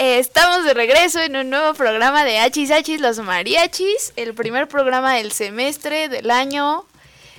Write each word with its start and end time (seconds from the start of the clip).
Eh, 0.00 0.18
estamos 0.18 0.64
de 0.64 0.72
regreso 0.72 1.20
en 1.20 1.36
un 1.36 1.50
nuevo 1.50 1.74
programa 1.74 2.24
de 2.24 2.38
Hachis 2.38 2.70
Hachis 2.70 3.02
los 3.02 3.18
Mariachis, 3.18 4.14
el 4.16 4.32
primer 4.32 4.66
programa 4.66 5.14
del 5.16 5.30
semestre, 5.30 6.08
del 6.08 6.30
año. 6.30 6.86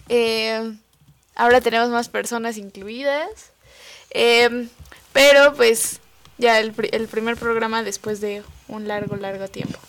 Eh, 0.10 0.72
ahora 1.34 1.60
tenemos 1.62 1.90
más 1.90 2.08
personas 2.10 2.58
incluidas. 2.58 3.28
Eh, 4.12 4.68
pero 5.12 5.56
pues 5.56 6.02
ya 6.38 6.60
el, 6.60 6.72
pri- 6.72 6.90
el 6.92 7.08
primer 7.08 7.36
programa 7.36 7.82
después 7.82 8.22
de 8.22 8.44
un 8.68 8.88
largo, 8.88 9.16
largo 9.16 9.48
tiempo. 9.48 9.80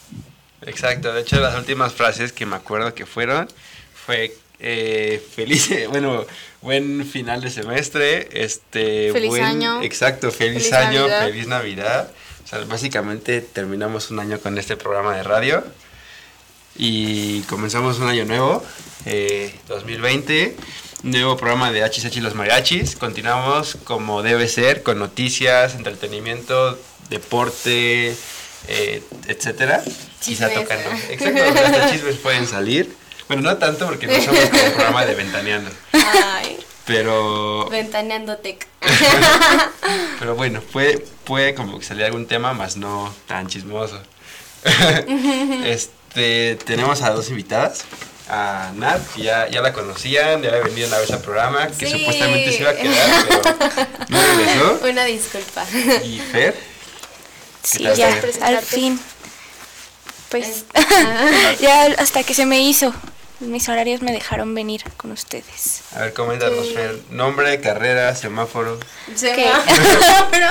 Exacto, 0.64 1.12
de 1.12 1.20
hecho 1.20 1.40
las 1.40 1.54
últimas 1.56 1.92
frases 1.92 2.32
que 2.32 2.46
me 2.46 2.56
acuerdo 2.56 2.94
que 2.94 3.04
fueron 3.04 3.48
fue 3.94 4.34
eh, 4.60 5.22
feliz, 5.34 5.68
bueno, 5.90 6.24
buen 6.62 7.04
final 7.04 7.42
de 7.42 7.50
semestre, 7.50 8.28
este, 8.32 9.12
Feliz 9.12 9.28
buen- 9.28 9.42
año. 9.44 9.82
exacto, 9.82 10.30
feliz, 10.30 10.70
Feliz 10.70 10.72
año, 10.72 11.00
Navidad. 11.00 11.26
feliz 11.26 11.46
Navidad. 11.48 12.10
O 12.44 12.48
sea, 12.48 12.64
básicamente 12.64 13.40
terminamos 13.40 14.10
un 14.10 14.20
año 14.20 14.40
con 14.40 14.58
este 14.58 14.76
programa 14.76 15.16
de 15.16 15.22
radio 15.22 15.64
y 16.76 17.42
comenzamos 17.42 17.98
un 17.98 18.08
año 18.08 18.24
nuevo, 18.24 18.64
eh, 19.04 19.54
2020, 19.68 20.56
nuevo 21.02 21.36
programa 21.36 21.70
de 21.70 21.82
HH 21.82 22.20
Los 22.20 22.34
Mariachis. 22.34 22.96
Continuamos 22.96 23.76
como 23.84 24.22
debe 24.22 24.48
ser, 24.48 24.82
con 24.82 24.98
noticias, 24.98 25.74
entretenimiento, 25.74 26.78
deporte, 27.10 28.14
eh, 28.68 29.02
etcétera. 29.26 29.82
Quizá 30.20 30.48
tocando. 30.48 30.90
Exacto, 31.10 31.42
hasta 31.42 31.90
chismes 31.92 32.16
pueden 32.16 32.46
salir. 32.46 32.94
Bueno, 33.28 33.42
no 33.42 33.56
tanto 33.56 33.86
porque 33.86 34.06
no 34.06 34.14
somos 34.20 34.44
como 34.50 34.64
un 34.64 34.72
programa 34.74 35.04
de 35.04 35.14
ventaneando. 35.14 35.70
Ay, 35.92 36.58
Pero, 36.86 37.68
ventaneando 37.70 38.36
tech. 38.38 38.66
pero 40.18 40.34
bueno, 40.34 40.60
puede, 40.60 40.98
puede 41.24 41.54
como 41.54 41.78
que 41.78 41.84
salir 41.84 42.04
algún 42.04 42.26
tema, 42.26 42.52
más 42.54 42.76
no 42.76 43.14
tan 43.26 43.46
chismoso. 43.46 44.00
este, 45.64 46.56
tenemos 46.64 47.02
a 47.02 47.10
dos 47.10 47.28
invitadas. 47.30 47.84
A 48.28 48.70
Nat, 48.76 49.00
que 49.14 49.22
ya, 49.22 49.48
ya 49.48 49.60
la 49.60 49.72
conocían, 49.72 50.42
ya 50.42 50.50
había 50.50 50.62
venido 50.62 50.88
una 50.88 50.98
vez 50.98 51.10
al 51.10 51.20
programa, 51.20 51.66
que 51.66 51.86
Sí. 51.86 51.98
supuestamente 51.98 52.52
se 52.52 52.60
iba 52.60 52.70
a 52.70 52.76
quedar, 52.76 53.24
pero 53.28 53.42
no 54.08 54.22
regresó. 54.22 54.80
Una 54.90 55.04
disculpa. 55.04 55.66
Y 56.04 56.18
Fer, 56.30 56.56
Sí, 57.64 57.82
ya, 57.96 58.20
al 58.42 58.58
fin. 58.62 58.98
Pues 60.30 60.64
Ah, 60.74 61.52
ya 61.60 61.84
hasta 61.98 62.22
que 62.22 62.32
se 62.32 62.46
me 62.46 62.60
hizo. 62.60 62.94
Mis 63.42 63.68
horarios 63.68 64.02
me 64.02 64.12
dejaron 64.12 64.54
venir 64.54 64.82
con 64.96 65.10
ustedes. 65.12 65.82
a 65.94 66.00
ver, 66.00 66.12
coméntanos, 66.12 66.72
Fer. 66.72 66.96
Nombre, 67.10 67.60
carrera, 67.60 68.14
semáforo. 68.14 68.78
Se 69.14 69.32
¿Qué? 69.32 69.46
va. 69.50 70.28
Pero, 70.30 70.46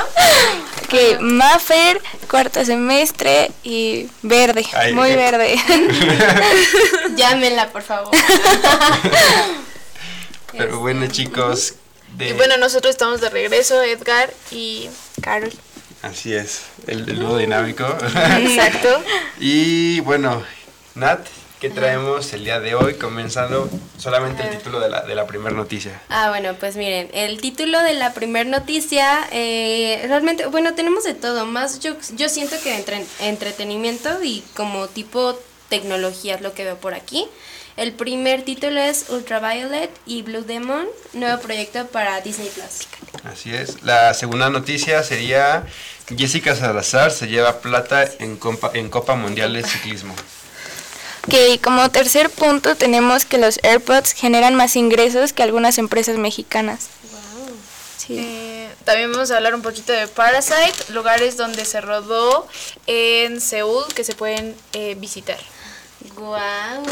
Que 0.90 1.18
Maffer, 1.20 2.02
cuarto 2.30 2.64
semestre 2.66 3.50
y 3.64 4.08
verde, 4.22 4.66
Ay, 4.74 4.94
muy 4.94 5.10
qué- 5.10 5.16
verde. 5.16 5.56
llámenla, 7.16 7.70
por 7.72 7.82
favor. 7.82 8.12
Pero 10.58 10.80
bueno, 10.80 11.08
chicos, 11.08 11.76
de... 12.18 12.30
Y 12.30 12.34
bueno, 12.34 12.58
nosotros 12.58 12.92
estamos 12.92 13.22
de 13.22 13.30
regreso, 13.30 13.82
Edgar 13.82 14.32
y 14.52 14.90
Carol. 15.22 15.52
Así 16.02 16.34
es, 16.34 16.64
el, 16.88 17.08
el 17.10 17.20
dúo 17.20 17.38
dinámico. 17.38 17.86
Exacto. 18.40 19.02
y 19.40 20.00
bueno, 20.02 20.44
Nat, 20.96 21.26
¿qué 21.62 21.70
traemos 21.70 22.34
el 22.34 22.44
día 22.44 22.60
de 22.60 22.76
hoy? 22.76 22.96
Comenzando 22.96 23.70
solamente 23.98 24.44
el 24.44 24.50
título 24.58 24.80
de 24.82 24.90
la, 24.90 25.02
de 25.04 25.16
la 25.16 25.28
primera 25.28 25.56
noticia. 25.56 26.02
Ah, 26.10 26.30
bueno, 26.30 26.56
pues 26.60 26.76
miren, 26.76 27.10
el 27.14 27.40
título 27.40 27.82
de 27.84 27.94
la 27.94 28.14
primer 28.14 28.48
noticia, 28.48 29.20
eh, 29.32 30.04
realmente, 30.08 30.48
bueno, 30.48 30.74
tenemos 30.74 31.04
de 31.06 31.14
todo, 31.14 31.46
más 31.46 31.80
yo, 31.80 31.96
yo 32.18 32.28
siento 32.28 32.56
que 32.64 32.76
entre, 32.76 33.06
entretenimiento 33.20 34.24
y 34.24 34.44
como 34.56 34.88
tipo 34.88 35.40
tecnología 35.70 36.36
es 36.36 36.42
lo 36.42 36.54
que 36.54 36.64
veo 36.66 36.78
por 36.78 36.94
aquí. 36.96 37.28
El 37.78 37.94
primer 37.94 38.44
título 38.44 38.82
es 38.82 39.06
Ultraviolet 39.10 39.90
y 40.06 40.24
Blue 40.24 40.42
Demon, 40.44 40.88
nuevo 41.14 41.42
proyecto 41.42 41.88
para 41.88 42.20
Disney 42.20 42.50
Plus. 42.50 42.88
Así 43.24 43.54
es. 43.54 43.82
La 43.84 44.14
segunda 44.14 44.50
noticia 44.50 45.04
sería 45.04 45.66
Jessica 46.18 46.54
Salazar 46.56 47.12
se 47.12 47.28
lleva 47.28 47.62
plata 47.62 48.04
en, 48.20 48.38
compa- 48.40 48.72
en 48.74 48.90
Copa 48.90 49.16
Mundial 49.16 49.54
de 49.54 49.64
Ciclismo. 49.64 50.14
Que 51.30 51.60
como 51.60 51.90
tercer 51.92 52.30
punto 52.30 52.76
tenemos 52.76 53.26
que 53.26 53.38
los 53.38 53.60
AirPods 53.64 54.14
generan 54.14 54.56
más 54.56 54.76
ingresos 54.76 55.34
que 55.34 55.44
algunas 55.44 55.78
empresas 55.78 56.18
mexicanas. 56.18 56.88
Sí. 57.98 58.18
Eh, 58.18 58.70
también 58.84 59.12
vamos 59.12 59.30
a 59.30 59.38
hablar 59.38 59.54
un 59.54 59.62
poquito 59.62 59.94
de 59.94 60.08
Parasite, 60.08 60.74
lugares 60.92 61.38
donde 61.38 61.66
se 61.66 61.80
rodó 61.82 62.48
en 62.88 63.40
Seúl 63.40 63.86
que 63.94 64.04
se 64.04 64.14
pueden 64.16 64.56
eh, 64.74 64.96
visitar. 64.98 65.38
Guau. 66.16 66.84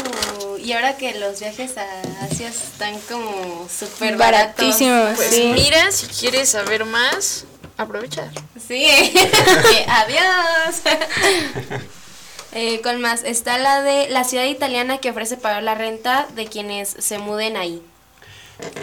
Y 0.62 0.72
ahora 0.72 0.96
que 0.96 1.12
los 1.18 1.40
viajes 1.40 1.72
a 1.76 1.86
Asia 2.24 2.48
están 2.48 2.98
como 3.08 3.68
súper 3.68 4.16
baratos. 4.16 4.56
Baratísimos, 4.56 5.16
Pues 5.16 5.30
sí. 5.30 5.50
mira, 5.52 5.90
si 5.90 6.06
quieres 6.06 6.50
saber 6.50 6.84
más, 6.84 7.44
aprovecha. 7.76 8.30
Sí. 8.68 8.86
Adiós. 9.88 10.76
Eh, 12.52 12.80
con 12.82 13.00
más, 13.00 13.22
está 13.22 13.58
la 13.58 13.82
de 13.82 14.08
la 14.08 14.24
ciudad 14.24 14.44
italiana 14.44 14.98
que 14.98 15.10
ofrece 15.10 15.36
pagar 15.36 15.62
la 15.62 15.74
renta 15.74 16.26
de 16.34 16.46
quienes 16.46 16.88
se 16.88 17.18
muden 17.18 17.56
ahí. 17.56 17.82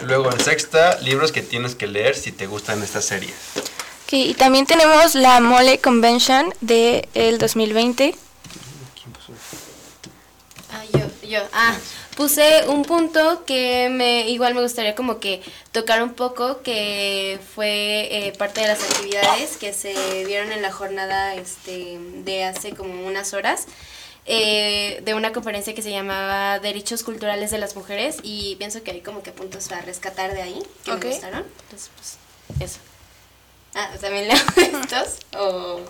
Luego 0.04 0.32
en 0.32 0.40
sexta, 0.40 0.98
libros 1.00 1.32
que 1.32 1.42
tienes 1.42 1.74
que 1.74 1.86
leer 1.86 2.16
si 2.16 2.32
te 2.32 2.46
gustan 2.46 2.82
estas 2.82 3.04
series. 3.04 3.34
Ok, 4.04 4.12
y 4.14 4.34
también 4.34 4.66
tenemos 4.66 5.14
la 5.14 5.40
Mole 5.40 5.78
Convention 5.80 6.52
del 6.60 7.06
el 7.14 7.38
2020. 7.38 8.14
Ah, 10.72 10.82
yo, 10.92 11.28
yo. 11.28 11.40
Ah, 11.52 11.76
puse 12.18 12.66
un 12.66 12.82
punto 12.82 13.44
que 13.44 13.88
me 13.90 14.28
igual 14.28 14.52
me 14.52 14.60
gustaría 14.60 14.96
como 14.96 15.20
que 15.20 15.40
tocar 15.70 16.02
un 16.02 16.14
poco, 16.14 16.62
que 16.62 17.38
fue 17.54 18.08
eh, 18.10 18.32
parte 18.36 18.60
de 18.60 18.66
las 18.66 18.82
actividades 18.82 19.56
que 19.56 19.72
se 19.72 20.24
dieron 20.26 20.50
en 20.50 20.60
la 20.60 20.72
jornada 20.72 21.36
este, 21.36 21.96
de 22.24 22.42
hace 22.42 22.72
como 22.72 23.06
unas 23.06 23.34
horas. 23.34 23.66
eh, 24.26 25.00
de 25.04 25.14
una 25.14 25.32
conferencia 25.32 25.74
que 25.74 25.80
se 25.80 25.92
llamaba 25.92 26.58
Derechos 26.58 27.04
Culturales 27.04 27.52
de 27.52 27.58
las 27.58 27.76
Mujeres 27.76 28.16
y 28.24 28.56
pienso 28.56 28.82
que 28.82 28.90
hay 28.90 29.00
como 29.00 29.22
que 29.22 29.30
puntos 29.30 29.70
a 29.70 29.80
rescatar 29.80 30.34
de 30.34 30.42
ahí 30.42 30.60
que 30.84 30.92
me 30.92 31.06
gustaron. 31.06 31.44
Entonces, 31.62 31.90
pues, 31.96 32.18
eso. 32.60 32.80
Ah, 33.74 33.90
¿también 34.00 34.26
leo 34.28 34.36
estos? 34.56 35.18
¿O...? 35.38 35.80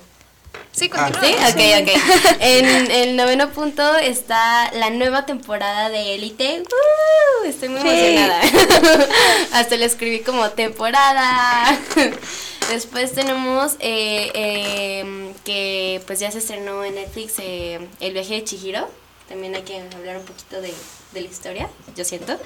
Sí, 0.72 0.91
Ah, 0.94 1.10
continúa. 1.10 1.50
Sí, 1.53 1.72
ok, 1.72 1.82
ok. 1.82 2.36
En 2.41 2.91
el 2.91 3.16
noveno 3.16 3.50
punto 3.50 3.97
está 3.97 4.70
la 4.75 4.91
nueva 4.91 5.26
temporada 5.26 5.88
de 5.91 6.14
Elite. 6.14 6.62
¡Uh! 6.62 7.44
Estoy 7.47 7.69
muy 7.70 7.81
Sí. 7.81 7.88
emocionada. 7.88 8.41
Hasta 9.54 9.76
le 9.76 9.84
escribí 9.87 10.20
como 10.20 10.48
temporada. 10.50 11.78
Después 12.70 13.12
tenemos 13.12 13.72
eh, 13.81 14.31
eh, 14.34 15.32
que 15.44 16.03
pues 16.06 16.20
ya 16.20 16.31
se 16.31 16.38
estrenó 16.38 16.84
en 16.84 16.94
Netflix 16.97 17.34
eh, 17.38 17.81
El 18.00 18.12
viaje 18.12 18.34
de 18.34 18.44
Chihiro. 18.44 18.88
También 19.28 19.54
hay 19.54 19.62
que 19.62 19.81
hablar 19.97 20.19
un 20.19 20.25
poquito 20.25 20.60
de, 20.60 20.72
de 21.12 21.22
la 21.22 21.28
historia, 21.28 21.69
yo 21.96 22.04
siento. 22.04 22.38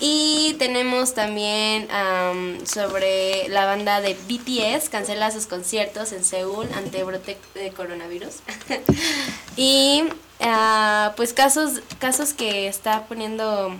Y 0.00 0.54
tenemos 0.58 1.14
también 1.14 1.90
am, 1.90 2.64
sobre 2.66 3.48
la 3.48 3.66
banda 3.66 4.00
de 4.00 4.14
BTS, 4.14 4.88
cancela 4.88 5.30
sus 5.30 5.46
conciertos 5.46 6.12
en 6.12 6.24
Seúl 6.24 6.68
ante 6.74 7.04
brote 7.04 7.36
de 7.54 7.70
coronavirus. 7.70 8.36
y 9.56 10.04
ah, 10.40 11.12
pues 11.16 11.32
casos, 11.32 11.80
casos 11.98 12.32
que 12.32 12.66
está 12.68 13.04
poniendo, 13.06 13.74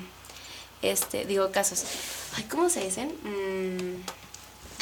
este, 0.82 1.24
digo 1.24 1.50
casos, 1.50 1.84
ay, 2.36 2.44
¿cómo 2.44 2.68
se 2.68 2.80
dicen? 2.80 3.08
Mm, 3.22 4.02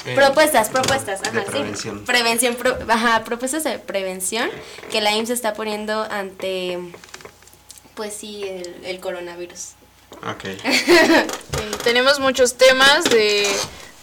Eh, 0.05 0.15
Propuestas, 0.15 0.69
propuestas, 0.69 1.21
de 1.23 1.29
ajá, 1.31 1.43
sí. 1.47 1.51
prevención. 1.51 2.05
Prevención, 2.05 2.55
pro- 2.55 2.79
ajá, 2.89 3.25
propuestas 3.25 3.65
de 3.65 3.79
prevención 3.81 4.49
que 4.93 5.01
la 5.01 5.11
IMSS 5.13 5.31
está 5.31 5.55
poniendo 5.55 6.03
ante, 6.09 6.79
pues 7.97 8.15
sí, 8.15 8.45
el, 8.45 8.85
el 8.85 9.01
coronavirus. 9.01 9.71
Ok. 10.29 10.45
Tenemos 11.85 12.21
muchos 12.21 12.55
temas 12.55 13.05
de, 13.05 13.49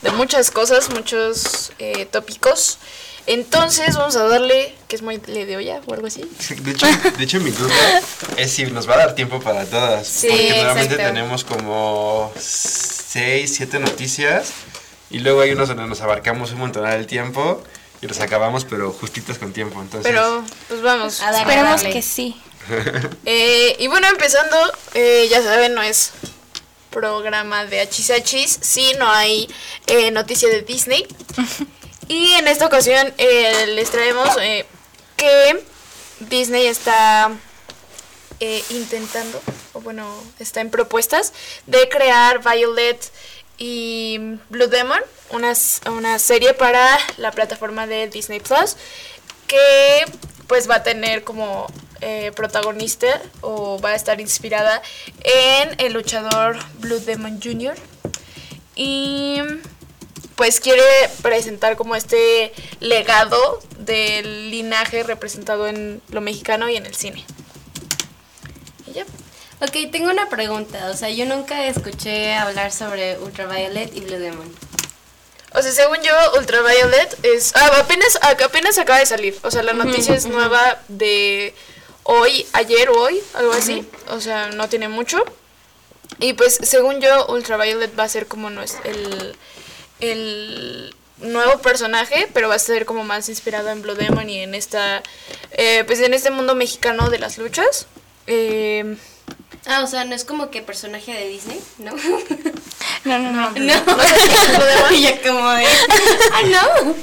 de 0.01 0.11
muchas 0.11 0.51
cosas, 0.51 0.89
muchos 0.89 1.71
eh, 1.79 2.05
tópicos. 2.05 2.79
Entonces 3.25 3.95
vamos 3.95 4.17
a 4.17 4.27
darle, 4.27 4.75
que 4.89 4.97
es 4.97 5.01
muy 5.01 5.21
le 5.27 5.45
de 5.45 5.55
olla 5.55 5.79
o 5.85 5.93
algo 5.93 6.07
así. 6.07 6.21
De 6.61 6.71
hecho, 6.71 6.85
de 7.17 7.23
hecho, 7.23 7.39
mi 7.39 7.51
duda 7.51 8.01
es 8.35 8.51
si 8.51 8.65
nos 8.65 8.89
va 8.89 8.95
a 8.95 8.97
dar 8.97 9.15
tiempo 9.15 9.39
para 9.39 9.63
todas. 9.65 10.05
Sí, 10.05 10.27
porque 10.27 10.49
normalmente 10.57 10.95
exacto. 10.95 11.13
tenemos 11.13 11.43
como 11.45 12.33
6, 12.37 13.53
7 13.55 13.79
noticias 13.79 14.51
y 15.09 15.19
luego 15.19 15.39
hay 15.41 15.51
unos 15.51 15.69
donde 15.69 15.87
nos 15.87 16.01
abarcamos 16.01 16.51
un 16.51 16.59
montón 16.59 16.89
del 16.89 17.07
tiempo 17.07 17.63
y 18.01 18.07
los 18.07 18.19
acabamos, 18.19 18.65
pero 18.65 18.91
justitos 18.91 19.37
con 19.37 19.53
tiempo. 19.53 19.81
Entonces, 19.81 20.11
Pero 20.11 20.43
pues 20.67 20.81
vamos. 20.81 21.21
A 21.21 21.25
darle, 21.27 21.39
Esperemos 21.39 21.81
darle. 21.81 21.93
que 21.93 22.01
sí. 22.01 22.35
Eh, 23.25 23.75
y 23.79 23.87
bueno, 23.87 24.07
empezando, 24.07 24.57
eh, 24.93 25.27
ya 25.29 25.41
saben, 25.41 25.73
no 25.73 25.81
es 25.81 26.11
programa 26.89 27.65
de 27.65 27.81
Hachis 27.81 28.59
sí, 28.61 28.93
no 28.99 29.09
hay 29.09 29.49
eh, 29.87 30.11
noticia 30.11 30.49
de 30.49 30.61
Disney. 30.61 31.07
y 32.07 32.33
en 32.33 32.47
esta 32.47 32.65
ocasión 32.65 33.13
les 33.17 33.89
traemos 33.89 34.29
que 35.17 35.63
Disney 36.19 36.67
está 36.67 37.31
intentando, 38.69 39.41
o 39.71 39.79
bueno, 39.79 40.05
está 40.39 40.59
en 40.59 40.69
propuestas 40.69 41.31
de 41.65 41.87
crear 41.87 42.41
Violet 42.43 42.99
y 43.57 44.19
Blue 44.49 44.67
Demon, 44.67 44.99
una, 45.29 45.53
una 45.89 46.19
serie 46.19 46.53
para 46.53 46.99
la 47.17 47.31
plataforma 47.31 47.87
de 47.87 48.09
Disney 48.09 48.41
Plus, 48.41 48.75
que 49.47 50.05
pues 50.47 50.69
va 50.69 50.75
a 50.75 50.83
tener 50.83 51.23
como 51.23 51.67
eh, 52.05 52.31
protagonista 52.35 53.21
o 53.39 53.79
va 53.79 53.91
a 53.91 53.95
estar 53.95 54.19
inspirada 54.19 54.81
en 55.23 55.75
el 55.79 55.93
luchador 55.93 56.57
Blue 56.79 56.99
Demon 56.99 57.39
Jr. 57.41 57.75
Y 58.75 59.39
pues 60.35 60.59
quiere 60.59 60.83
presentar 61.21 61.77
como 61.77 61.95
este 61.95 62.51
legado 62.81 63.61
del 63.79 64.51
linaje 64.51 65.03
representado 65.03 65.67
en 65.67 66.01
lo 66.09 66.19
mexicano 66.19 66.69
y 66.69 66.75
en 66.75 66.85
el 66.85 66.93
cine. 66.93 67.23
Y 68.87 68.93
ya. 68.93 69.05
Ok, 69.61 69.89
tengo 69.91 70.09
una 70.09 70.27
pregunta. 70.27 70.89
O 70.89 70.97
sea, 70.97 71.09
yo 71.09 71.25
nunca 71.25 71.67
escuché 71.67 72.33
hablar 72.33 72.73
sobre 72.73 73.17
Ultraviolet 73.19 73.95
y 73.95 74.01
Blue 74.01 74.19
Demon. 74.19 74.53
O 75.55 75.61
sea, 75.61 75.71
según 75.71 75.97
yo, 76.03 76.11
Ultraviolet 76.37 77.17
es... 77.23 77.55
Ah, 77.55 77.69
apenas, 77.79 78.19
apenas 78.43 78.77
acaba 78.77 78.99
de 78.99 79.05
salir. 79.05 79.37
O 79.43 79.51
sea, 79.51 79.63
la 79.63 79.73
noticia 79.73 80.15
es 80.15 80.25
nueva 80.25 80.79
de 80.87 81.53
hoy, 82.03 82.45
ayer 82.53 82.89
o 82.89 82.99
hoy, 82.99 83.21
algo 83.33 83.53
así. 83.53 83.85
O 84.09 84.19
sea, 84.19 84.47
no 84.47 84.69
tiene 84.69 84.87
mucho. 84.87 85.23
Y 86.19 86.33
pues, 86.33 86.59
según 86.61 87.01
yo, 87.01 87.27
Ultraviolet 87.27 87.97
va 87.97 88.03
a 88.03 88.09
ser 88.09 88.27
como 88.27 88.49
no 88.49 88.61
es 88.61 88.77
el 88.83 89.35
el 90.03 90.95
nuevo 91.19 91.59
personaje, 91.59 92.27
pero 92.33 92.49
va 92.49 92.55
a 92.55 92.59
ser 92.59 92.85
como 92.85 93.03
más 93.03 93.29
inspirado 93.29 93.69
en 93.69 93.81
Blood 93.81 93.97
Demon 93.97 94.29
y 94.29 94.39
en 94.39 94.55
esta, 94.55 95.01
eh, 95.51 95.83
pues 95.85 95.99
en 96.01 96.13
este 96.13 96.31
mundo 96.31 96.55
mexicano 96.55 97.09
de 97.09 97.19
las 97.19 97.37
luchas. 97.37 97.87
Eh, 98.27 98.97
ah, 99.65 99.81
o 99.83 99.87
sea, 99.87 100.05
no 100.05 100.15
es 100.15 100.25
como 100.25 100.49
que 100.49 100.61
personaje 100.61 101.13
de 101.13 101.27
Disney, 101.27 101.61
¿no? 101.79 101.93
No, 103.05 103.19
no, 103.19 103.31
no. 103.31 103.51
No, 103.59 103.75
no. 103.85 104.95
ya 104.95 105.21
como 105.21 105.49
de, 105.51 105.65
ah, 106.31 106.41
no. 106.45 106.95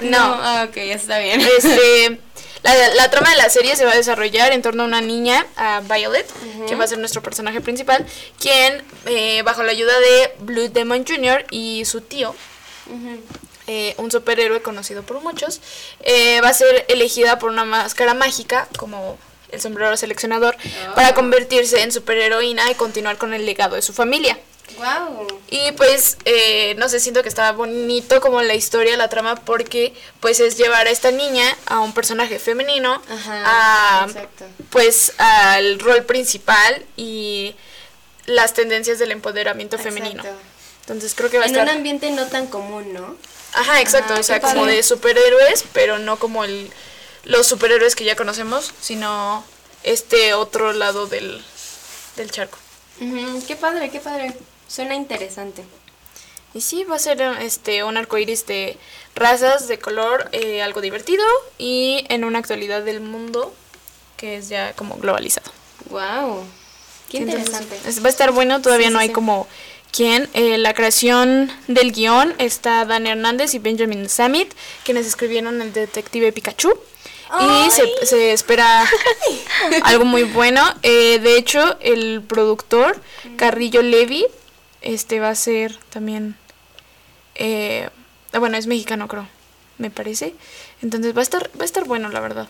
No, 0.00 0.18
ah, 0.18 0.66
ok, 0.68 0.76
está 0.76 1.18
bien. 1.18 1.40
Este, 1.40 2.18
la, 2.62 2.94
la, 2.94 3.10
trama 3.10 3.30
de 3.30 3.36
la 3.36 3.48
serie 3.48 3.76
se 3.76 3.84
va 3.84 3.92
a 3.92 3.96
desarrollar 3.96 4.52
en 4.52 4.62
torno 4.62 4.82
a 4.82 4.86
una 4.86 5.00
niña, 5.00 5.46
a 5.56 5.80
Violet, 5.80 6.26
que 6.66 6.74
va 6.74 6.84
a 6.84 6.88
ser 6.88 6.98
nuestro 6.98 7.22
personaje 7.22 7.60
principal, 7.60 8.06
quien, 8.40 8.82
eh, 9.06 9.42
bajo 9.42 9.62
la 9.62 9.72
ayuda 9.72 9.98
de 9.98 10.34
Blue 10.40 10.68
Demon 10.68 11.04
Jr. 11.06 11.46
y 11.50 11.84
su 11.84 12.00
tío, 12.00 12.34
eh, 13.66 13.94
un 13.98 14.10
superhéroe 14.10 14.62
conocido 14.62 15.02
por 15.02 15.20
muchos, 15.20 15.60
eh, 16.00 16.40
va 16.40 16.48
a 16.48 16.54
ser 16.54 16.84
elegida 16.88 17.38
por 17.38 17.50
una 17.50 17.64
máscara 17.64 18.14
mágica, 18.14 18.68
como 18.76 19.18
el 19.50 19.60
sombrero 19.60 19.96
seleccionador, 19.96 20.56
ah. 20.56 20.94
para 20.94 21.14
convertirse 21.14 21.82
en 21.82 21.92
superheroína 21.92 22.70
y 22.70 22.74
continuar 22.74 23.18
con 23.18 23.34
el 23.34 23.46
legado 23.46 23.76
de 23.76 23.82
su 23.82 23.92
familia. 23.92 24.38
Wow. 24.76 25.26
Y 25.48 25.72
pues, 25.72 26.18
eh, 26.24 26.74
no 26.76 26.88
sé, 26.88 27.00
siento 27.00 27.22
que 27.22 27.28
está 27.28 27.52
bonito 27.52 28.20
como 28.20 28.42
la 28.42 28.54
historia, 28.54 28.96
la 28.96 29.08
trama, 29.08 29.36
porque 29.36 29.94
pues 30.20 30.40
es 30.40 30.56
llevar 30.56 30.86
a 30.86 30.90
esta 30.90 31.10
niña 31.10 31.44
a 31.66 31.80
un 31.80 31.92
personaje 31.92 32.38
femenino, 32.38 33.00
a, 33.26 34.06
pues 34.70 35.12
al 35.18 35.78
rol 35.80 36.04
principal 36.04 36.84
y 36.96 37.56
las 38.26 38.54
tendencias 38.54 38.98
del 38.98 39.10
empoderamiento 39.10 39.78
femenino. 39.78 40.22
Entonces 40.82 41.14
creo 41.14 41.30
que 41.30 41.38
va 41.38 41.44
a 41.44 41.46
estar... 41.46 41.62
En 41.62 41.70
un 41.70 41.76
ambiente 41.76 42.10
no 42.10 42.26
tan 42.26 42.46
común, 42.46 42.92
¿no? 42.92 43.16
Ajá, 43.54 43.80
exacto, 43.80 44.14
o 44.14 44.22
sea, 44.22 44.40
como 44.40 44.66
de 44.66 44.82
superhéroes, 44.82 45.64
pero 45.72 45.98
no 45.98 46.18
como 46.18 46.44
el, 46.44 46.70
los 47.24 47.46
superhéroes 47.46 47.94
que 47.94 48.04
ya 48.04 48.16
conocemos, 48.16 48.72
sino 48.80 49.44
este 49.82 50.34
otro 50.34 50.72
lado 50.72 51.06
del, 51.06 51.42
del 52.16 52.30
charco. 52.30 52.58
qué 53.46 53.56
padre, 53.56 53.90
qué 53.90 54.00
padre. 54.00 54.34
Suena 54.68 54.94
interesante. 54.94 55.64
Y 56.54 56.60
sí, 56.60 56.84
va 56.84 56.96
a 56.96 56.98
ser 56.98 57.20
este 57.40 57.84
un 57.84 57.96
arcoíris 57.96 58.46
de 58.46 58.78
razas, 59.14 59.68
de 59.68 59.78
color, 59.78 60.28
eh, 60.32 60.62
algo 60.62 60.80
divertido 60.80 61.24
y 61.58 62.04
en 62.08 62.24
una 62.24 62.38
actualidad 62.38 62.82
del 62.82 63.00
mundo 63.00 63.52
que 64.16 64.36
es 64.36 64.48
ya 64.48 64.72
como 64.74 64.96
globalizado. 64.96 65.50
Wow, 65.90 66.44
qué 67.10 67.18
interesante. 67.18 67.78
va 68.00 68.06
a 68.06 68.08
estar 68.08 68.32
bueno, 68.32 68.60
todavía 68.60 68.90
no 68.90 68.98
hay 68.98 69.10
como 69.10 69.46
quién. 69.92 70.28
Eh, 70.34 70.58
la 70.58 70.74
creación 70.74 71.50
del 71.66 71.92
guion 71.92 72.34
está 72.38 72.84
Dan 72.84 73.06
Hernández 73.06 73.54
y 73.54 73.58
Benjamin 73.58 74.08
Samit, 74.08 74.52
quienes 74.84 75.06
escribieron 75.06 75.60
el 75.62 75.72
detective 75.72 76.32
Pikachu. 76.32 76.78
Y 77.40 77.70
se, 77.70 78.06
se, 78.06 78.32
espera 78.32 78.88
algo 79.84 80.06
muy 80.06 80.22
bueno. 80.22 80.62
Eh, 80.82 81.18
de 81.18 81.36
hecho, 81.36 81.76
el 81.80 82.22
productor, 82.22 82.98
Carrillo 83.36 83.82
Levy, 83.82 84.24
este 84.82 85.20
va 85.20 85.30
a 85.30 85.34
ser 85.34 85.76
también, 85.90 86.36
eh, 87.34 87.88
bueno, 88.38 88.56
es 88.56 88.66
mexicano 88.66 89.08
creo, 89.08 89.28
me 89.78 89.90
parece. 89.90 90.34
Entonces 90.82 91.14
va 91.14 91.20
a 91.20 91.22
estar, 91.22 91.50
va 91.58 91.62
a 91.62 91.64
estar 91.64 91.84
bueno, 91.84 92.08
la 92.08 92.20
verdad. 92.20 92.48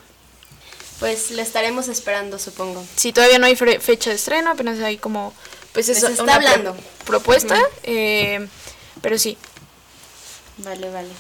Pues 0.99 1.31
le 1.31 1.43
estaremos 1.43 1.89
esperando, 1.89 2.39
supongo. 2.39 2.85
Sí, 2.97 3.13
todavía 3.13 3.39
no 3.39 3.47
hay 3.47 3.55
fecha 3.57 4.11
de 4.11 4.17
estreno, 4.17 4.51
apenas 4.51 4.81
hay 4.81 4.97
como, 4.97 5.33
pues 5.73 5.89
es 5.89 6.03
está 6.03 6.35
hablando. 6.35 6.77
propuesta, 7.05 7.57
eh, 7.85 8.49
pero 9.01 9.17
sí. 9.17 9.39
Vale, 10.59 10.91
vale. 10.91 11.11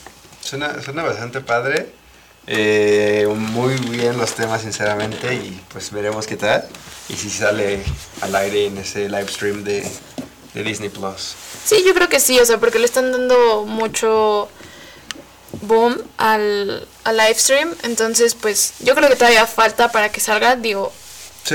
Suena, 0.42 0.82
suena 0.82 1.04
bastante 1.04 1.40
padre. 1.40 1.92
Eh, 2.50 3.28
muy 3.36 3.74
bien 3.74 4.16
los 4.16 4.34
temas, 4.34 4.62
sinceramente, 4.62 5.34
y 5.34 5.60
pues 5.70 5.92
veremos 5.92 6.26
qué 6.26 6.36
tal. 6.36 6.66
Y 7.08 7.14
si 7.14 7.30
sale 7.30 7.82
al 8.22 8.34
aire 8.34 8.66
en 8.66 8.78
ese 8.78 9.08
live 9.08 9.28
stream 9.28 9.64
de, 9.64 9.86
de 10.58 10.64
Disney 10.64 10.88
Plus. 10.88 11.34
Sí, 11.64 11.84
yo 11.86 11.94
creo 11.94 12.08
que 12.08 12.18
sí, 12.18 12.38
o 12.40 12.44
sea, 12.44 12.58
porque 12.58 12.78
le 12.78 12.84
están 12.84 13.12
dando 13.12 13.64
mucho 13.64 14.48
boom 15.62 15.96
al, 16.16 16.86
al 17.04 17.16
live 17.16 17.34
stream, 17.34 17.74
entonces 17.84 18.34
pues 18.34 18.74
yo 18.80 18.94
creo 18.94 19.08
que 19.08 19.16
todavía 19.16 19.46
falta 19.46 19.90
para 19.92 20.10
que 20.10 20.20
salga, 20.20 20.56
digo, 20.56 20.92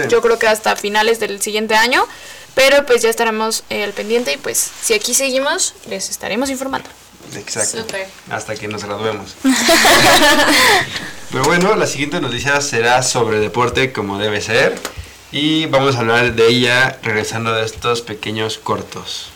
yo 0.10 0.22
creo 0.22 0.40
que 0.40 0.48
hasta 0.48 0.76
finales 0.76 1.20
del 1.20 1.42
siguiente 1.42 1.76
año, 1.76 2.08
pero 2.56 2.86
pues 2.86 3.02
ya 3.02 3.10
estaremos 3.10 3.64
eh, 3.70 3.84
al 3.84 3.92
pendiente 3.92 4.34
y 4.34 4.38
pues 4.38 4.72
si 4.82 4.94
aquí 4.94 5.14
seguimos 5.14 5.74
les 5.88 6.10
estaremos 6.10 6.50
informando. 6.50 6.90
Exacto. 7.36 7.86
Hasta 8.30 8.56
que 8.56 8.68
nos 8.68 8.84
graduemos. 8.84 9.36
Pero 11.32 11.46
bueno, 11.46 11.76
la 11.76 11.88
siguiente 11.88 12.20
noticia 12.22 12.60
será 12.62 13.02
sobre 13.02 13.40
deporte 13.40 13.92
como 13.92 14.20
debe 14.20 14.40
ser. 14.42 14.78
Y 15.36 15.66
vamos 15.66 15.96
a 15.96 16.02
hablar 16.02 16.36
de 16.36 16.48
ella 16.48 17.00
regresando 17.02 17.52
de 17.54 17.66
estos 17.66 18.04
pequeños 18.04 18.60
cortos. 18.60 19.32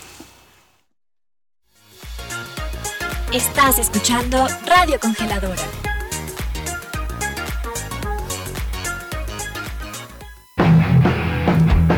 Estás 3.33 3.79
escuchando 3.79 4.45
Radio 4.67 4.99
Congeladora. 4.99 5.63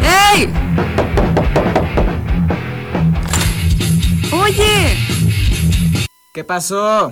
¡Hey! 0.02 0.54
¡Oye! 4.32 4.98
¿Qué 6.34 6.46
pasó? 6.46 7.12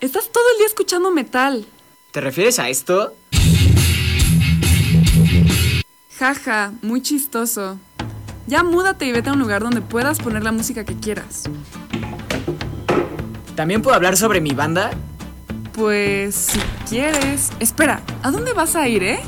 Estás 0.00 0.30
todo 0.32 0.44
el 0.52 0.56
día 0.56 0.66
escuchando 0.68 1.10
metal. 1.10 1.66
¿Te 2.12 2.22
refieres 2.22 2.58
a 2.58 2.70
esto? 2.70 3.12
Jaja, 6.18 6.72
muy 6.80 7.02
chistoso. 7.02 7.78
Ya 8.46 8.62
múdate 8.62 9.04
y 9.04 9.10
vete 9.12 9.30
a 9.30 9.32
un 9.32 9.40
lugar 9.40 9.62
donde 9.62 9.80
puedas 9.80 10.20
poner 10.20 10.44
la 10.44 10.52
música 10.52 10.84
que 10.84 10.94
quieras. 10.94 11.44
¿También 13.56 13.82
puedo 13.82 13.96
hablar 13.96 14.16
sobre 14.16 14.40
mi 14.40 14.50
banda? 14.50 14.92
Pues 15.72 16.34
si 16.36 16.60
quieres. 16.88 17.50
Espera, 17.58 18.00
¿a 18.22 18.30
dónde 18.30 18.52
vas 18.52 18.76
a 18.76 18.86
ir, 18.86 19.02
eh? 19.02 19.20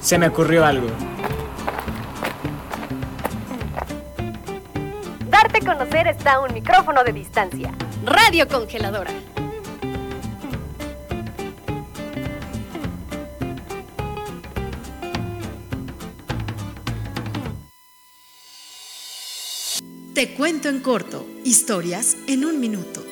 Se 0.00 0.18
me 0.18 0.28
ocurrió 0.28 0.64
algo. 0.64 0.88
Darte 5.28 5.58
a 5.58 5.74
conocer 5.74 6.06
está 6.06 6.34
a 6.34 6.40
un 6.40 6.54
micrófono 6.54 7.04
de 7.04 7.12
distancia. 7.12 7.70
Radio 8.06 8.48
Congeladora. 8.48 9.10
Te 20.20 20.34
cuento 20.34 20.68
en 20.68 20.80
corto, 20.80 21.26
historias 21.46 22.14
en 22.26 22.44
un 22.44 22.60
minuto. 22.60 23.02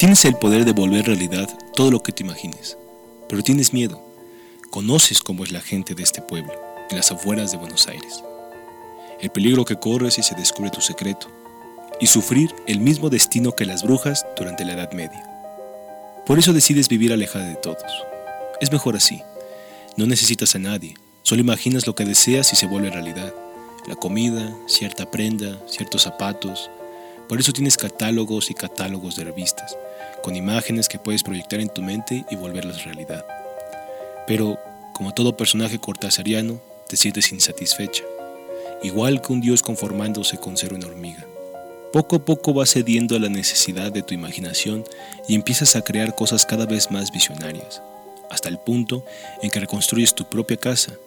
Tienes 0.00 0.24
el 0.24 0.34
poder 0.34 0.64
de 0.64 0.72
volver 0.72 1.06
realidad 1.06 1.48
todo 1.74 1.92
lo 1.92 2.02
que 2.02 2.10
te 2.10 2.24
imagines, 2.24 2.76
pero 3.28 3.44
tienes 3.44 3.72
miedo. 3.72 4.04
Conoces 4.70 5.22
cómo 5.22 5.44
es 5.44 5.52
la 5.52 5.60
gente 5.60 5.94
de 5.94 6.02
este 6.02 6.22
pueblo, 6.22 6.54
en 6.90 6.96
las 6.96 7.12
afueras 7.12 7.52
de 7.52 7.58
Buenos 7.58 7.86
Aires. 7.86 8.24
el 9.20 9.30
peligro 9.30 9.64
que 9.64 9.78
corres 9.78 10.14
si 10.14 10.24
se 10.24 10.34
descubre 10.34 10.70
tu 10.70 10.80
secreto, 10.80 11.28
y 12.00 12.08
sufrir 12.08 12.52
el 12.66 12.80
mismo 12.80 13.10
destino 13.10 13.52
que 13.52 13.64
las 13.64 13.84
brujas 13.84 14.26
durante 14.36 14.64
la 14.64 14.72
Edad 14.72 14.90
Media. 14.90 15.22
Por 16.26 16.40
eso 16.40 16.52
decides 16.52 16.88
vivir 16.88 17.12
alejada 17.12 17.46
de 17.46 17.54
todos. 17.54 17.84
Es 18.60 18.72
mejor 18.72 18.96
así. 18.96 19.22
No 19.96 20.06
necesitas 20.06 20.54
a 20.54 20.58
nadie, 20.58 20.94
solo 21.22 21.40
imaginas 21.40 21.86
lo 21.86 21.94
que 21.94 22.04
deseas 22.04 22.52
y 22.52 22.56
se 22.56 22.66
vuelve 22.66 22.90
realidad. 22.90 23.34
La 23.86 23.96
comida, 23.96 24.54
cierta 24.66 25.10
prenda, 25.10 25.58
ciertos 25.66 26.02
zapatos. 26.02 26.70
Por 27.28 27.40
eso 27.40 27.52
tienes 27.52 27.76
catálogos 27.76 28.50
y 28.50 28.54
catálogos 28.54 29.16
de 29.16 29.24
revistas, 29.24 29.76
con 30.22 30.36
imágenes 30.36 30.88
que 30.88 30.98
puedes 30.98 31.22
proyectar 31.22 31.60
en 31.60 31.68
tu 31.68 31.82
mente 31.82 32.24
y 32.30 32.36
volverlas 32.36 32.84
realidad. 32.84 33.24
Pero, 34.26 34.58
como 34.92 35.14
todo 35.14 35.36
personaje 35.36 35.78
cortasariano, 35.78 36.60
te 36.88 36.96
sientes 36.96 37.32
insatisfecha, 37.32 38.04
igual 38.82 39.20
que 39.22 39.32
un 39.32 39.40
dios 39.40 39.62
conformándose 39.62 40.38
con 40.38 40.56
ser 40.56 40.74
una 40.74 40.86
hormiga. 40.86 41.26
Poco 41.92 42.16
a 42.16 42.24
poco 42.24 42.52
vas 42.52 42.70
cediendo 42.70 43.16
a 43.16 43.18
la 43.18 43.30
necesidad 43.30 43.90
de 43.90 44.02
tu 44.02 44.12
imaginación 44.12 44.84
y 45.26 45.34
empiezas 45.34 45.74
a 45.74 45.82
crear 45.82 46.14
cosas 46.14 46.44
cada 46.44 46.66
vez 46.66 46.90
más 46.90 47.10
visionarias, 47.10 47.80
hasta 48.30 48.48
el 48.48 48.58
punto 48.58 49.04
en 49.42 49.50
que 49.50 49.60
reconstruyes 49.60 50.14
tu 50.14 50.28
propia 50.28 50.56
casa, 50.56 50.98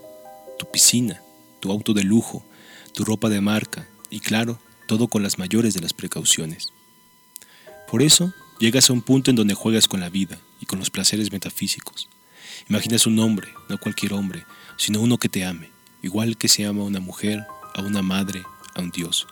tu 0.57 0.69
piscina, 0.69 1.21
tu 1.59 1.71
auto 1.71 1.93
de 1.93 2.03
lujo, 2.03 2.43
tu 2.93 3.03
ropa 3.03 3.29
de 3.29 3.41
marca 3.41 3.87
y 4.09 4.19
claro, 4.19 4.59
todo 4.87 5.07
con 5.07 5.23
las 5.23 5.37
mayores 5.37 5.73
de 5.73 5.81
las 5.81 5.93
precauciones. 5.93 6.73
Por 7.89 8.01
eso, 8.01 8.33
llegas 8.59 8.89
a 8.89 8.93
un 8.93 9.01
punto 9.01 9.29
en 9.29 9.35
donde 9.35 9.53
juegas 9.53 9.87
con 9.87 9.99
la 9.99 10.09
vida 10.09 10.39
y 10.59 10.65
con 10.65 10.79
los 10.79 10.89
placeres 10.89 11.31
metafísicos. 11.31 12.09
Imaginas 12.69 13.05
un 13.05 13.19
hombre, 13.19 13.49
no 13.69 13.77
cualquier 13.77 14.13
hombre, 14.13 14.45
sino 14.77 15.01
uno 15.01 15.17
que 15.17 15.29
te 15.29 15.45
ame, 15.45 15.71
igual 16.01 16.37
que 16.37 16.47
se 16.47 16.65
ama 16.65 16.81
a 16.81 16.85
una 16.85 16.99
mujer, 16.99 17.45
a 17.73 17.81
una 17.81 18.01
madre, 18.01 18.43
a 18.75 18.81
un 18.81 18.91
dios 18.91 19.27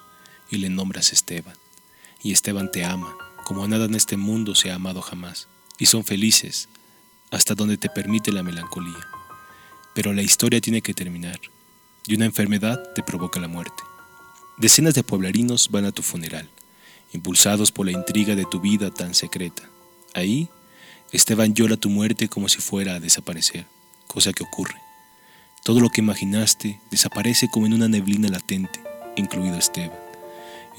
y 0.50 0.58
le 0.58 0.70
nombras 0.70 1.14
Esteban. 1.14 1.56
Y 2.22 2.32
Esteban 2.32 2.72
te 2.72 2.84
ama, 2.84 3.16
como 3.46 3.68
nada 3.68 3.86
en 3.86 3.96
este 3.96 4.18
mundo 4.18 4.56
se 4.56 4.72
ha 4.72 4.76
amado 4.76 5.02
jamás, 5.02 5.48
y 5.78 5.86
son 5.86 6.04
felices, 6.04 6.70
hasta 7.32 7.56
donde 7.56 7.78
te 7.78 7.90
permite 7.90 8.32
la 8.32 8.44
melancolía. 8.44 9.08
Pero 9.94 10.14
la 10.14 10.22
historia 10.22 10.62
tiene 10.62 10.82
que 10.82 10.94
terminar, 10.94 11.40
y 12.08 12.16
una 12.16 12.26
enfermedad 12.26 12.94
te 12.94 13.04
provoca 13.04 13.40
la 13.40 13.48
muerte. 13.48 13.84
Decenas 14.58 14.94
de 14.94 15.04
pueblerinos 15.04 15.70
van 15.70 15.86
a 15.86 15.92
tu 15.92 16.02
funeral, 16.02 16.50
impulsados 17.14 17.72
por 17.72 17.86
la 17.86 17.92
intriga 17.92 18.36
de 18.36 18.46
tu 18.46 18.60
vida 18.60 18.92
tan 18.92 19.14
secreta. 19.14 19.64
Ahí, 20.14 20.50
Esteban 21.12 21.54
llora 21.54 21.78
tu 21.78 21.90
muerte 21.90 22.30
como 22.30 22.50
si 22.50 22.60
fuera 22.60 22.96
a 22.96 23.00
desaparecer, 23.00 23.66
cosa 24.08 24.34
que 24.34 24.44
ocurre. 24.44 24.80
Todo 25.64 25.80
lo 25.80 25.90
que 25.90 26.02
imaginaste 26.02 26.80
desaparece 26.92 27.50
como 27.50 27.66
en 27.66 27.74
una 27.74 27.88
neblina 27.88 28.30
latente, 28.30 28.82
incluido 29.16 29.58
Esteban 29.58 30.10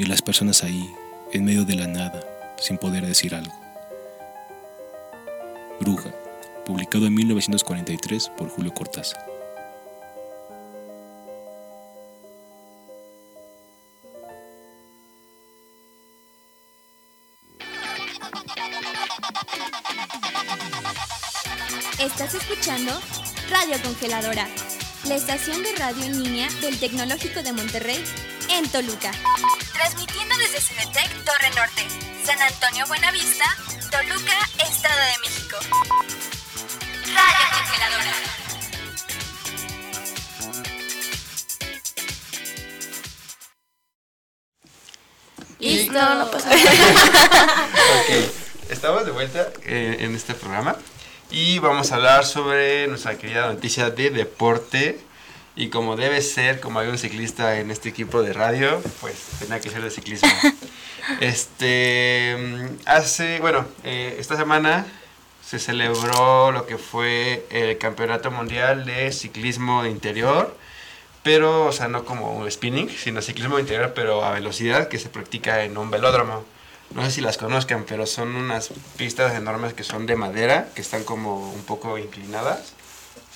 y 0.00 0.04
las 0.04 0.23
personas 0.23 0.64
ahí, 0.64 0.90
en 1.30 1.45
medio 1.45 1.66
de 1.66 1.75
la 1.75 1.87
nada, 1.87 2.23
sin 2.59 2.78
poder 2.78 3.07
decir 3.07 3.35
algo. 3.35 3.52
Bruja, 5.78 6.11
publicado 6.71 7.07
en 7.07 7.15
1943 7.15 8.29
por 8.39 8.49
Julio 8.49 8.73
Cortázar. 8.73 9.27
Estás 21.99 22.35
escuchando 22.35 22.93
Radio 23.50 23.83
Congeladora, 23.83 24.47
la 25.09 25.17
estación 25.17 25.65
de 25.65 25.75
radio 25.75 26.05
en 26.05 26.23
línea 26.23 26.49
del 26.61 26.79
Tecnológico 26.79 27.43
de 27.43 27.53
Monterrey 27.53 27.99
en 28.49 28.69
Toluca. 28.69 29.11
Transmitiendo 29.73 30.37
desde 30.39 30.61
Cinetec 30.61 31.25
Torre 31.25 31.50
Norte, 31.57 31.83
San 32.25 32.41
Antonio 32.41 32.87
Buenavista, 32.87 33.57
Toluca, 33.91 34.39
Estado 34.65 35.00
de 35.00 35.29
México. 35.29 36.00
Listo, 45.91 46.15
no 46.15 46.31
pasa 46.31 46.51
ok, 46.55 48.11
estamos 48.71 49.05
de 49.05 49.11
vuelta 49.11 49.49
eh, 49.65 49.97
en 50.01 50.15
este 50.15 50.35
programa 50.35 50.77
y 51.31 51.59
vamos 51.59 51.91
a 51.91 51.97
hablar 51.97 52.25
sobre 52.25 52.87
nuestra 52.87 53.19
querida 53.19 53.53
noticia 53.53 53.91
de 53.91 54.11
deporte. 54.11 55.01
Y 55.57 55.69
como 55.69 55.97
debe 55.97 56.23
ser, 56.23 56.61
como 56.61 56.79
hay 56.79 56.89
un 56.89 56.97
ciclista 56.97 57.59
en 57.59 57.71
este 57.71 57.89
equipo 57.89 58.23
de 58.23 58.33
radio, 58.33 58.81
pues 59.01 59.15
tenía 59.41 59.61
que 59.61 59.69
ser 59.71 59.83
de 59.83 59.91
ciclismo. 59.91 60.29
Este, 61.21 62.37
hace, 62.85 63.41
bueno, 63.41 63.67
eh, 63.83 64.17
esta 64.21 64.37
semana 64.37 64.87
se 65.45 65.59
celebró 65.59 66.53
lo 66.53 66.67
que 66.67 66.79
fue 66.79 67.47
el 67.51 67.79
Campeonato 67.79 68.31
Mundial 68.31 68.85
de 68.85 69.11
Ciclismo 69.11 69.83
de 69.83 69.91
Interior, 69.91 70.57
pero, 71.23 71.67
o 71.67 71.73
sea, 71.73 71.89
no 71.89 72.05
como 72.05 72.49
spinning, 72.50 72.89
sino 72.91 73.21
ciclismo 73.23 73.59
interior, 73.59 73.93
pero 73.95 74.25
a 74.25 74.31
velocidad, 74.33 74.89
que 74.89 74.99
se 74.99 75.09
practica 75.09 75.65
en 75.65 75.77
un 75.77 75.91
velódromo. 75.91 76.45
No 76.95 77.05
sé 77.05 77.11
si 77.12 77.21
las 77.21 77.39
conozcan, 77.39 77.85
pero 77.87 78.07
son 78.07 78.35
unas 78.35 78.71
pistas 78.97 79.35
enormes 79.35 79.75
que 79.75 79.85
son 79.85 80.07
de 80.07 80.17
madera, 80.17 80.69
que 80.75 80.81
están 80.81 81.05
como 81.05 81.53
un 81.53 81.62
poco 81.65 81.99
inclinadas. 81.99 82.73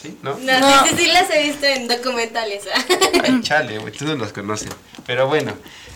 ¿Sí? 0.00 0.18
¿No? 0.22 0.36
No, 0.38 0.84
Sí, 0.84 0.88
sí, 0.90 0.96
sí 0.98 1.06
las 1.12 1.30
he 1.30 1.42
visto 1.44 1.64
en 1.66 1.86
documentales. 1.88 2.64
Ay, 3.24 3.40
chale, 3.42 3.78
güey, 3.78 3.92
tú 3.92 4.04
no 4.06 4.16
los 4.16 4.32
conocen. 4.32 4.70
Pero 5.06 5.28
bueno, 5.28 5.52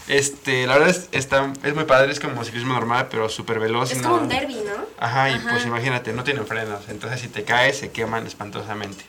este, 0.06 0.66
la 0.66 0.74
verdad 0.78 0.90
es, 0.90 1.08
está, 1.12 1.52
es 1.64 1.74
muy 1.74 1.84
padre, 1.84 2.12
es 2.12 2.20
como 2.20 2.44
ciclismo 2.44 2.74
normal, 2.74 3.08
pero 3.10 3.28
súper 3.28 3.58
veloz. 3.58 3.90
Es 3.90 3.98
y 3.98 4.02
como 4.02 4.16
no- 4.16 4.22
un 4.22 4.28
derby, 4.28 4.54
¿no? 4.64 4.72
Ajá, 4.98 5.28
y 5.30 5.34
Ajá. 5.34 5.50
pues 5.50 5.66
imagínate, 5.66 6.12
no 6.12 6.22
tienen 6.24 6.46
frenos. 6.46 6.88
Entonces 6.88 7.20
si 7.20 7.28
te 7.28 7.42
caes, 7.44 7.78
se 7.78 7.90
queman 7.90 8.26
espantosamente. 8.26 9.04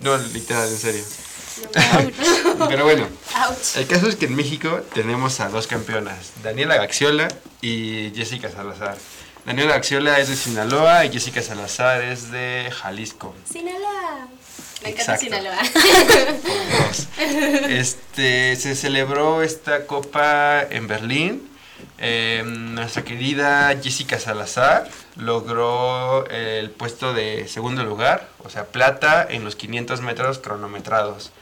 No, 0.00 0.16
literal, 0.18 0.68
en 0.68 0.76
serio. 0.78 1.02
Pero 2.68 2.84
bueno, 2.84 3.06
el 3.76 3.86
caso 3.86 4.08
es 4.08 4.16
que 4.16 4.26
en 4.26 4.34
México 4.34 4.80
tenemos 4.94 5.40
a 5.40 5.48
dos 5.48 5.66
campeonas, 5.66 6.32
Daniela 6.42 6.76
Gaxiola 6.76 7.28
y 7.60 8.12
Jessica 8.14 8.50
Salazar. 8.50 8.96
Daniela 9.44 9.74
Gaxiola 9.74 10.18
es 10.18 10.28
de 10.28 10.36
Sinaloa 10.36 11.04
y 11.04 11.12
Jessica 11.12 11.40
Salazar 11.40 12.02
es 12.02 12.30
de 12.30 12.70
Jalisco. 12.72 13.34
Sinaloa. 13.50 14.28
Me 14.82 14.90
encanta. 14.90 15.16
Sinaloa. 15.16 15.58
Este, 17.68 18.56
se 18.56 18.74
celebró 18.74 19.42
esta 19.42 19.86
copa 19.86 20.62
en 20.62 20.86
Berlín. 20.86 21.48
Eh, 21.98 22.42
nuestra 22.44 23.04
querida 23.04 23.74
Jessica 23.82 24.18
Salazar 24.18 24.88
logró 25.16 26.26
el 26.28 26.70
puesto 26.70 27.14
de 27.14 27.48
segundo 27.48 27.84
lugar, 27.84 28.28
o 28.44 28.50
sea, 28.50 28.66
plata 28.66 29.26
en 29.28 29.44
los 29.44 29.56
500 29.56 30.02
metros 30.02 30.38
cronometrados. 30.38 31.32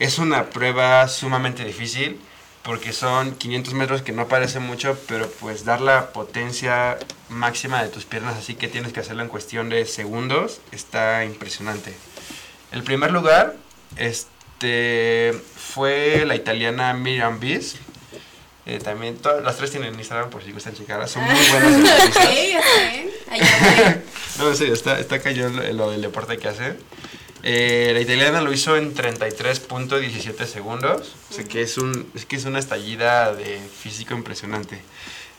Es 0.00 0.18
una 0.18 0.50
prueba 0.50 1.06
sumamente 1.06 1.64
difícil 1.64 2.20
porque 2.62 2.92
son 2.92 3.36
500 3.36 3.74
metros 3.74 4.02
que 4.02 4.12
no 4.12 4.26
parece 4.28 4.58
mucho, 4.58 4.98
pero 5.06 5.30
pues 5.40 5.64
dar 5.64 5.80
la 5.80 6.12
potencia 6.12 6.98
máxima 7.28 7.82
de 7.82 7.88
tus 7.88 8.04
piernas, 8.04 8.36
así 8.36 8.54
que 8.54 8.66
tienes 8.68 8.92
que 8.92 9.00
hacerlo 9.00 9.22
en 9.22 9.28
cuestión 9.28 9.68
de 9.68 9.86
segundos, 9.86 10.60
está 10.72 11.24
impresionante. 11.24 11.94
El 12.72 12.82
primer 12.82 13.12
lugar 13.12 13.56
este, 13.96 15.34
fue 15.56 16.24
la 16.26 16.34
italiana 16.34 16.92
Miriam 16.92 17.40
Bis. 17.40 17.76
Eh, 18.66 18.78
también 18.78 19.16
to- 19.16 19.40
las 19.40 19.56
tres 19.56 19.70
tienen 19.70 19.94
Instagram 19.94 20.28
por 20.30 20.44
si 20.44 20.52
gustan 20.52 20.74
checarlas. 20.74 21.10
Son 21.10 21.22
muy 21.24 21.34
buenas. 21.34 21.90
Sí, 22.14 22.56
No, 24.38 24.48
en 24.50 24.56
serio, 24.56 24.74
está, 24.74 24.98
está 25.00 25.20
cañón 25.20 25.56
lo, 25.56 25.62
lo 25.72 25.90
del 25.90 26.02
deporte 26.02 26.36
que 26.38 26.48
hace. 26.48 26.74
Eh, 27.42 27.90
la 27.94 28.00
italiana 28.00 28.40
lo 28.42 28.52
hizo 28.52 28.76
en 28.76 28.94
33.17 28.94 30.44
segundos. 30.46 31.14
O 31.30 31.34
sea 31.34 31.44
que 31.44 31.62
es, 31.62 31.78
un, 31.78 32.10
es 32.14 32.26
que 32.26 32.36
es 32.36 32.44
una 32.44 32.58
estallida 32.58 33.32
de 33.34 33.58
físico 33.60 34.14
impresionante. 34.14 34.82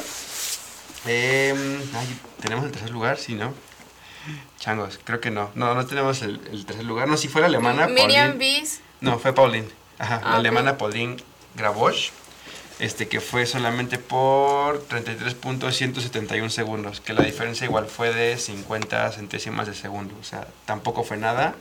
em, 1.07 1.81
ay, 1.95 2.21
¿tenemos 2.41 2.65
el 2.65 2.73
tercer 2.73 2.91
lugar? 2.91 3.19
Sí, 3.19 3.35
¿no? 3.35 3.53
Changos, 4.59 4.99
creo 5.05 5.21
que 5.21 5.31
no. 5.31 5.51
No, 5.55 5.75
no 5.75 5.87
tenemos 5.87 6.23
el, 6.23 6.41
el 6.51 6.65
tercer 6.67 6.85
lugar. 6.85 7.09
No, 7.09 7.17
si 7.17 7.29
fue 7.29 7.41
la 7.41 7.47
alemana. 7.49 7.87
Miriam 7.87 8.33
Pauline- 8.33 8.39
Bis. 8.61 8.81
No, 9.01 9.19
fue 9.19 9.35
Pauline. 9.35 9.69
Ajá, 9.99 10.21
la 10.21 10.27
Ah, 10.27 10.31
ok. 10.31 10.37
alemana 10.37 10.79
Pauline 10.79 11.17
Grabosch. 11.57 12.11
este 12.81 13.07
que 13.07 13.21
fue 13.21 13.47
solamente 13.47 13.99
por 13.99 14.83
33.171 14.89 16.51
segundos, 16.51 17.01
que 17.01 17.13
la 17.13 17.23
diferencia 17.23 17.67
igual 17.67 17.87
fue 17.87 18.13
de 18.13 18.37
50 18.37 19.13
centésimas 19.13 19.69
de 19.69 19.75
segundo, 19.75 20.13
o 20.21 20.25
sea, 20.25 20.49
tampoco 20.67 21.05
fue 21.05 21.17
nada. 21.17 21.55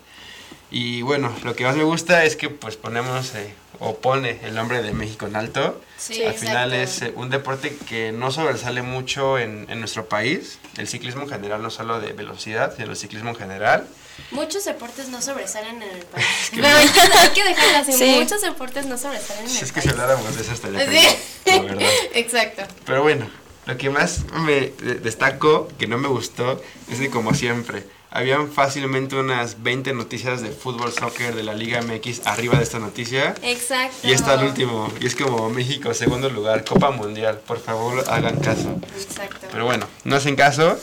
Y 0.76 1.04
bueno, 1.04 1.32
lo 1.44 1.56
que 1.56 1.64
más 1.66 1.76
me 1.76 1.84
gusta 1.84 2.26
es 2.26 2.36
que 2.36 2.50
pues 2.50 2.78
ponemos 2.78 3.36
eh, 3.36 3.54
o 3.80 3.96
pone 3.98 4.40
el 4.44 4.56
nombre 4.56 4.82
de 4.82 4.92
México 4.92 5.28
en 5.28 5.36
alto. 5.36 5.80
Sí, 6.00 6.24
Al 6.24 6.34
final 6.34 6.74
exacto. 6.74 7.08
es 7.08 7.12
eh, 7.12 7.14
un 7.16 7.30
deporte 7.30 7.78
que 7.88 8.12
no 8.12 8.32
sobresale 8.32 8.82
mucho 8.82 9.38
en, 9.38 9.68
en 9.70 9.80
nuestro 9.80 10.10
país, 10.10 10.58
el 10.78 10.88
ciclismo 10.88 11.22
en 11.22 11.30
general, 11.30 11.62
no 11.62 11.70
solo 11.70 12.00
de 12.02 12.12
velocidad, 12.14 12.74
sino 12.76 12.90
el 12.90 12.98
ciclismo 12.98 13.30
en 13.30 13.36
general. 13.36 13.88
Muchos 14.32 14.66
deportes 14.66 15.10
no 15.10 15.22
sobresalen 15.22 15.82
en 15.84 15.90
el 15.90 16.06
país. 16.06 16.26
que 16.52 16.56
Pero 16.62 16.68
hay 17.22 17.30
que 17.30 17.44
dejarlo 17.44 17.78
así. 17.78 17.94
Sí. 17.94 18.16
Muchos 18.20 18.42
deportes 18.42 18.88
no 18.88 18.98
sobresalen 18.98 19.44
en 19.44 19.50
Si 19.52 19.60
el 19.60 19.64
es 19.66 19.72
que 19.72 19.76
país. 19.82 19.84
si 19.86 19.90
habláramos 19.92 20.36
de 20.36 20.42
eso 20.42 20.54
estaría 20.54 20.80
Sí. 20.90 21.08
la 21.46 21.62
verdad. 21.62 21.90
Exacto. 22.16 22.64
Pero 22.86 23.04
bueno, 23.04 23.30
lo 23.68 23.78
que 23.78 23.92
más 23.92 24.24
me 24.34 24.72
de- 24.72 24.96
destacó, 25.04 25.68
que 25.78 25.86
no 25.86 26.00
me 26.00 26.08
gustó, 26.08 26.60
es 26.92 26.98
que 27.00 27.12
como 27.12 27.36
siempre, 27.36 27.84
habían 28.14 28.52
fácilmente 28.52 29.16
unas 29.16 29.64
20 29.64 29.92
noticias 29.94 30.42
de 30.42 30.52
fútbol, 30.52 30.94
soccer 30.94 31.34
de 31.34 31.42
la 31.42 31.56
Liga 31.56 31.82
MX 31.82 32.28
arriba 32.28 32.58
de 32.58 32.64
esta 32.64 32.78
noticia. 32.78 33.34
Exacto. 33.42 34.08
Y 34.08 34.12
está 34.12 34.36
el 34.36 34.44
último, 34.46 34.94
y 35.02 35.08
es 35.08 35.16
como 35.16 35.50
México, 35.50 35.92
segundo 35.96 36.30
lugar, 36.30 36.64
Copa 36.64 36.92
Mundial. 36.92 37.40
Por 37.40 37.60
favor, 37.60 38.04
hagan 38.08 38.40
caso. 38.40 38.80
Exacto. 38.96 39.48
Pero 39.52 39.66
bueno, 39.66 39.88
no 40.04 40.16
hacen 40.16 40.36
caso, 40.36 40.78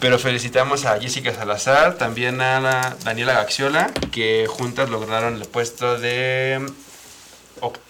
pero 0.00 0.20
felicitamos 0.20 0.84
a 0.84 1.00
Jessica 1.00 1.34
Salazar, 1.34 1.98
también 1.98 2.40
a 2.40 2.60
la 2.60 2.96
Daniela 3.02 3.32
Gaxiola, 3.32 3.90
que 4.12 4.46
juntas 4.48 4.88
lograron 4.88 5.34
el 5.34 5.48
puesto 5.48 5.98
de 5.98 6.64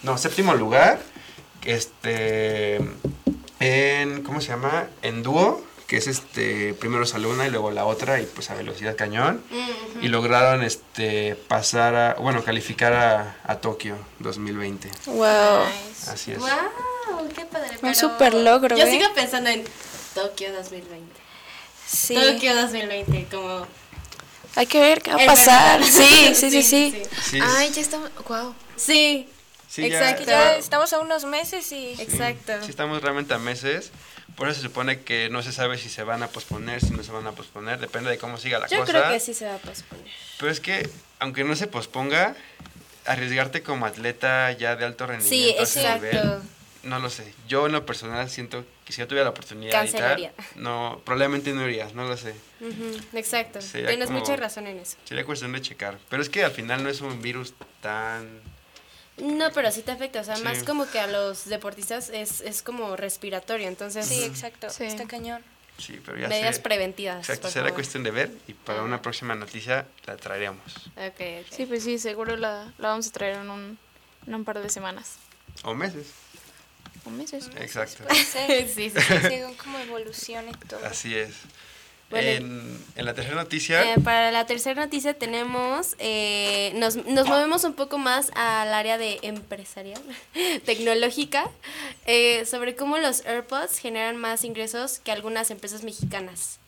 no, 0.01 0.17
séptimo 0.17 0.55
lugar, 0.55 0.99
este 1.65 2.79
en 3.59 4.23
¿cómo 4.23 4.41
se 4.41 4.47
llama? 4.47 4.87
En 5.03 5.21
dúo, 5.21 5.66
que 5.87 5.97
es 5.97 6.07
este 6.07 6.73
primero 6.73 7.05
Saluna 7.05 7.47
y 7.47 7.49
luego 7.49 7.71
la 7.71 7.85
otra 7.85 8.19
y 8.21 8.25
pues 8.25 8.49
a 8.49 8.55
velocidad 8.55 8.95
cañón 8.97 9.41
Ujú. 9.49 9.99
y 10.05 10.09
lograron 10.09 10.61
este 10.63 11.35
pasar 11.47 11.95
a 11.95 12.13
bueno, 12.15 12.43
calificar 12.43 12.93
a, 12.93 13.37
a 13.45 13.55
Tokio 13.61 13.95
2020. 14.19 14.89
Wow. 15.05 15.25
Así 16.11 16.33
es. 16.33 16.39
Wow, 16.39 16.49
qué 17.33 17.45
padre. 17.45 17.77
Un 17.81 17.95
super 17.95 18.33
logro, 18.33 18.75
Yo 18.77 18.83
¿eh? 18.85 18.91
sigo 18.91 19.05
pensando 19.15 19.49
en 19.49 19.63
Tokio 20.13 20.51
2020. 20.53 21.15
Sí. 21.87 22.15
Tokio 22.15 22.55
2020, 22.55 23.27
como. 23.31 23.65
Hay 24.55 24.65
que 24.65 24.79
ver 24.81 25.01
qué 25.01 25.11
va 25.13 25.23
a 25.23 25.25
pasar. 25.25 25.83
Sí, 25.85 26.33
sí, 26.35 26.51
sí, 26.51 26.63
sí. 26.63 27.03
Sí, 27.23 27.39
Ay, 27.41 27.71
ya 27.71 27.81
estamos. 27.81 28.09
Wow. 28.27 28.53
Sí, 28.75 29.29
sí, 29.69 29.87
ya- 29.89 29.97
exacto. 29.99 30.25
Ya 30.25 30.57
estamos 30.57 30.91
a 30.91 30.99
unos 30.99 31.23
meses 31.25 31.71
y... 31.71 31.93
Exacto. 31.99 32.53
Sí, 32.63 32.71
estamos 32.71 33.01
realmente 33.01 33.33
a 33.33 33.37
meses. 33.37 33.91
Por 34.37 34.47
eso 34.47 34.61
se 34.61 34.67
supone 34.67 35.01
que 35.01 35.29
no 35.29 35.41
se 35.43 35.51
sabe 35.51 35.77
si 35.77 35.89
se 35.89 36.03
van 36.03 36.21
a 36.23 36.27
posponer, 36.27 36.79
si 36.79 36.91
no 36.91 37.03
se 37.03 37.11
van 37.11 37.25
a 37.27 37.31
posponer. 37.33 37.79
Depende 37.79 38.09
de 38.11 38.17
cómo 38.19 38.37
siga 38.37 38.59
la 38.59 38.67
Yo 38.67 38.79
cosa. 38.79 38.91
creo 38.93 39.11
que 39.11 39.19
sí 39.19 39.33
se 39.33 39.45
va 39.47 39.55
a 39.55 39.57
posponer. 39.57 40.05
Pero 40.39 40.51
es 40.51 40.59
que, 40.59 40.87
aunque 41.19 41.43
no 41.43 41.55
se 41.55 41.65
posponga, 41.67 42.35
arriesgarte 43.05 43.63
como 43.63 43.85
atleta 43.85 44.51
ya 44.51 44.75
de 44.75 44.85
alto 44.85 45.07
rendimiento. 45.07 45.65
Sí, 45.65 45.79
exacto. 45.81 46.05
nivel, 46.05 46.39
no 46.83 46.99
lo 46.99 47.09
sé. 47.09 47.33
Yo 47.47 47.65
en 47.65 47.71
lo 47.71 47.85
personal 47.85 48.29
siento 48.29 48.63
que 48.85 48.93
si 48.93 48.99
yo 48.99 49.07
tuviera 49.07 49.23
la 49.25 49.31
oportunidad 49.31 49.71
tal, 49.71 49.85
Cancelaría. 49.87 50.31
no, 50.55 51.01
probablemente 51.03 51.51
no 51.53 51.67
irías, 51.67 51.93
no 51.95 52.07
lo 52.07 52.15
sé. 52.15 52.35
Exacto. 53.13 53.59
Sería 53.61 53.87
Tienes 53.89 54.07
como- 54.07 54.19
mucha 54.19 54.35
razón 54.35 54.67
en 54.67 54.77
eso. 54.77 54.97
Sería 55.03 55.25
cuestión 55.25 55.51
de 55.53 55.61
checar. 55.61 55.97
Pero 56.09 56.21
es 56.21 56.29
que 56.29 56.43
al 56.43 56.51
final 56.51 56.83
no 56.83 56.89
es 56.89 57.01
un 57.01 57.21
virus 57.21 57.53
tan... 57.81 58.39
No, 59.17 59.51
pero 59.51 59.71
sí 59.71 59.81
te 59.81 59.91
afecta. 59.91 60.21
O 60.21 60.23
sea, 60.23 60.35
Sí. 60.35 60.43
más 60.43 60.63
como 60.63 60.85
que 60.89 60.99
a 60.99 61.07
los 61.07 61.45
deportistas 61.45 62.09
es, 62.09 62.41
es 62.41 62.61
como 62.61 62.95
respiratorio. 62.95 63.67
Entonces, 63.67 64.05
Sí, 64.05 64.23
exacto. 64.23 64.69
Sí. 64.69 64.83
Está 64.85 65.05
cañón. 65.07 65.43
Sí, 65.79 65.99
pero 66.03 66.17
ya 66.17 66.27
medidas 66.27 66.55
sé. 66.55 66.61
preventivas. 66.61 67.17
Exacto, 67.19 67.49
será 67.49 67.65
favor. 67.65 67.75
cuestión 67.75 68.03
de 68.03 68.09
ver 68.11 68.31
y 68.47 68.53
para 68.53 68.81
una 68.81 69.01
próxima 69.01 69.35
noticia 69.35 69.85
la 70.05 70.17
traeremos. 70.17 70.65
Ok, 70.95 71.19
ok. 71.41 71.47
Sí, 71.51 71.65
pues 71.67 71.83
sí, 71.83 71.99
seguro 71.99 72.35
la, 72.35 72.73
la 72.79 72.87
vamos 72.89 73.07
a 73.07 73.11
traer 73.11 73.37
en 73.37 73.49
un, 73.49 73.77
en 74.25 74.35
un 74.35 74.43
par 74.43 74.59
de 74.59 74.69
semanas. 74.69 75.15
O 75.63 75.75
meses. 75.75 76.07
O 77.05 77.09
meses. 77.11 77.49
Exacto. 77.57 78.03
Puede 78.05 78.23
ser. 78.23 78.67
Sí, 78.69 78.89
sí, 78.89 78.99
sí. 78.99 79.17
Según 79.21 79.53
como 79.55 79.77
evolucione 79.79 80.51
todo. 80.67 80.83
Así 80.85 81.15
es. 81.15 81.35
Bueno, 82.09 82.27
en, 82.29 82.85
en 82.95 83.05
la 83.05 83.13
tercera 83.13 83.35
noticia, 83.35 83.93
Eh, 83.93 83.99
para 84.01 84.31
la 84.31 84.45
tercera 84.45 84.81
noticia 84.81 85.13
tenemos, 85.13 85.95
eh, 85.99 86.71
nos, 86.75 86.95
nos 86.95 87.27
movemos 87.27 87.63
un 87.65 87.73
poco 87.73 87.97
más 87.97 88.31
al 88.33 88.73
área 88.73 88.97
de 88.97 89.19
empresarial, 89.23 90.01
tecnológica, 90.65 91.49
eh, 92.05 92.45
sobre 92.45 92.75
cómo 92.75 92.97
los 92.97 93.25
AirPods 93.25 93.79
generan 93.79 94.15
más 94.15 94.45
ingresos 94.45 94.99
que 94.99 95.11
algunas 95.11 95.51
empresas 95.51 95.83
mexicanas. 95.83 96.59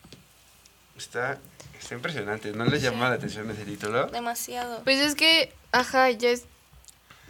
está, 0.97 1.39
está 1.79 1.95
impresionante. 1.95 2.51
¿No 2.51 2.65
les 2.65 2.81
llama 2.81 3.07
la 3.07 3.15
atención 3.15 3.49
ese 3.49 3.63
título? 3.63 4.07
Demasiado. 4.07 4.83
Pues 4.83 4.99
es 4.99 5.15
que, 5.15 5.53
ajá, 5.71 6.09
ya 6.11 6.31
es, 6.31 6.43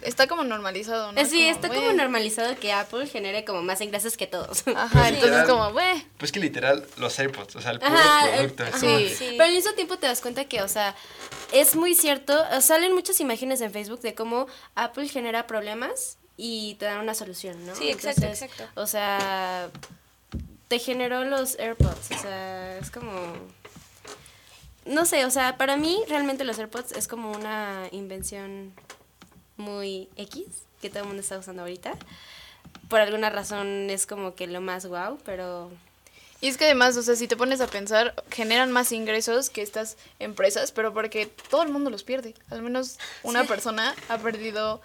está 0.02 0.26
como 0.26 0.44
normalizado, 0.44 1.12
¿no? 1.12 1.24
Sí, 1.24 1.38
Como, 1.40 1.50
está 1.50 1.68
como 1.68 1.92
normalizado 1.92 2.56
que 2.56 2.72
Apple 2.72 3.06
genere 3.06 3.44
como 3.44 3.62
más 3.62 3.80
ingresos 3.80 4.16
que 4.16 4.26
todos. 4.26 4.62
Ajá, 4.68 5.08
entonces 5.08 5.30
Literal. 5.30 5.46
como, 5.46 5.72
güey. 5.72 6.04
Pues 6.18 6.32
que 6.32 6.40
literal, 6.40 6.86
los 6.96 7.18
AirPods, 7.18 7.56
o 7.56 7.60
sea, 7.60 7.72
el 7.72 7.80
puro 7.80 7.90
Ajá, 7.92 8.26
producto. 8.32 8.64
como- 8.72 8.98
Sí. 8.98 9.14
Pero 9.30 9.44
al 9.44 9.52
mismo 9.52 9.72
tiempo 9.72 9.96
te 9.98 10.06
das 10.06 10.20
cuenta 10.20 10.44
que, 10.46 10.62
o 10.62 10.68
sea, 10.68 10.94
es 11.52 11.76
muy 11.76 11.94
cierto, 11.94 12.38
o 12.56 12.60
salen 12.60 12.92
muchas 12.94 13.20
imágenes 13.20 13.60
en 13.60 13.72
Facebook 13.72 14.00
de 14.00 14.14
cómo 14.14 14.46
Apple 14.74 15.08
genera 15.08 15.46
problemas 15.46 16.16
y 16.36 16.74
te 16.76 16.86
dan 16.86 16.98
una 16.98 17.14
solución, 17.14 17.66
¿no? 17.66 17.74
Sí, 17.74 17.90
exacto, 17.90 18.22
Entonces, 18.22 18.50
exacto. 18.50 18.80
O 18.80 18.86
sea, 18.86 19.68
te 20.68 20.78
generó 20.78 21.24
los 21.24 21.58
AirPods, 21.58 22.10
o 22.12 22.18
sea, 22.18 22.78
es 22.78 22.90
como... 22.90 23.10
No 24.86 25.04
sé, 25.04 25.24
o 25.26 25.30
sea, 25.30 25.56
para 25.58 25.76
mí 25.76 26.02
realmente 26.08 26.44
los 26.44 26.58
AirPods 26.58 26.92
es 26.92 27.06
como 27.06 27.30
una 27.32 27.82
invención 27.92 28.72
muy 29.60 30.08
X 30.16 30.44
que 30.80 30.88
todo 30.90 31.00
el 31.00 31.06
mundo 31.06 31.22
está 31.22 31.38
usando 31.38 31.62
ahorita. 31.62 31.92
Por 32.88 33.00
alguna 33.00 33.30
razón 33.30 33.88
es 33.90 34.06
como 34.06 34.34
que 34.34 34.46
lo 34.46 34.60
más 34.60 34.86
wow, 34.86 35.18
pero... 35.24 35.70
Y 36.42 36.48
es 36.48 36.56
que 36.56 36.64
además, 36.64 36.96
o 36.96 37.02
sea, 37.02 37.16
si 37.16 37.28
te 37.28 37.36
pones 37.36 37.60
a 37.60 37.66
pensar, 37.66 38.14
generan 38.30 38.72
más 38.72 38.92
ingresos 38.92 39.50
que 39.50 39.60
estas 39.60 39.98
empresas, 40.18 40.72
pero 40.72 40.94
porque 40.94 41.26
todo 41.50 41.62
el 41.62 41.68
mundo 41.68 41.90
los 41.90 42.02
pierde. 42.02 42.34
Al 42.48 42.62
menos 42.62 42.98
una 43.22 43.44
persona 43.44 43.94
ha 44.08 44.16
perdido 44.16 44.80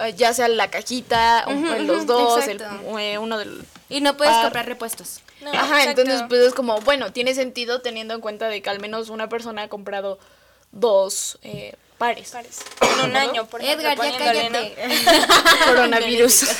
eh, 0.00 0.14
ya 0.16 0.34
sea 0.34 0.48
la 0.48 0.70
cajita, 0.70 1.44
o 1.46 1.52
Ujú, 1.52 1.82
los 1.84 2.06
dos, 2.06 2.46
el, 2.48 2.60
eh, 2.98 3.18
uno 3.18 3.38
del... 3.38 3.64
Y 3.88 4.00
no 4.00 4.16
puedes 4.16 4.34
par. 4.34 4.42
comprar 4.44 4.66
repuestos. 4.66 5.20
No, 5.40 5.50
Ajá, 5.52 5.80
exacto. 5.82 6.00
entonces 6.02 6.26
pues 6.28 6.40
es 6.40 6.54
como, 6.54 6.80
bueno, 6.80 7.12
tiene 7.12 7.32
sentido 7.32 7.80
teniendo 7.80 8.14
en 8.14 8.20
cuenta 8.20 8.48
de 8.48 8.60
que 8.60 8.68
al 8.68 8.80
menos 8.80 9.08
una 9.08 9.28
persona 9.28 9.62
ha 9.62 9.68
comprado 9.68 10.18
dos 10.72 11.38
eh, 11.42 11.76
pares. 11.98 12.30
Pares. 12.30 12.58
En 12.80 13.10
un 13.10 13.16
año, 13.16 13.46
por 13.46 13.60
ejemplo, 13.60 13.88
Edgar, 13.90 14.10
ya 14.12 14.18
cállate. 14.18 14.74
Coronavirus. 15.66 16.44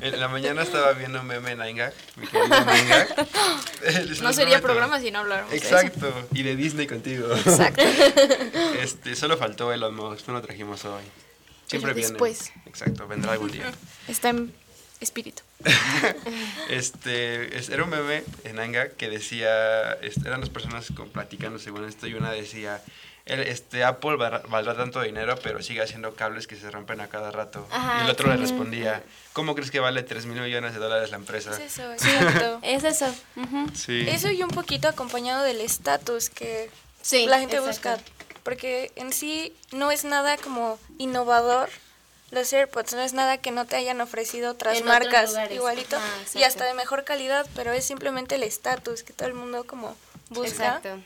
En 0.00 0.18
la 0.18 0.26
mañana 0.26 0.62
estaba 0.62 0.92
viendo 0.92 1.20
un 1.20 1.26
meme 1.28 1.52
en 1.52 1.60
Aingak, 1.62 1.94
mi 2.16 2.26
querido 2.26 2.48
no 4.22 4.32
sería 4.32 4.60
programa 4.60 4.98
si 4.98 5.12
no 5.12 5.20
habláramos 5.20 5.52
de 5.52 5.56
eso. 5.58 5.66
Exacto, 5.68 6.12
y 6.32 6.42
de 6.42 6.56
Disney 6.56 6.88
contigo. 6.88 7.32
Exacto. 7.32 7.80
Este, 8.82 9.14
solo 9.14 9.36
faltó 9.36 9.72
Elon 9.72 9.94
Musk, 9.94 10.26
no 10.26 10.34
lo 10.34 10.42
trajimos 10.42 10.84
hoy. 10.84 11.02
Siempre 11.66 11.92
Pero 11.92 11.94
viene. 11.94 12.10
después. 12.10 12.50
Exacto, 12.66 13.06
vendrá 13.06 13.32
algún 13.32 13.52
día. 13.52 13.70
Está 14.08 14.30
en 14.30 14.52
espíritu. 15.00 15.42
Este, 16.68 17.56
es- 17.56 17.68
era 17.68 17.84
un 17.84 17.90
meme 17.90 18.24
en 18.42 18.58
Anga 18.58 18.88
que 18.90 19.08
decía, 19.08 19.92
este, 20.02 20.26
eran 20.26 20.40
dos 20.40 20.50
personas 20.50 20.86
con- 20.94 21.08
platicando 21.10 21.58
según 21.60 21.84
esto 21.88 22.06
y 22.08 22.14
una 22.14 22.32
decía, 22.32 22.82
el, 23.26 23.40
este, 23.40 23.84
Apple 23.84 24.16
val- 24.16 24.42
valdrá 24.48 24.76
tanto 24.76 25.00
dinero 25.00 25.36
pero 25.42 25.62
sigue 25.62 25.82
haciendo 25.82 26.14
cables 26.14 26.46
que 26.46 26.56
se 26.56 26.70
rompen 26.70 27.00
a 27.00 27.08
cada 27.08 27.30
rato. 27.30 27.66
Ajá, 27.70 28.00
y 28.00 28.04
el 28.04 28.10
otro 28.10 28.28
le 28.28 28.36
respondía, 28.36 29.02
¿cómo 29.32 29.54
crees 29.54 29.70
que 29.70 29.80
vale 29.80 30.02
3 30.02 30.26
mil 30.26 30.40
millones 30.40 30.74
de 30.74 30.80
dólares 30.80 31.10
la 31.10 31.16
empresa? 31.16 31.50
Es 31.52 31.78
eso, 31.78 31.90
exacto. 31.92 32.58
Es 32.62 32.84
eso. 32.84 33.14
Sí. 33.74 34.04
Eso 34.08 34.30
y 34.30 34.42
un 34.42 34.50
poquito 34.50 34.88
acompañado 34.88 35.42
del 35.42 35.60
estatus 35.60 36.28
que 36.30 36.70
Sí, 37.02 37.26
la 37.26 37.38
gente 37.38 37.56
exacto. 37.56 37.90
busca. 38.02 38.10
Porque 38.42 38.92
en 38.96 39.12
sí 39.12 39.54
no 39.72 39.90
es 39.90 40.04
nada 40.04 40.36
como 40.36 40.78
innovador. 40.98 41.70
Los 42.30 42.52
AirPods 42.52 42.92
no 42.94 43.00
es 43.00 43.12
nada 43.12 43.38
que 43.38 43.50
no 43.52 43.64
te 43.64 43.76
hayan 43.76 44.00
ofrecido 44.00 44.50
otras 44.50 44.78
En 44.78 44.86
marcas 44.86 45.34
igualito 45.50 45.96
Ajá, 45.96 46.06
y 46.34 46.42
hasta 46.42 46.64
de 46.64 46.74
mejor 46.74 47.04
calidad, 47.04 47.46
pero 47.54 47.72
es 47.72 47.84
simplemente 47.84 48.34
el 48.34 48.42
estatus 48.42 49.02
que 49.02 49.12
todo 49.12 49.28
el 49.28 49.34
mundo 49.34 49.64
como 49.66 49.96
busca. 50.30 50.78
Exacto. 50.78 50.98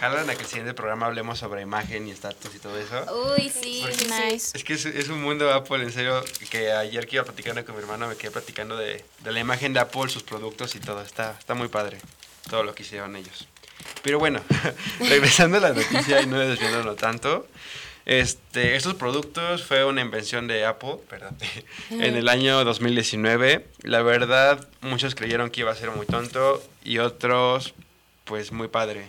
Jalan 0.00 0.30
a 0.30 0.34
que 0.34 0.42
el 0.42 0.48
siguiente 0.48 0.74
programa 0.74 1.06
hablemos 1.06 1.38
sobre 1.38 1.62
imagen 1.62 2.06
y 2.06 2.10
estatus 2.10 2.54
y 2.54 2.58
todo 2.58 2.78
eso. 2.78 3.04
Uy, 3.36 3.48
sí. 3.48 3.84
Nice. 4.08 4.56
Es 4.56 4.64
que 4.64 4.74
es, 4.74 4.86
es 4.86 5.08
un 5.08 5.22
mundo 5.22 5.52
Apple, 5.52 5.82
en 5.82 5.92
serio, 5.92 6.22
que 6.50 6.72
ayer 6.72 7.06
que 7.06 7.16
iba 7.16 7.24
platicando 7.24 7.64
con 7.64 7.74
mi 7.74 7.80
hermano 7.82 8.08
me 8.08 8.16
quedé 8.16 8.30
platicando 8.30 8.76
de, 8.76 9.04
de 9.20 9.32
la 9.32 9.40
imagen 9.40 9.72
de 9.72 9.80
Apple, 9.80 10.08
sus 10.08 10.22
productos 10.22 10.74
y 10.74 10.80
todo. 10.80 11.02
Está, 11.02 11.36
está 11.38 11.54
muy 11.54 11.68
padre 11.68 11.98
todo 12.50 12.62
lo 12.64 12.74
que 12.74 12.82
hicieron 12.82 13.16
ellos. 13.16 13.46
Pero 14.02 14.18
bueno, 14.18 14.40
regresando 15.00 15.58
a 15.58 15.60
la 15.60 15.72
noticia 15.72 16.22
y 16.22 16.26
no 16.26 16.38
desviándonos 16.38 16.96
tanto, 16.96 17.46
Este, 18.04 18.74
estos 18.74 18.94
productos 18.94 19.62
fue 19.62 19.84
una 19.84 20.00
invención 20.00 20.48
de 20.48 20.64
Apple, 20.66 20.96
perdón, 21.08 21.36
en 21.90 22.16
el 22.16 22.28
año 22.28 22.64
2019. 22.64 23.64
La 23.82 24.02
verdad, 24.02 24.68
muchos 24.80 25.14
creyeron 25.14 25.50
que 25.50 25.60
iba 25.60 25.70
a 25.70 25.76
ser 25.76 25.92
muy 25.92 26.06
tonto 26.06 26.60
y 26.82 26.98
otros, 26.98 27.74
pues 28.24 28.52
muy 28.52 28.68
padre. 28.68 29.06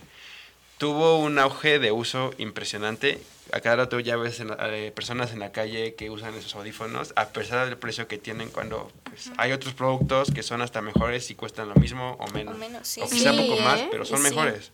Tuvo 0.78 1.18
un 1.18 1.38
auge 1.38 1.78
de 1.78 1.92
uso 1.92 2.34
impresionante. 2.38 3.20
A 3.52 3.60
cada 3.60 3.76
rato 3.76 4.00
ya 4.00 4.16
ves 4.16 4.40
en 4.40 4.54
eh, 4.58 4.90
personas 4.94 5.32
en 5.32 5.38
la 5.38 5.52
calle 5.52 5.94
que 5.94 6.10
usan 6.10 6.34
esos 6.34 6.54
audífonos, 6.56 7.12
a 7.16 7.28
pesar 7.28 7.66
del 7.68 7.76
precio 7.78 8.08
que 8.08 8.18
tienen 8.18 8.48
cuando 8.50 8.90
pues, 9.04 9.30
hay 9.36 9.52
otros 9.52 9.74
productos 9.74 10.30
que 10.34 10.42
son 10.42 10.62
hasta 10.62 10.80
mejores 10.80 11.30
y 11.30 11.34
cuestan 11.34 11.68
lo 11.68 11.74
mismo 11.76 12.16
o 12.18 12.26
menos. 12.32 12.54
O 12.54 12.58
menos, 12.58 12.88
sí. 12.88 13.00
O 13.02 13.08
quizá 13.08 13.32
Sí, 13.32 13.36
poco 13.48 13.60
más, 13.62 13.80
¿eh? 13.80 13.88
pero 13.90 14.04
son 14.04 14.18
Sí. 14.18 14.24
mejores. 14.24 14.72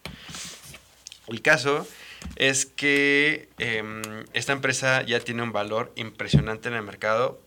El 1.27 1.43
caso 1.43 1.87
es 2.37 2.65
que 2.67 3.49
em, 3.59 4.03
esta 4.33 4.53
empresa 4.53 5.03
ya 5.03 5.21
tiene 5.21 5.43
un 5.43 5.53
valor 5.53 5.93
impresionante 5.97 6.69
en 6.69 6.75
el 6.75 6.83
mercado. 6.83 7.41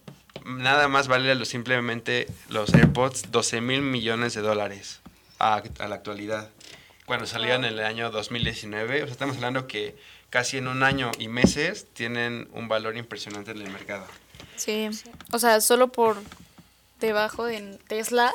Nada 0.46 0.88
más 0.88 1.08
vale 1.08 1.34
lo, 1.36 1.46
simplemente 1.46 2.28
los 2.50 2.74
AirPods 2.74 3.32
12 3.32 3.62
mil 3.62 3.82
millones 3.82 4.34
de 4.34 4.42
dólares 4.42 5.00
a, 5.40 5.64
a 5.80 5.88
la 5.88 5.96
actualidad. 5.96 6.50
Cuando 7.06 7.26
salían 7.26 7.66
en 7.66 7.74
el 7.74 7.80
año 7.84 8.10
2019, 8.12 9.04
o 9.04 9.06
sea, 9.06 9.12
estamos 9.12 9.36
hablando 9.36 9.68
que 9.68 9.96
casi 10.30 10.58
en 10.58 10.68
un 10.68 10.84
año 10.84 11.12
y 11.20 11.28
meses 11.28 11.86
tienen 11.94 12.48
un 12.54 12.68
valor 12.68 12.96
impresionante 12.98 13.52
en 13.52 13.62
el 13.62 13.70
mercado. 13.70 14.06
Sí. 14.56 14.90
O 15.32 15.40
sea, 15.40 15.60
solo 15.62 15.90
por 15.90 16.18
debajo 17.02 17.46
de 17.46 17.78
Tesla, 17.88 18.34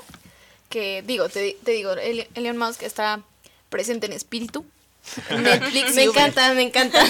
que 0.68 1.02
digo, 1.06 1.28
te, 1.28 1.56
te 1.64 1.70
digo, 1.72 1.92
El- 1.92 2.28
Elon 2.34 2.58
Musk 2.58 2.82
está 2.82 3.20
presente 3.70 4.06
en 4.06 4.12
espíritu. 4.12 4.66
Netflix 5.30 5.94
Me 5.94 6.02
encanta, 6.04 6.52
me 6.52 6.62
encanta. 6.62 7.02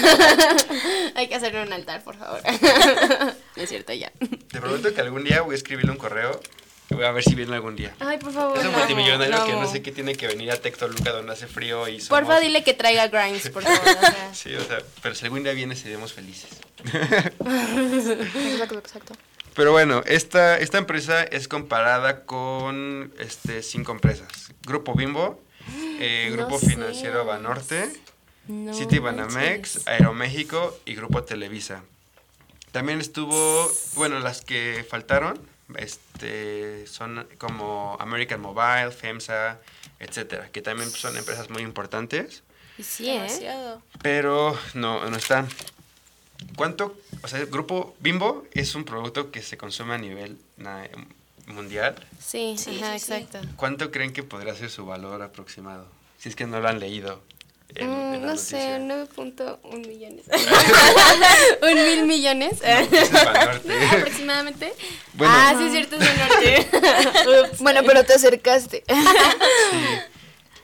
Hay 1.15 1.27
que 1.27 1.35
hacerle 1.35 1.63
un 1.63 1.73
altar, 1.73 2.01
por 2.03 2.15
favor. 2.17 2.41
Es 3.57 3.67
cierto, 3.67 3.91
ya. 3.91 4.09
Te 4.49 4.61
prometo 4.61 4.93
que 4.93 5.01
algún 5.01 5.25
día 5.25 5.41
voy 5.41 5.53
a 5.53 5.57
escribirle 5.57 5.91
un 5.91 5.97
correo 5.97 6.39
a 6.91 7.11
ver 7.11 7.23
si 7.23 7.35
viene 7.35 7.53
algún 7.55 7.75
día. 7.75 7.95
Ay, 7.99 8.17
por 8.17 8.33
favor. 8.33 8.57
Es 8.57 8.65
un 8.65 8.71
lo 8.71 8.77
multimillonario 8.79 9.45
que 9.45 9.53
no 9.53 9.69
sé 9.69 9.81
qué 9.81 9.91
tiene 9.91 10.15
que 10.15 10.27
venir 10.27 10.51
a 10.51 10.57
Tectoluca 10.57 11.11
donde 11.11 11.33
hace 11.33 11.47
frío 11.47 11.87
y 11.87 11.99
somos... 12.01 12.07
Porfa, 12.09 12.39
dile 12.39 12.63
que 12.63 12.73
traiga 12.73 13.07
Grimes, 13.07 13.49
por 13.49 13.63
favor. 13.63 13.79
o 13.79 13.99
sea. 13.99 14.29
Sí, 14.33 14.53
o 14.55 14.63
sea, 14.63 14.79
pero 15.01 15.15
si 15.15 15.25
algún 15.25 15.43
día 15.43 15.53
viene 15.53 15.75
seremos 15.75 16.13
felices. 16.13 16.49
Exacto, 16.85 18.77
exacto. 18.79 19.13
Pero 19.55 19.71
bueno, 19.71 20.03
esta, 20.05 20.57
esta 20.57 20.77
empresa 20.77 21.23
es 21.23 21.47
comparada 21.47 22.23
con 22.25 23.13
este, 23.19 23.61
cinco 23.61 23.91
empresas. 23.91 24.27
Grupo 24.65 24.93
Bimbo, 24.93 25.41
eh, 25.99 26.27
No 26.31 26.37
Grupo 26.37 26.59
sé. 26.59 26.69
Financiero 26.71 27.25
Banorte, 27.25 27.89
No 28.47 28.73
City 28.73 28.99
Banamex, 28.99 29.35
manches. 29.75 29.87
Aeroméxico 29.87 30.77
y 30.85 30.95
Grupo 30.95 31.23
Televisa. 31.23 31.83
También 32.71 32.99
estuvo, 33.01 33.69
bueno, 33.95 34.19
las 34.19 34.41
que 34.41 34.85
faltaron 34.87 35.39
este, 35.77 36.85
son 36.87 37.27
como 37.37 37.97
American 37.99 38.41
Mobile, 38.41 38.91
FEMSA, 38.91 39.59
etcétera, 39.99 40.49
que 40.51 40.61
también 40.61 40.89
son 40.89 41.15
empresas 41.17 41.49
muy 41.49 41.61
importantes. 41.63 42.43
Y 42.77 42.83
Sí, 42.83 43.09
¿eh? 43.09 43.13
Demasiado. 43.13 43.81
Pero 44.01 44.57
no, 44.73 45.09
no 45.09 45.17
están. 45.17 45.47
¿Cuánto? 46.55 46.97
O 47.21 47.27
sea, 47.27 47.39
el 47.39 47.47
grupo 47.47 47.95
Bimbo 47.99 48.45
es 48.53 48.75
un 48.75 48.85
producto 48.85 49.31
que 49.31 49.41
se 49.41 49.57
consume 49.57 49.95
a 49.95 49.97
nivel 49.97 50.37
na- 50.57 50.87
mundial. 51.47 51.95
Sí, 52.19 52.55
Sí, 52.57 52.79
ajá, 52.81 52.93
sí, 52.97 53.05
sí. 53.05 53.13
exacto. 53.13 53.41
¿Cuánto 53.57 53.91
creen 53.91 54.13
que 54.13 54.23
podría 54.23 54.55
ser 54.55 54.69
su 54.69 54.85
valor 54.85 55.21
aproximado? 55.21 55.87
Si 56.17 56.29
es 56.29 56.35
que 56.35 56.45
no 56.47 56.59
lo 56.61 56.67
han 56.69 56.79
leído. 56.79 57.21
En- 57.75 57.87
Mm, 57.89 58.13
en 58.15 58.21
la 58.21 58.27
no 58.27 58.37
sé, 58.37 58.79
noticia. 58.79 59.59
9.1 59.65 59.87
millones. 59.87 60.25
¿Un 61.61 61.73
mil 61.75 62.05
millones? 62.05 62.59
Banorte. 63.11 63.85
Aproximadamente. 63.91 64.73
Bueno. 65.13 65.33
Ah, 65.35 65.53
sí, 65.57 65.65
es 65.65 65.71
cierto, 65.71 65.95
es 65.97 66.07
Banorte. 66.07 67.57
Bueno, 67.63 67.81
pero 67.85 68.03
te 68.03 68.13
acercaste. 68.13 68.83
Sí. 68.87 68.95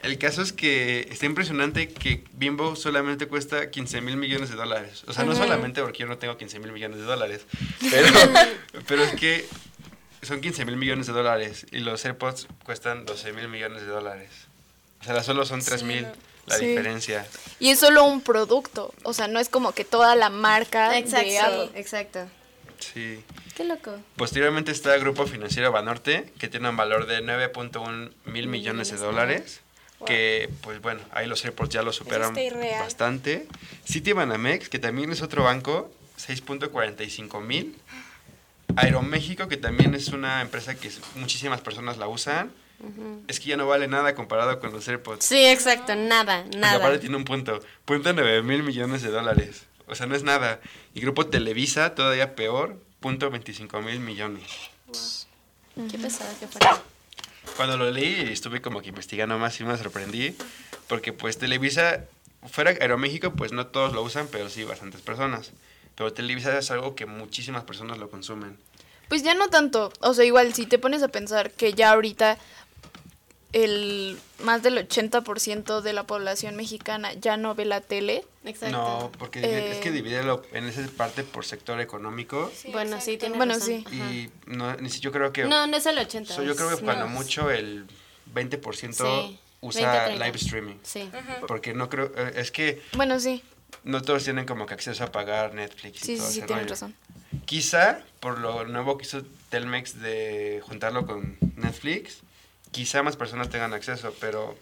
El 0.02 0.18
caso 0.18 0.42
es 0.42 0.52
que 0.52 1.08
está 1.10 1.26
impresionante 1.26 1.88
que 1.88 2.22
Bimbo 2.32 2.76
solamente 2.76 3.26
cuesta 3.26 3.70
15 3.70 4.00
mil 4.02 4.16
millones 4.16 4.50
de 4.50 4.56
dólares. 4.56 5.02
O 5.08 5.12
sea, 5.12 5.24
no 5.24 5.34
solamente 5.34 5.82
porque 5.82 5.98
yo 6.00 6.06
no 6.06 6.16
tengo 6.18 6.36
15 6.36 6.60
mil 6.60 6.70
millones 6.70 6.98
de 6.98 7.04
dólares, 7.04 7.40
pero, 7.90 8.06
pero 8.86 9.02
es 9.04 9.14
que 9.16 9.46
son 10.22 10.40
15 10.40 10.64
mil 10.64 10.76
millones 10.76 11.06
de 11.08 11.12
dólares 11.12 11.66
y 11.72 11.78
los 11.78 12.04
AirPods 12.04 12.46
cuestan 12.64 13.04
12 13.04 13.32
mil 13.32 13.48
millones 13.48 13.82
de 13.82 13.88
dólares. 13.88 14.30
O 15.00 15.04
sea, 15.04 15.20
solo 15.24 15.44
son 15.44 15.60
3 15.64 15.82
mil 15.82 16.06
la 16.46 16.56
Sí. 16.58 16.66
diferencia. 16.66 17.26
Y 17.58 17.70
es 17.70 17.78
solo 17.78 18.04
un 18.04 18.20
producto. 18.20 18.92
O 19.02 19.12
sea, 19.12 19.28
no 19.28 19.40
es 19.40 19.48
como 19.48 19.72
que 19.72 19.84
toda 19.84 20.14
la 20.16 20.30
marca 20.30 20.90
de 20.90 20.98
Exacto, 20.98 21.70
exacto. 21.74 22.26
Sí. 22.78 23.22
Qué 23.56 23.64
loco. 23.64 23.94
Posteriormente 24.16 24.70
está 24.70 24.94
el 24.94 25.00
Grupo 25.00 25.26
Financiero 25.26 25.72
Banorte, 25.72 26.30
que 26.38 26.48
tiene 26.48 26.68
un 26.68 26.76
valor 26.76 27.06
de 27.06 27.22
9.1 27.22 28.12
mil 28.26 28.48
millones 28.48 28.90
de 28.90 28.96
dólares. 28.98 29.60
Que, 30.04 30.50
pues 30.60 30.82
bueno, 30.82 31.00
ahí 31.12 31.26
los 31.26 31.42
airports 31.46 31.72
ya 31.72 31.80
lo 31.82 31.90
superan 31.90 32.34
bastante. 32.78 33.46
City 33.84 34.12
Banamex, 34.12 34.68
que 34.68 34.78
también 34.78 35.10
es 35.10 35.22
otro 35.22 35.42
banco, 35.44 35.90
6.45 36.18 37.40
mil. 37.40 37.78
Aeroméxico, 38.76 39.48
que 39.48 39.56
también 39.56 39.94
es 39.94 40.08
una 40.08 40.42
empresa 40.42 40.74
que 40.74 40.90
muchísimas 41.14 41.62
personas 41.62 41.96
la 41.96 42.08
usan. 42.08 42.52
Es 43.28 43.40
que 43.40 43.48
ya 43.48 43.56
no 43.56 43.66
vale 43.66 43.88
nada 43.88 44.14
comparado 44.14 44.60
con 44.60 44.72
los 44.72 44.86
AirPods. 44.86 45.24
Sí, 45.24 45.46
exacto, 45.46 45.94
nada, 45.94 46.44
nada. 46.56 46.76
aparte 46.76 46.98
tiene 46.98 47.16
un 47.16 47.24
punto. 47.24 47.60
Punto 47.84 48.12
9 48.12 48.42
mil 48.42 48.62
millones 48.62 49.02
de 49.02 49.10
dólares. 49.10 49.64
O 49.88 49.94
sea, 49.94 50.06
no 50.06 50.14
es 50.14 50.22
nada. 50.22 50.60
Y 50.94 51.00
Grupo 51.00 51.26
Televisa, 51.26 51.94
todavía 51.94 52.34
peor, 52.34 52.80
punto 53.00 53.30
25 53.30 53.80
mil 53.82 54.00
millones. 54.00 54.44
Qué 55.90 55.98
pesado, 55.98 56.30
qué 56.40 56.46
fuerte. 56.46 56.82
Cuando 57.56 57.76
lo 57.76 57.90
leí 57.90 58.32
estuve 58.32 58.60
como 58.60 58.82
que 58.82 58.88
investigando 58.88 59.38
más 59.38 59.58
y 59.60 59.64
me 59.64 59.76
sorprendí. 59.76 60.36
Porque 60.88 61.12
pues 61.12 61.38
Televisa, 61.38 62.04
fuera 62.48 62.70
Aeroméxico, 62.70 63.32
pues 63.32 63.52
no 63.52 63.66
todos 63.68 63.92
lo 63.92 64.02
usan, 64.02 64.28
pero 64.30 64.48
sí 64.48 64.64
bastantes 64.64 65.00
personas. 65.00 65.52
Pero 65.94 66.12
Televisa 66.12 66.56
es 66.58 66.70
algo 66.70 66.94
que 66.94 67.06
muchísimas 67.06 67.64
personas 67.64 67.98
lo 67.98 68.10
consumen. 68.10 68.58
Pues 69.08 69.22
ya 69.22 69.34
no 69.34 69.48
tanto. 69.48 69.92
O 70.00 70.14
sea, 70.14 70.24
igual 70.24 70.52
si 70.54 70.66
te 70.66 70.78
pones 70.78 71.02
a 71.02 71.08
pensar 71.08 71.52
que 71.52 71.72
ya 71.72 71.92
ahorita 71.92 72.38
el 73.64 74.18
más 74.44 74.62
del 74.62 74.76
80% 74.86 75.80
de 75.80 75.92
la 75.94 76.04
población 76.06 76.56
mexicana 76.56 77.14
ya 77.14 77.38
no 77.38 77.54
ve 77.54 77.64
la 77.64 77.80
tele. 77.80 78.22
Exacto. 78.44 78.76
No, 78.76 79.12
porque 79.18 79.40
Eh. 79.40 79.72
es 79.72 79.78
que 79.78 79.90
divídelo 79.90 80.42
en 80.52 80.66
esa 80.66 80.86
parte 80.96 81.24
por 81.24 81.44
sector 81.46 81.80
económico. 81.80 82.52
bueno, 82.70 83.00
sí, 83.00 83.16
tiene 83.16 83.36
Bueno, 83.38 83.54
razón. 83.54 83.84
sí. 83.88 83.96
Y 83.96 84.30
no, 84.46 84.74
ni 84.76 84.90
si 84.90 85.00
yo 85.00 85.10
creo 85.10 85.32
que... 85.32 85.44
No, 85.44 85.66
no 85.66 85.76
es 85.76 85.86
el 85.86 85.96
80. 85.98 86.34
so, 86.34 86.42
yo 86.42 86.54
creo 86.54 86.68
que 86.76 86.84
cuando 86.84 87.06
no, 87.06 87.10
mucho 87.12 87.50
el 87.50 87.86
20% 88.34 88.92
Sí, 88.92 89.38
usa 89.62 89.90
20, 89.90 90.04
30. 90.18 90.24
live 90.26 90.36
streaming. 90.36 90.74
Sí. 90.82 91.10
Porque 91.48 91.72
no 91.72 91.88
creo... 91.88 92.12
eh, 92.14 92.34
Es 92.36 92.50
que 92.50 92.82
Bueno, 92.94 93.18
sí. 93.18 93.42
no 93.84 94.02
todos 94.02 94.22
tienen 94.24 94.44
como 94.44 94.66
que 94.66 94.74
acceso 94.74 95.02
a 95.02 95.10
pagar 95.12 95.54
Netflix 95.54 96.02
y 96.02 96.04
Sí, 96.04 96.16
todo 96.18 96.26
sí, 96.28 96.40
sí, 96.42 96.46
rollo. 96.46 96.68
razón. 96.68 96.94
Quizá 97.46 98.00
por 98.20 98.38
lo 98.38 98.64
nuevo 98.66 98.98
que 98.98 99.06
hizo 99.06 99.22
Telmex 99.48 100.00
de 100.00 100.60
juntarlo 100.66 101.06
con 101.06 101.38
Netflix, 101.56 102.18
quizá 102.76 103.02
más 103.02 103.16
personas 103.16 103.48
tengan 103.48 103.72
acceso, 103.72 104.14
pero 104.20 104.54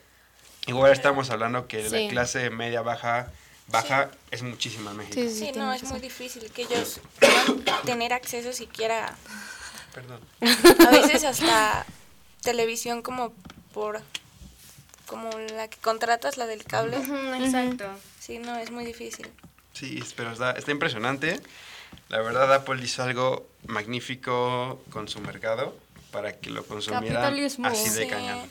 igual 0.69 0.93
estamos 0.93 1.31
hablando 1.31 1.67
que 1.67 1.89
Sí. 1.89 2.05
la 2.05 2.11
clase 2.11 2.49
media 2.51 2.81
baja 2.81 3.31
baja 3.67 4.11
es 4.31 4.43
muchísima 4.43 4.93
en 4.93 4.99
México. 4.99 5.15
Sí, 5.17 5.29
sí, 5.31 5.47
Sí, 5.47 5.53
no, 5.59 5.73
es 5.73 5.81
razón. 5.83 5.99
muy 5.99 6.01
difícil 6.01 6.49
que 6.53 6.63
ellos 6.63 7.01
puedan 7.19 7.65
tener 7.85 8.13
acceso 8.13 8.53
siquiera, 8.53 9.17
Perdón. 9.95 10.21
a 10.87 10.91
veces 10.91 11.25
hasta 11.25 11.85
televisión 12.43 13.03
como 13.03 13.33
por, 13.73 14.01
como 15.07 15.31
la 15.57 15.67
que 15.69 15.79
contratas, 15.79 16.37
la 16.37 16.47
del 16.47 16.63
cable. 16.65 16.99
Exacto. 17.43 17.87
Sí, 18.21 18.39
no, 18.39 18.57
es 18.59 18.71
muy 18.71 18.85
difícil. 18.85 19.29
Sí, 19.73 20.03
pero 20.15 20.31
está, 20.33 20.53
está 20.53 20.71
impresionante. 20.71 21.41
La 22.11 22.21
verdad, 22.21 22.53
Apple 22.55 22.81
hizo 22.85 23.03
algo 23.03 23.49
magnífico 23.67 24.81
con 24.91 25.09
su 25.09 25.21
mercado 25.21 25.75
para 26.15 26.33
que 26.39 26.49
lo 26.51 26.65
consumieran 26.65 27.23
Capitalismo. 27.23 27.67
así 27.67 27.91
de 27.91 28.05
Sí. 28.05 28.09
cañón. 28.09 28.49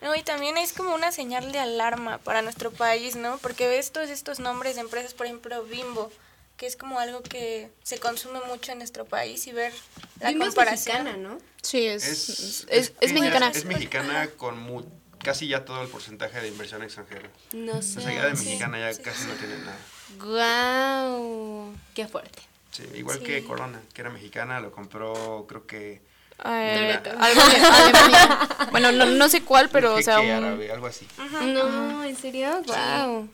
No, 0.00 0.14
y 0.16 0.22
también 0.22 0.56
es 0.56 0.72
como 0.72 0.94
una 0.94 1.12
señal 1.12 1.52
de 1.52 1.58
alarma 1.58 2.16
para 2.18 2.40
nuestro 2.40 2.70
país, 2.72 3.16
¿no? 3.16 3.36
Porque 3.38 3.68
ves 3.68 3.92
todos 3.92 4.08
estos 4.08 4.40
nombres 4.40 4.76
de 4.76 4.80
empresas, 4.80 5.12
por 5.12 5.26
ejemplo, 5.26 5.62
Bimbo, 5.64 6.10
que 6.56 6.66
es 6.66 6.74
como 6.76 6.98
algo 6.98 7.22
que 7.22 7.70
se 7.82 7.98
consume 7.98 8.40
mucho 8.48 8.72
en 8.72 8.78
nuestro 8.78 9.04
país 9.04 9.46
y 9.46 9.52
ver 9.52 9.74
la 10.20 10.30
Bimbo 10.30 10.44
es 10.44 10.50
comparación. 10.50 11.04
mexicana, 11.04 11.28
¿no? 11.28 11.38
Sí, 11.62 11.86
es, 11.86 12.04
Es, 12.08 12.28
es, 12.30 12.66
es, 12.70 12.92
es 12.98 13.12
mexicana. 13.12 13.50
Es, 13.54 13.64
mexicana 13.66 14.28
con 14.38 14.58
mu- 14.58 14.84
casi 15.22 15.48
ya 15.48 15.66
todo 15.66 15.82
el 15.82 15.88
porcentaje 15.88 16.40
de 16.40 16.48
inversión 16.48 16.82
extranjera. 16.82 17.28
No 17.52 17.82
sé. 17.82 17.98
O 17.98 18.02
sea, 18.02 18.14
ya 18.14 18.24
de 18.24 18.30
mexicana 18.32 18.78
ya 18.78 18.94
sí, 18.94 19.02
casi 19.02 19.26
no 19.26 19.34
tiene 19.34 19.58
nada. 19.58 19.76
Guau. 20.18 21.74
Qué 21.94 22.08
fuerte. 22.08 22.40
Sí, 22.70 22.84
igual 22.94 23.20
que 23.20 23.44
Corona, 23.44 23.80
que 23.92 24.00
era 24.00 24.10
mexicana, 24.10 24.60
lo 24.60 24.72
compró, 24.72 25.44
creo 25.46 25.66
que. 25.66 26.00
Eh, 26.44 26.98
algo 27.18 27.42
de 27.48 27.56
Alemania. 27.56 28.48
Bueno, 28.70 28.92
no, 28.92 29.06
no 29.06 29.28
sé 29.28 29.42
cuál, 29.42 29.68
pero, 29.70 29.94
o 29.94 30.02
sea, 30.02 30.20
un- 30.20 30.30
árabe, 30.30 30.70
algo 30.72 30.86
así. 30.86 31.06
No, 31.42 32.04
¿en 32.04 32.16
serio? 32.16 32.62
Wow. 32.66 33.18
Ujú. 33.20 33.28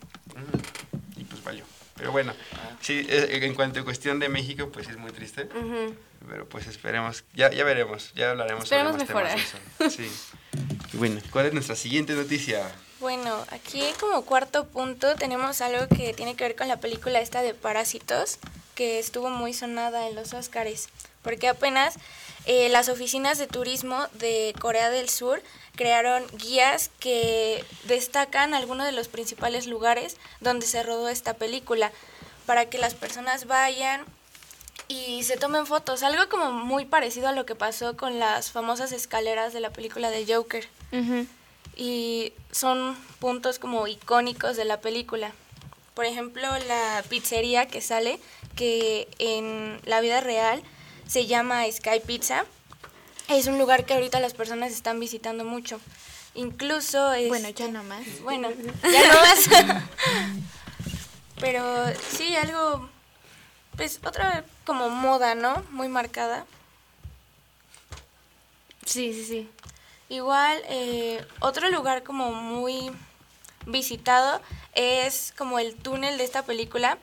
Y 1.16 1.25
pues 1.25 1.42
valió. 1.45 1.64
Pero 1.97 2.12
bueno, 2.12 2.35
sí, 2.81 3.07
eh, 3.09 3.38
en 3.42 3.55
cuanto 3.55 3.81
a 3.81 3.85
cuestión 3.85 4.19
de 4.19 4.29
México, 4.29 4.71
pues 4.73 4.88
es 4.88 4.97
muy 4.99 5.12
triste. 5.12 5.45
Ujú. 5.55 5.95
Pero 6.29 6.49
pues 6.49 6.66
esperemos, 6.66 7.25
ya, 7.35 7.51
ya 7.53 7.64
veremos, 7.64 8.12
ya 8.14 8.31
hablaremos 8.31 8.64
Esperemos 8.64 8.92
sobre 8.92 9.05
más 9.05 9.09
mejorar. 9.09 9.38
temas. 9.79 9.92
Sí. 9.95 10.11
Y 10.92 10.97
bueno, 10.99 11.21
¿cuál 11.33 11.47
es 11.47 11.53
nuestra 11.53 11.77
siguiente 11.77 12.14
noticia? 12.14 12.62
Bueno, 13.01 13.45
aquí 13.51 13.83
como 14.01 14.23
cuarto 14.23 14.66
punto 14.66 15.14
tenemos 15.16 15.61
algo 15.61 15.87
que 15.95 16.14
tiene 16.14 16.35
que 16.35 16.45
ver 16.45 16.57
con 16.57 16.69
la 16.69 16.79
película 16.81 17.21
esta 17.21 17.42
de 17.42 17.53
Parásitos, 17.53 18.38
que 18.75 18.99
estuvo 18.99 19.29
muy 19.29 19.53
sonada 19.53 20.09
en 20.09 20.14
los 20.14 20.33
Oscars, 20.33 20.88
porque 21.23 21.49
apenas 21.49 21.97
eh, 22.47 22.69
las 22.69 22.89
oficinas 22.89 23.39
de 23.39 23.47
turismo 23.47 24.07
de 24.15 24.55
Corea 24.61 24.91
del 24.91 25.09
Sur 25.09 25.43
crearon 25.75 26.25
guías 26.39 26.91
que 27.01 27.65
destacan 27.85 28.55
algunos 28.55 28.87
de 28.87 28.93
los 28.93 29.09
principales 29.09 29.67
lugares 29.67 30.17
donde 30.41 30.67
se 30.67 30.83
rodó 30.83 31.09
esta 31.09 31.35
película, 31.35 31.93
para 32.47 32.71
que 32.71 32.79
las 32.79 32.95
personas 32.95 33.47
vayan 33.47 34.05
y 34.89 35.25
se 35.25 35.37
tomen 35.37 35.67
fotos, 35.67 36.05
algo 36.05 36.29
como 36.29 36.53
muy 36.53 36.85
parecido 36.85 37.29
a 37.29 37.33
lo 37.33 37.45
que 37.45 37.57
pasó 37.57 37.97
con 37.97 38.19
las 38.21 38.53
famosas 38.53 38.93
escaleras 38.93 39.53
de 39.53 39.61
la 39.61 39.71
película 39.71 40.11
de 40.11 40.33
Joker 40.33 40.69
y 41.77 42.33
son 42.53 42.97
puntos 43.19 43.59
como 43.59 43.87
icónicos 43.87 44.57
de 44.57 44.65
la 44.65 44.81
película. 44.81 45.33
Por 45.95 46.05
ejemplo, 46.05 46.43
la 46.69 47.05
pizzería 47.09 47.67
que 47.67 47.81
sale, 47.81 48.21
que 48.55 49.09
en 49.19 49.81
la 49.85 50.01
vida 50.01 50.21
real 50.21 50.63
se 51.07 51.27
llama 51.27 51.64
Sky 51.71 52.01
Pizza, 52.05 52.45
es 53.29 53.47
un 53.47 53.59
lugar 53.59 53.85
que 53.85 53.95
ahorita 53.95 54.21
las 54.21 54.35
personas 54.35 54.73
están 54.73 55.01
visitando 55.01 55.45
mucho. 55.45 55.81
Incluso 56.35 57.12
es... 57.12 57.29
Bueno, 57.29 57.49
ya 57.49 57.69
no 57.69 57.83
más. 57.85 58.05
Bueno, 58.23 58.51
ya 58.83 59.09
no 59.09 59.21
más. 59.21 59.49
Pero 61.40 61.62
sí, 62.11 62.37
algo, 62.37 62.88
pues 63.77 64.01
otra 64.05 64.45
como 64.64 64.88
moda, 64.88 65.35
¿no? 65.35 65.62
Muy 65.71 65.88
marcada. 65.88 66.47
Sí, 68.85 69.12
sí, 69.12 69.25
sí. 69.25 69.51
Igual, 70.09 70.62
eh, 70.69 71.27
otro 71.40 71.69
lugar 71.71 72.05
como 72.05 72.33
muy 72.33 72.92
visitado 73.66 74.40
es 74.75 75.35
como 75.37 75.59
el 75.59 75.75
túnel 75.75 76.16
de 76.16 76.25
esta 76.25 76.45
película, 76.45 76.99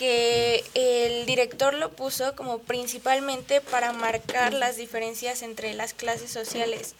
que 0.00 0.64
el 0.72 1.26
director 1.26 1.74
lo 1.74 1.90
puso 1.90 2.34
como 2.34 2.60
principalmente 2.60 3.60
para 3.60 3.92
marcar 3.92 4.54
las 4.54 4.78
diferencias 4.78 5.42
entre 5.42 5.74
las 5.74 5.92
clases 5.92 6.30
sociales, 6.30 6.94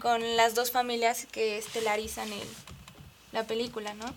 con 0.00 0.36
las 0.36 0.56
dos 0.56 0.72
familias 0.72 1.28
que 1.30 1.58
estelarizan 1.58 2.32
el, 2.32 2.48
la 3.30 3.44
película, 3.44 3.94
¿no? 3.94 4.12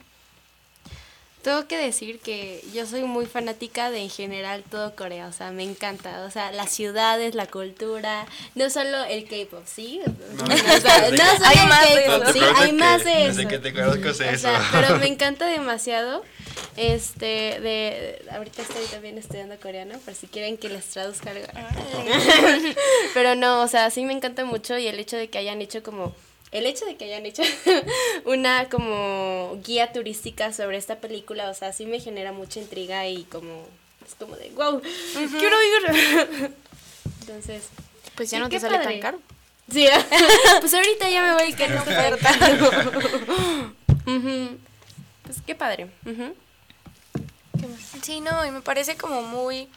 Tengo 1.46 1.68
que 1.68 1.78
decir 1.78 2.18
que 2.22 2.66
yo 2.74 2.88
soy 2.88 3.04
muy 3.04 3.28
fanática 3.28 3.92
de 3.92 4.00
en 4.00 4.10
general 4.10 4.64
todo 4.68 4.96
Corea, 4.96 5.28
o 5.28 5.32
sea, 5.32 5.52
me 5.52 5.62
encanta, 5.62 6.26
o 6.26 6.32
sea, 6.32 6.52
las 6.52 6.72
ciudades, 6.72 7.36
la 7.36 7.46
cultura, 7.46 8.26
no 8.56 8.68
solo 8.72 9.04
el 9.04 9.26
K-pop, 9.26 9.64
¿sí? 9.68 10.02
No, 10.08 10.44
o 10.44 10.80
sea, 10.80 11.12
no 11.12 11.18
solo 11.18 11.46
Hay 11.46 11.58
el 11.60 11.68
más 11.68 11.94
de 11.94 12.04
K-pop, 12.04 12.34
sí, 12.34 12.40
hay 12.56 12.74
más 12.74 13.04
que 13.04 13.10
de 13.10 13.28
eso. 13.28 13.38
Desde 13.38 13.48
que 13.48 13.60
te 13.60 13.74
conozco 13.76 14.12
sé 14.16 14.26
O 14.26 14.32
eso. 14.32 14.40
sea, 14.40 14.70
pero 14.72 14.98
me 14.98 15.06
encanta 15.14 15.46
demasiado. 15.46 16.24
Este, 16.78 17.60
de, 17.62 18.26
ahorita 18.32 18.64
estoy 18.64 18.84
también 18.88 19.20
estudiando 19.20 19.56
coreano, 19.60 20.00
por 20.00 20.16
si 20.16 20.26
quieren 20.26 20.58
que 20.58 20.70
les 20.70 20.86
traduzca 20.86 21.30
algo. 21.30 21.46
pero 23.14 23.36
no, 23.36 23.62
o 23.62 23.68
sea, 23.68 23.92
sí 23.92 24.04
me 24.04 24.14
encanta 24.14 24.46
mucho 24.46 24.80
y 24.80 24.88
el 24.88 25.00
hecho 25.00 25.16
de 25.16 25.28
que 25.28 25.38
hayan 25.38 25.62
hecho 25.62 25.84
como, 25.84 26.16
el 26.58 26.66
hecho 26.66 26.86
de 26.86 26.96
que 26.96 27.06
hayan 27.06 27.26
hecho 27.26 27.44
una 28.26 28.70
como 28.70 29.60
guía 29.64 29.92
turística 29.92 30.54
sobre 30.54 30.78
esta 30.78 30.98
película, 31.00 31.50
o 31.50 31.54
sea, 31.54 31.74
sí 31.74 31.86
me 31.86 32.00
genera 32.00 32.32
mucha 32.32 32.60
intriga 32.60 33.08
y 33.08 33.24
como, 33.26 33.66
es 34.08 34.16
como 34.16 34.36
de, 34.36 34.50
wow, 34.52 34.82
quiero 35.40 35.58
ir. 35.64 36.54
Entonces, 37.22 37.64
Pues 38.16 38.30
ya 38.32 38.40
no 38.40 38.50
te 38.50 38.56
qué 38.56 38.60
sale 38.60 38.78
padre. 38.78 38.92
tan 38.94 39.00
caro. 39.02 39.20
Sí, 39.72 39.88
pues 40.60 40.74
ahorita 40.74 41.10
ya 41.10 41.22
me 41.24 41.34
voy 41.34 41.54
que 41.54 41.68
no 41.70 41.82
oferta. 41.82 42.32
Ujú. 44.06 44.58
Pues 45.24 45.38
qué 45.46 45.56
padre. 45.56 45.90
Ujú. 46.06 46.36
Sí, 48.04 48.22
no, 48.22 48.46
y 48.46 48.52
me 48.52 48.62
parece 48.62 48.96
como 48.96 49.24
muy 49.24 49.68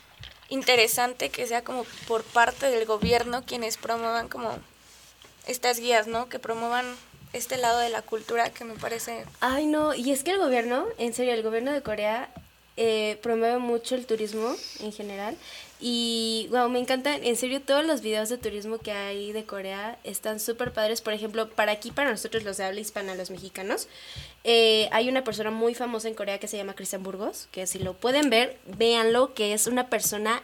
interesante 0.50 1.30
que 1.30 1.46
sea 1.46 1.62
como 1.64 1.84
por 2.06 2.22
parte 2.22 2.70
del 2.70 2.84
gobierno 2.84 3.44
quienes 3.46 3.76
promuevan 3.78 4.28
como 4.28 4.58
estas 5.48 5.80
guías, 5.80 6.06
¿no? 6.06 6.28
Que 6.28 6.38
promuevan 6.38 6.86
este 7.32 7.56
lado 7.56 7.80
de 7.80 7.88
la 7.88 8.02
cultura 8.02 8.50
que 8.50 8.64
me 8.64 8.74
parece... 8.74 9.24
Ay, 9.40 9.66
no, 9.66 9.94
y 9.94 10.12
es 10.12 10.22
que 10.22 10.30
el 10.30 10.38
gobierno, 10.38 10.86
en 10.98 11.12
serio, 11.12 11.34
el 11.34 11.42
gobierno 11.42 11.72
de 11.72 11.82
Corea 11.82 12.30
eh, 12.76 13.18
promueve 13.22 13.58
mucho 13.58 13.96
el 13.96 14.06
turismo 14.06 14.54
en 14.80 14.92
general. 14.92 15.36
Y, 15.80 16.48
wow, 16.50 16.68
me 16.68 16.78
encantan, 16.78 17.24
en 17.24 17.36
serio, 17.36 17.60
todos 17.60 17.84
los 17.84 18.02
videos 18.02 18.28
de 18.28 18.38
turismo 18.38 18.78
que 18.78 18.92
hay 18.92 19.32
de 19.32 19.44
Corea 19.44 19.98
están 20.04 20.40
súper 20.40 20.72
padres. 20.72 21.00
Por 21.00 21.12
ejemplo, 21.12 21.48
para 21.50 21.72
aquí, 21.72 21.90
para 21.90 22.10
nosotros 22.10 22.44
los 22.44 22.56
de 22.56 22.64
habla 22.64 22.80
hispana, 22.80 23.14
los 23.14 23.30
mexicanos, 23.30 23.88
eh, 24.44 24.88
hay 24.92 25.08
una 25.08 25.22
persona 25.22 25.50
muy 25.50 25.74
famosa 25.74 26.08
en 26.08 26.14
Corea 26.14 26.38
que 26.38 26.48
se 26.48 26.56
llama 26.56 26.74
Cristian 26.74 27.02
Burgos, 27.02 27.48
que 27.52 27.66
si 27.66 27.78
lo 27.78 27.94
pueden 27.94 28.30
ver, 28.30 28.58
véanlo, 28.66 29.34
que 29.34 29.52
es 29.52 29.66
una 29.66 29.88
persona 29.88 30.42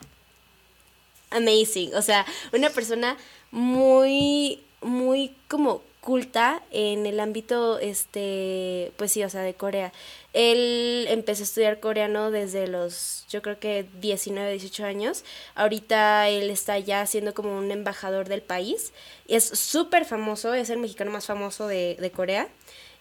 amazing, 1.31 1.95
o 1.95 2.03
sea, 2.03 2.25
una 2.53 2.71
persona 2.71 3.17
muy, 3.51 4.63
muy 4.85 5.35
como 5.49 5.83
culta 6.01 6.63
en 6.71 7.07
el 7.07 7.19
ámbito, 7.19 7.79
este, 7.79 8.93
pues 8.97 9.11
sí, 9.13 9.25
o 9.25 9.31
sea, 9.31 9.41
de 9.41 9.55
Corea. 9.55 9.93
Él 10.35 11.07
empezó 11.09 11.43
a 11.43 11.45
estudiar 11.45 11.81
coreano 11.81 12.31
desde 12.31 12.67
los, 12.67 13.27
yo 13.31 13.41
creo 13.41 13.59
que 13.59 13.87
19, 14.01 14.51
18 14.53 14.85
años. 14.85 15.25
Ahorita 15.55 16.29
él 16.29 16.51
está 16.51 16.79
ya 16.79 17.07
siendo 17.07 17.33
como 17.33 17.57
un 17.57 17.71
embajador 17.71 18.29
del 18.29 18.43
país. 18.43 18.93
Es 19.29 19.45
súper 19.45 20.05
famoso, 20.05 20.53
es 20.53 20.69
el 20.69 20.79
mexicano 20.79 21.11
más 21.11 21.27
famoso 21.27 21.67
de, 21.67 21.97
de 21.99 22.11
Corea 22.11 22.49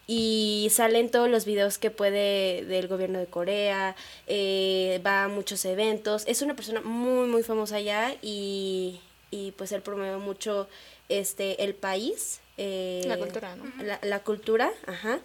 y 0.06 0.68
salen 0.70 1.10
todos 1.10 1.30
los 1.30 1.44
videos 1.44 1.78
que 1.78 1.90
puede 1.90 2.64
del 2.64 2.88
gobierno 2.88 3.18
de 3.18 3.26
Corea, 3.26 3.96
eh, 4.26 5.00
va 5.04 5.24
a 5.24 5.28
muchos 5.28 5.64
eventos, 5.64 6.24
es 6.26 6.42
una 6.42 6.54
persona 6.54 6.80
muy 6.82 7.26
muy 7.26 7.42
famosa 7.42 7.76
allá 7.76 8.14
y, 8.22 9.00
y 9.30 9.52
pues 9.52 9.72
él 9.72 9.82
promueve 9.82 10.16
mucho 10.18 10.68
este 11.08 11.62
el 11.64 11.74
país. 11.74 12.40
eh, 12.56 13.02
La 13.06 13.16
cultura, 13.18 13.56
¿no? 13.56 13.64
La, 13.82 13.98
la 14.02 14.20
cultura, 14.20 14.70
ajá. 14.86 15.18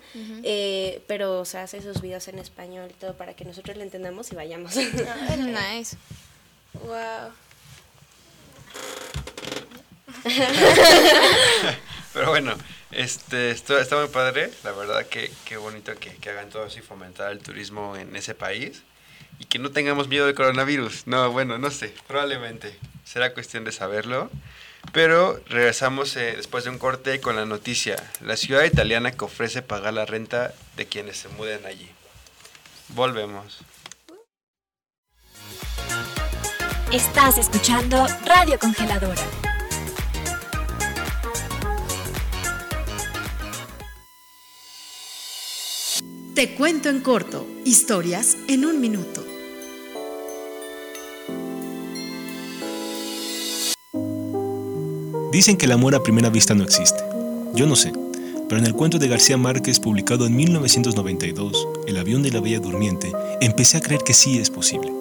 Eh, 0.43 1.01
pero, 1.07 1.39
o 1.39 1.45
sea, 1.45 1.63
hace 1.63 1.81
sus 1.81 2.01
videos 2.01 2.27
en 2.27 2.39
español 2.39 2.89
y 2.89 2.93
todo 2.93 3.13
para 3.15 3.33
que 3.35 3.45
nosotros 3.45 3.77
le 3.77 3.83
entendamos 3.83 4.31
y 4.31 4.35
vayamos. 4.35 4.75
nice. 5.37 5.95
Wow. 6.73 7.31
Pero 12.13 12.29
bueno, 12.29 12.55
este, 12.91 13.51
esto 13.51 13.77
está 13.79 13.97
muy 13.97 14.07
padre. 14.09 14.51
La 14.63 14.71
verdad 14.71 15.05
que 15.05 15.31
qué 15.45 15.57
bonito 15.57 15.93
que, 15.95 16.15
que 16.15 16.29
hagan 16.29 16.49
todo 16.49 16.67
y 16.67 16.81
fomentar 16.81 17.31
el 17.31 17.39
turismo 17.39 17.95
en 17.95 18.15
ese 18.15 18.33
país. 18.35 18.81
Y 19.39 19.45
que 19.45 19.57
no 19.57 19.71
tengamos 19.71 20.07
miedo 20.07 20.25
del 20.25 20.35
coronavirus. 20.35 21.07
No, 21.07 21.31
bueno, 21.31 21.57
no 21.57 21.71
sé, 21.71 21.93
probablemente. 22.07 22.77
Será 23.05 23.33
cuestión 23.33 23.63
de 23.63 23.71
saberlo. 23.71 24.29
Pero 24.91 25.41
regresamos 25.47 26.15
eh, 26.15 26.33
después 26.35 26.63
de 26.63 26.69
un 26.71 26.77
corte 26.77 27.19
con 27.21 27.35
la 27.35 27.45
noticia. 27.45 27.95
La 28.21 28.37
ciudad 28.37 28.63
italiana 28.63 29.11
que 29.11 29.25
ofrece 29.25 29.61
pagar 29.61 29.93
la 29.93 30.05
renta 30.05 30.53
de 30.75 30.85
quienes 30.85 31.17
se 31.17 31.29
muden 31.29 31.65
allí. 31.65 31.89
Volvemos. 32.89 33.59
Estás 36.91 37.37
escuchando 37.37 38.07
Radio 38.25 38.57
Congeladora. 38.57 39.21
Te 46.33 46.55
cuento 46.55 46.89
en 46.89 47.01
corto, 47.01 47.45
historias 47.65 48.37
en 48.47 48.65
un 48.65 48.79
minuto. 48.79 49.28
Dicen 55.39 55.55
que 55.55 55.67
el 55.67 55.71
amor 55.71 55.95
a 55.95 56.03
primera 56.03 56.29
vista 56.29 56.53
no 56.53 56.65
existe. 56.65 57.01
Yo 57.53 57.65
no 57.65 57.77
sé, 57.77 57.93
pero 58.49 58.59
en 58.59 58.67
el 58.67 58.73
cuento 58.73 58.99
de 58.99 59.07
García 59.07 59.37
Márquez 59.37 59.79
publicado 59.79 60.25
en 60.25 60.35
1992, 60.35 61.65
El 61.87 61.95
avión 61.95 62.21
de 62.21 62.29
la 62.29 62.41
Bella 62.41 62.59
Durmiente, 62.59 63.13
empecé 63.39 63.77
a 63.77 63.79
creer 63.79 64.01
que 64.03 64.13
sí 64.13 64.37
es 64.37 64.49
posible. 64.49 64.91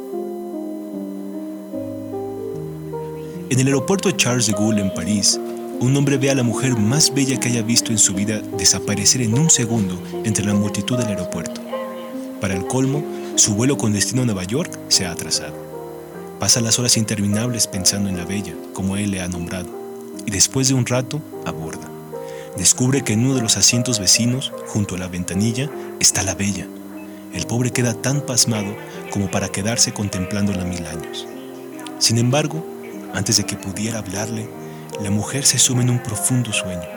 En 3.50 3.58
el 3.58 3.66
aeropuerto 3.66 4.12
Charles 4.12 4.46
de 4.46 4.52
Gaulle 4.52 4.80
en 4.80 4.94
París, 4.94 5.40
un 5.80 5.96
hombre 5.96 6.18
ve 6.18 6.30
a 6.30 6.36
la 6.36 6.44
mujer 6.44 6.76
más 6.76 7.12
bella 7.12 7.40
que 7.40 7.48
haya 7.48 7.62
visto 7.62 7.90
en 7.90 7.98
su 7.98 8.14
vida 8.14 8.40
desaparecer 8.56 9.22
en 9.22 9.36
un 9.36 9.50
segundo 9.50 10.00
entre 10.22 10.44
la 10.44 10.54
multitud 10.54 10.96
del 10.96 11.08
aeropuerto. 11.08 11.60
Para 12.40 12.54
el 12.54 12.64
colmo, 12.68 13.02
su 13.34 13.56
vuelo 13.56 13.76
con 13.76 13.92
destino 13.92 14.22
a 14.22 14.26
Nueva 14.26 14.44
York 14.44 14.78
se 14.86 15.04
ha 15.04 15.10
atrasado. 15.10 15.56
Pasa 16.38 16.60
las 16.60 16.78
horas 16.78 16.96
interminables 16.96 17.66
pensando 17.66 18.08
en 18.08 18.16
la 18.16 18.24
bella, 18.24 18.54
como 18.72 18.96
él 18.96 19.10
le 19.10 19.20
ha 19.20 19.26
nombrado, 19.26 19.77
y 20.28 20.30
después 20.30 20.68
de 20.68 20.74
un 20.74 20.84
rato 20.84 21.22
aborda. 21.46 21.88
Descubre 22.58 23.02
que 23.02 23.14
en 23.14 23.24
uno 23.24 23.34
de 23.34 23.40
los 23.40 23.56
asientos 23.56 23.98
vecinos, 23.98 24.52
junto 24.66 24.94
a 24.94 24.98
la 24.98 25.08
ventanilla, 25.08 25.70
está 26.00 26.22
la 26.22 26.34
bella. 26.34 26.66
el 27.32 27.46
pobre 27.46 27.70
queda 27.70 27.94
tan 27.94 28.20
pasmado 28.20 28.76
como 29.10 29.30
para 29.30 29.48
quedarse 29.48 29.92
contemplándola 29.92 30.64
mil 30.64 30.84
años. 30.84 31.26
Sin 31.98 32.18
embargo, 32.18 32.62
antes 33.14 33.38
de 33.38 33.46
que 33.46 33.56
pudiera 33.56 34.00
hablarle, 34.00 34.50
la 35.02 35.10
mujer 35.10 35.46
se 35.46 35.58
sume 35.58 35.82
en 35.82 35.90
un 35.90 36.02
profundo 36.02 36.52
sueño, 36.52 36.88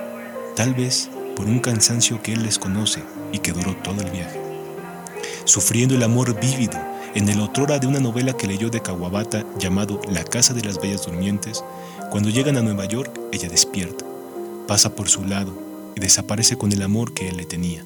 tal 0.58 0.74
vez 0.74 1.10
por 1.38 1.46
un 1.46 1.60
cansancio 1.60 2.22
que 2.22 2.34
él 2.34 2.44
desconoce 2.44 3.02
y 3.32 3.39
que 3.39 3.54
duró 3.54 3.78
todo 3.78 4.02
el 4.02 4.12
viaje. 4.12 4.41
Sufriendo 5.46 5.96
el 5.96 6.04
amor 6.04 6.38
vívido 6.38 6.78
en 7.15 7.30
el 7.30 7.39
otrora 7.39 7.80
de 7.80 7.88
una 7.88 8.00
novela 8.00 8.34
que 8.34 8.48
leyó 8.48 8.70
de 8.70 8.82
Kawabata 8.82 9.46
llamado 9.58 10.02
La 10.10 10.26
Casa 10.26 10.54
de 10.54 10.63
las 10.63 10.82
Bellas 10.82 11.06
Durmientes, 11.06 11.63
cuando 12.12 12.30
llegan 12.30 12.58
a 12.58 12.62
Nueva 12.62 12.84
York, 12.84 13.17
ella 13.32 13.47
despierta, 13.47 14.04
pasa 14.67 14.93
por 14.95 15.08
su 15.08 15.24
lado 15.24 15.54
y 15.95 16.02
desaparece 16.02 16.58
con 16.58 16.74
el 16.74 16.82
amor 16.82 17.13
que 17.13 17.30
él 17.30 17.38
le 17.38 17.45
tenía. 17.45 17.86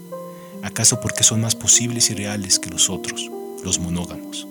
¿Acaso 0.63 0.99
porque 0.99 1.23
son 1.23 1.41
más 1.41 1.53
posibles 1.53 2.09
y 2.09 2.15
reales 2.15 2.57
que 2.57 2.71
los 2.71 2.89
otros, 2.89 3.29
los 3.63 3.77
monógamos? 3.77 4.47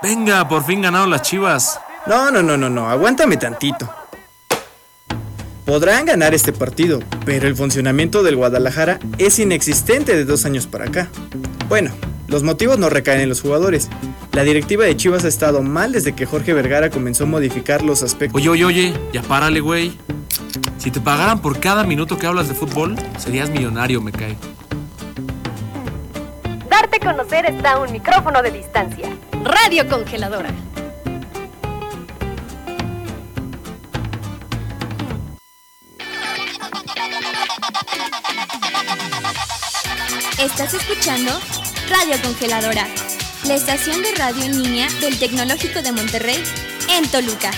Venga, 0.00 0.48
por 0.48 0.64
fin 0.64 0.82
ganaron 0.82 1.10
las 1.10 1.22
chivas. 1.22 1.80
No, 2.06 2.30
no, 2.30 2.44
no, 2.44 2.56
no, 2.56 2.70
no, 2.70 2.88
aguántame 2.88 3.38
tantito. 3.38 3.92
Podrán 5.66 6.06
ganar 6.06 6.32
este 6.32 6.52
partido, 6.52 7.00
pero 7.24 7.48
el 7.48 7.56
funcionamiento 7.56 8.22
del 8.22 8.36
Guadalajara 8.36 9.00
es 9.18 9.40
inexistente 9.40 10.14
de 10.14 10.24
dos 10.24 10.44
años 10.44 10.68
para 10.68 10.84
acá. 10.84 11.08
Bueno, 11.68 11.92
los 12.28 12.42
motivos 12.42 12.78
no 12.78 12.88
recaen 12.88 13.20
en 13.20 13.28
los 13.28 13.40
jugadores. 13.40 13.88
La 14.32 14.42
directiva 14.42 14.84
de 14.84 14.96
Chivas 14.96 15.24
ha 15.24 15.28
estado 15.28 15.62
mal 15.62 15.92
desde 15.92 16.14
que 16.14 16.26
Jorge 16.26 16.52
Vergara 16.54 16.90
comenzó 16.90 17.24
a 17.24 17.26
modificar 17.26 17.82
los 17.82 18.02
aspectos. 18.02 18.40
Oye, 18.40 18.48
oye, 18.48 18.64
oye, 18.64 18.94
ya 19.12 19.22
párale, 19.22 19.60
güey. 19.60 19.98
Si 20.78 20.90
te 20.90 21.00
pagaran 21.00 21.40
por 21.40 21.60
cada 21.60 21.84
minuto 21.84 22.18
que 22.18 22.26
hablas 22.26 22.48
de 22.48 22.54
fútbol, 22.54 22.96
serías 23.18 23.50
millonario, 23.50 24.00
me 24.00 24.12
cae. 24.12 24.36
Darte 26.68 26.96
a 26.96 27.12
conocer 27.12 27.46
está 27.46 27.72
a 27.72 27.80
un 27.80 27.92
micrófono 27.92 28.42
de 28.42 28.50
distancia. 28.50 29.08
Radio 29.44 29.86
Congeladora. 29.88 30.50
Estás 40.38 40.74
escuchando 40.74 41.30
Radio 41.88 42.20
Congeladora, 42.22 42.86
la 43.44 43.54
estación 43.54 44.02
de 44.02 44.12
radio 44.14 44.44
en 44.44 44.62
línea 44.62 44.88
del 45.00 45.18
Tecnológico 45.18 45.82
de 45.82 45.92
Monterrey 45.92 46.42
en 46.88 47.10
Toluca. 47.10 47.50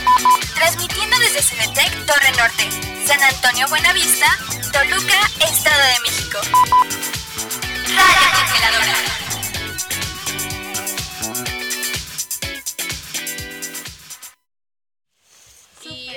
Transmitiendo 0.55 1.17
desde 1.19 1.43
Cinetec 1.43 1.91
Torre 2.07 2.31
Norte, 2.37 2.69
San 3.07 3.23
Antonio 3.23 3.69
Buenavista, 3.69 4.27
Toluca, 4.73 5.21
Estado 5.41 5.83
de 5.87 6.01
México. 6.03 6.39
Radio 7.95 8.29
Congeladora. 8.37 8.95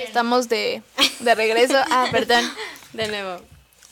Estamos 0.04 0.48
de, 0.48 0.82
de 1.20 1.34
regreso. 1.34 1.78
Ah, 1.90 2.08
perdón. 2.10 2.44
De 2.92 3.08
nuevo. 3.08 3.42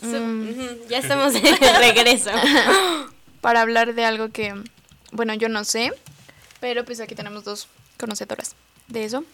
Mm. 0.01 0.89
Ya 0.89 0.99
estamos 0.99 1.33
de 1.35 1.41
regreso. 1.79 2.31
Para 3.47 3.61
hablar 3.61 3.95
de 3.95 4.05
algo 4.05 4.31
que, 4.31 4.61
bueno, 5.13 5.33
yo 5.35 5.49
no 5.49 5.63
sé, 5.63 5.93
pero 6.59 6.85
pues 6.85 6.99
aquí 6.99 7.15
tenemos 7.15 7.45
dos 7.45 7.69
conocedoras 7.97 8.57
de 8.89 9.05
eso. 9.05 9.25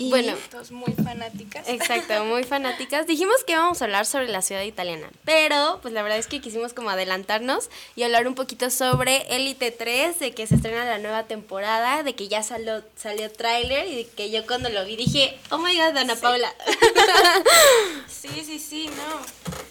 Y 0.00 0.10
Bueno. 0.10 0.36
Muy 0.70 0.92
fanáticas. 0.92 1.68
Exacto, 1.68 2.24
muy 2.24 2.44
fanáticas. 2.44 3.08
Dijimos 3.08 3.42
que 3.44 3.54
íbamos 3.54 3.82
a 3.82 3.84
hablar 3.84 4.06
sobre 4.06 4.28
la 4.28 4.42
ciudad 4.42 4.62
italiana, 4.62 5.10
pero 5.24 5.80
pues 5.82 5.92
la 5.92 6.02
verdad 6.02 6.18
es 6.18 6.28
que 6.28 6.40
quisimos 6.40 6.72
como 6.72 6.88
adelantarnos 6.90 7.68
y 7.96 8.04
hablar 8.04 8.28
un 8.28 8.36
poquito 8.36 8.70
sobre 8.70 9.22
Elite 9.34 9.72
3, 9.72 10.20
de 10.20 10.30
que 10.30 10.46
se 10.46 10.54
estrena 10.54 10.84
la 10.84 10.98
nueva 10.98 11.24
temporada, 11.24 12.04
de 12.04 12.14
que 12.14 12.28
ya 12.28 12.44
salió, 12.44 12.84
salió 12.96 13.30
tráiler 13.32 13.88
y 13.88 13.96
de 13.96 14.06
que 14.06 14.30
yo 14.30 14.46
cuando 14.46 14.68
lo 14.68 14.84
vi 14.84 14.94
dije, 14.94 15.36
oh 15.50 15.58
my 15.58 15.76
god, 15.76 15.96
Ana 15.96 16.14
Paula. 16.14 16.54
Sí, 18.08 18.28
sí, 18.44 18.58
sí, 18.58 18.88
no. 18.88 19.20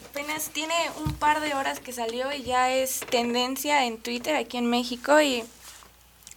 Apenas 0.09 0.49
tiene 0.49 0.73
un 1.05 1.13
par 1.13 1.41
de 1.41 1.53
horas 1.53 1.79
que 1.79 1.93
salió 1.93 2.31
y 2.33 2.43
ya 2.43 2.73
es 2.73 3.01
tendencia 3.09 3.85
en 3.85 3.97
Twitter 3.97 4.35
aquí 4.35 4.57
en 4.57 4.65
México 4.69 5.21
y 5.21 5.43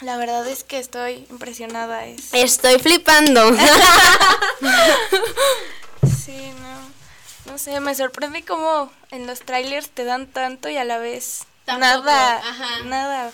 la 0.01 0.17
verdad 0.17 0.47
es 0.49 0.65
que 0.65 0.79
estoy 0.79 1.27
impresionada. 1.31 2.07
Es... 2.07 2.33
Estoy 2.33 2.79
flipando. 2.79 3.51
Sí, 6.25 6.53
no. 6.61 7.53
No 7.53 7.59
sé, 7.59 7.81
me 7.81 7.95
sorprende 7.95 8.45
cómo 8.45 8.91
en 9.11 9.27
los 9.27 9.41
trailers 9.41 9.91
te 9.91 10.05
dan 10.05 10.27
tanto 10.27 10.69
y 10.69 10.77
a 10.77 10.85
la 10.85 10.99
vez 10.99 11.45
Tampoco, 11.65 12.05
nada, 12.05 12.37
ajá. 12.39 12.85
nada. 12.85 13.31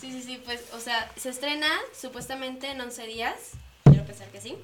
Sí, 0.00 0.10
sí, 0.12 0.22
sí, 0.22 0.42
pues, 0.44 0.60
o 0.72 0.80
sea, 0.80 1.10
se 1.16 1.28
estrena 1.30 1.68
supuestamente 1.98 2.70
en 2.70 2.80
11 2.80 3.06
días, 3.06 3.34
quiero 3.84 4.04
pensar 4.04 4.28
que 4.28 4.40
sí. 4.40 4.56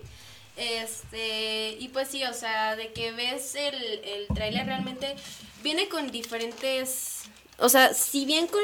Este, 0.57 1.77
y 1.79 1.89
pues 1.89 2.09
sí, 2.09 2.25
o 2.25 2.35
sea, 2.35 2.77
de 2.77 2.93
que 2.93 3.13
ves 3.13 3.55
el, 3.55 3.75
el 3.75 4.27
tráiler 4.35 4.67
realmente 4.67 5.17
viene 5.63 5.89
con 5.89 6.11
diferentes, 6.11 7.23
o 7.59 7.69
sea, 7.69 7.95
si 7.95 8.25
bien 8.25 8.47
con, 8.47 8.61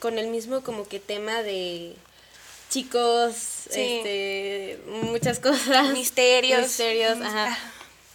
con 0.00 0.18
el 0.18 0.28
mismo 0.28 0.62
como 0.62 0.86
que 0.86 1.00
tema 1.00 1.42
de 1.42 1.94
chicos, 2.70 3.34
Sí. 3.70 3.80
este, 3.80 4.78
muchas 5.04 5.38
cosas. 5.38 5.88
Misterios. 5.92 6.60
Misterios, 6.62 7.20
ajá. 7.20 7.48
ah. 7.58 7.58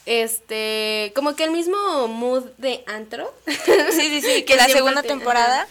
Este, 0.05 1.11
como 1.15 1.35
que 1.35 1.43
el 1.43 1.51
mismo 1.51 2.07
mood 2.07 2.45
de 2.57 2.83
antro. 2.87 3.33
Sí, 3.45 4.01
sí, 4.09 4.21
sí, 4.21 4.43
que 4.47 4.55
la 4.55 4.67
segunda 4.67 5.01
te- 5.01 5.09
temporada. 5.09 5.67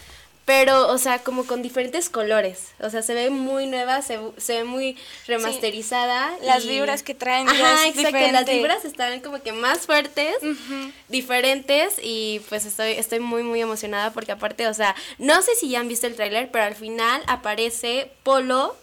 Pero, 0.47 0.87
o 0.93 0.97
sea, 0.97 1.19
como 1.19 1.45
con 1.45 1.61
diferentes 1.61 2.09
colores. 2.09 2.69
O 2.79 2.89
sea, 2.89 3.03
se 3.03 3.15
ve 3.15 3.31
muy 3.31 3.67
nueva, 3.67 4.01
se, 4.01 4.19
se 4.37 4.59
ve 4.59 4.65
muy 4.65 4.97
remasterizada. 5.27 6.37
Las 6.41 6.65
y- 6.65 6.69
vibras 6.69 7.03
que 7.03 7.15
traen 7.15 7.49
Ajá, 7.49 7.89
exacto. 7.89 8.17
Las 8.33 8.47
vibras 8.47 8.85
están 8.85 9.19
como 9.21 9.43
que 9.43 9.51
más 9.53 9.81
fuertes, 9.81 10.37
diferentes. 11.09 11.95
Y 12.03 12.41
pues 12.49 12.65
estoy, 12.65 12.93
estoy 12.93 13.21
muy, 13.21 13.43
muy 13.43 13.61
emocionada 13.61 14.13
porque 14.13 14.33
aparte, 14.33 14.67
o 14.69 14.75
sea, 14.75 14.95
no 15.19 15.43
sé 15.43 15.55
si 15.57 15.69
ya 15.69 15.81
han 15.81 15.89
visto 15.89 16.07
el 16.07 16.15
tráiler, 16.15 16.49
pero 16.51 16.65
al 16.65 16.75
final 16.77 17.23
aparece 17.27 18.11
Polo. 18.23 18.77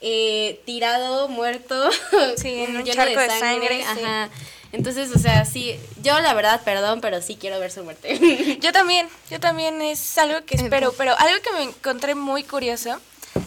eh, 0.00 0.60
tirado, 0.64 1.28
muerto, 1.28 1.90
Sí, 2.38 2.48
en 2.64 2.76
un 2.76 2.84
lleno 2.84 2.94
charco 2.94 3.20
de 3.20 3.28
sangre. 3.38 3.82
Ajá. 3.84 4.30
Entonces, 4.72 5.10
o 5.14 5.18
sea, 5.18 5.44
sí, 5.44 5.78
yo 6.02 6.18
la 6.20 6.32
verdad, 6.34 6.60
perdón, 6.64 7.00
pero 7.00 7.20
sí 7.22 7.36
quiero 7.40 7.58
ver 7.58 7.72
su 7.72 7.82
muerte. 7.82 8.58
Yo 8.60 8.72
también, 8.72 9.08
yo 9.28 9.40
también 9.40 9.82
es 9.82 10.16
algo 10.18 10.44
que 10.46 10.54
espero, 10.54 10.92
pero 10.92 11.18
algo 11.18 11.42
que 11.42 11.50
me 11.52 11.62
encontré 11.64 12.14
muy 12.14 12.44
curioso 12.44 13.00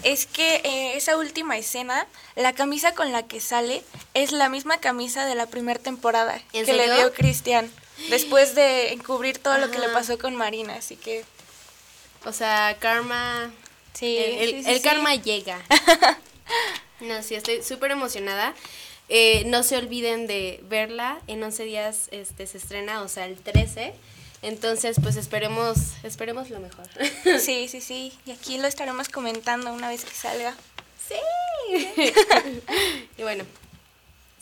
es 0.03 0.25
que 0.25 0.55
eh, 0.65 0.97
esa 0.97 1.15
última 1.17 1.57
escena, 1.57 2.07
la 2.35 2.51
camisa 2.53 2.93
con 2.93 3.11
la 3.13 3.23
que 3.23 3.39
sale 3.39 3.83
es 4.13 4.31
la 4.33 4.49
misma 4.49 4.79
camisa 4.79 5.25
de 5.25 5.35
la 5.35 5.45
primera 5.45 5.79
temporada 5.79 6.41
¿En 6.51 6.65
que 6.65 6.73
le 6.73 6.93
dio 6.93 7.13
Cristian 7.13 7.71
después 8.09 8.53
de 8.55 8.91
encubrir 8.93 9.37
todo 9.39 9.57
lo 9.57 9.71
que 9.71 9.79
le 9.79 9.89
pasó 9.89 10.17
con 10.17 10.35
Marina, 10.35 10.75
así 10.75 10.97
que 10.97 11.23
O 12.25 12.33
sea, 12.33 12.75
karma. 12.79 13.49
Sí, 13.93 14.17
El, 14.17 14.33
el- 14.39 14.49
sí, 14.49 14.63
sí, 14.63 14.69
el 14.71 14.77
sí. 14.77 14.81
karma 14.83 15.15
llega. 15.15 15.61
no, 16.99 17.21
sí, 17.23 17.35
estoy 17.35 17.63
súper 17.63 17.91
emocionada. 17.91 18.53
Eh, 19.15 19.43
no 19.45 19.61
se 19.61 19.77
olviden 19.77 20.25
de 20.25 20.59
verla. 20.67 21.19
En 21.27 21.43
11 21.43 21.65
días 21.65 22.07
este, 22.09 22.47
se 22.47 22.57
estrena, 22.57 23.03
o 23.03 23.07
sea, 23.07 23.27
el 23.27 23.35
13. 23.35 23.93
Entonces, 24.41 24.97
pues 25.03 25.17
esperemos, 25.17 25.77
esperemos 26.01 26.49
lo 26.49 26.59
mejor. 26.59 26.87
sí, 27.39 27.67
sí, 27.67 27.79
sí, 27.79 28.11
y 28.25 28.31
aquí 28.31 28.57
lo 28.57 28.67
estaremos 28.67 29.09
comentando 29.09 29.71
una 29.71 29.87
vez 29.87 30.03
que 30.03 30.15
salga. 30.15 30.55
Sí. 31.07 31.83
y 33.19 33.21
bueno, 33.21 33.43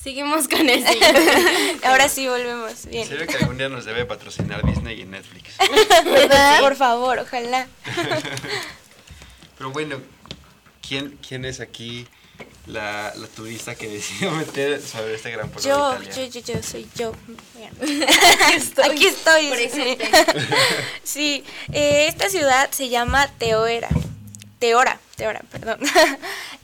seguimos 0.01 0.47
con 0.47 0.69
el 0.69 0.87
siguiente. 0.87 1.85
Ahora 1.85 2.07
sí 2.07 2.29
volvemos, 2.29 2.85
bien. 2.85 3.03
En 3.03 3.09
serio 3.09 3.27
que 3.27 3.35
algún 3.43 3.57
día 3.57 3.67
nos 3.67 3.83
debe 3.83 4.05
patrocinar 4.05 4.65
Disney 4.65 5.01
y 5.01 5.03
Netflix. 5.03 5.53
¿Verdad? 6.05 6.61
Por 6.61 6.77
favor, 6.77 7.19
ojalá. 7.19 7.67
Pero 9.57 9.71
bueno, 9.71 10.01
¿quién, 10.81 11.19
quién 11.27 11.43
es 11.43 11.59
aquí 11.59 12.07
la, 12.67 13.13
la 13.15 13.27
turista 13.27 13.75
que 13.75 13.87
decidió 13.89 14.31
meter 14.37 14.81
sobre 14.81 15.15
este 15.15 15.31
gran 15.31 15.49
pueblo 15.49 15.67
Yo, 15.69 15.99
de 15.99 16.05
yo, 16.05 16.11
Italia? 16.23 16.29
yo, 16.29 16.53
yo, 16.53 16.63
soy 16.63 16.87
yo. 16.95 17.11
Aquí 18.83 19.07
estoy. 19.07 19.49
Presente. 19.49 20.09
Sí, 21.03 21.43
eh, 21.71 22.07
esta 22.07 22.29
ciudad 22.29 22.69
se 22.71 22.89
llama 22.89 23.27
Teoera. 23.37 23.89
Teora, 24.59 24.99
Teora, 25.15 25.41
perdón. 25.51 25.79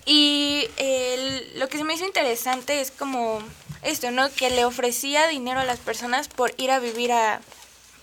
y 0.05 0.67
el- 0.77 1.59
lo 1.59 1.67
que 1.67 1.77
se 1.77 1.83
me 1.83 1.95
hizo 1.95 2.05
interesante 2.05 2.79
es 2.81 2.91
como 2.91 3.39
esto, 3.81 4.11
¿no? 4.11 4.31
Que 4.31 4.49
le 4.51 4.65
ofrecía 4.65 5.27
dinero 5.27 5.59
a 5.59 5.65
las 5.65 5.79
personas 5.79 6.27
por 6.27 6.53
ir 6.57 6.69
a 6.71 6.79
vivir 6.79 7.11
a 7.11 7.41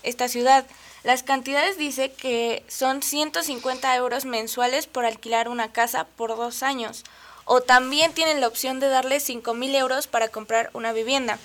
esta 0.03 0.27
ciudad. 0.27 0.65
Las 1.03 1.23
cantidades 1.23 1.77
dice 1.77 2.11
que 2.11 2.63
son 2.67 3.03
150 3.03 3.95
euros 3.95 4.25
mensuales 4.25 4.87
por 4.87 5.05
alquilar 5.05 5.47
una 5.49 5.71
casa 5.71 6.05
por 6.17 6.35
dos 6.35 6.61
años. 6.63 7.03
O 7.45 7.61
también 7.61 8.13
tienen 8.13 8.41
la 8.41 8.47
opción 8.47 8.79
de 8.79 8.89
darle 8.89 9.19
5 9.19 9.53
mil 9.53 9.73
euros 9.75 10.07
para 10.07 10.29
comprar 10.29 10.69
una 10.73 10.93
vivienda. 10.93 11.39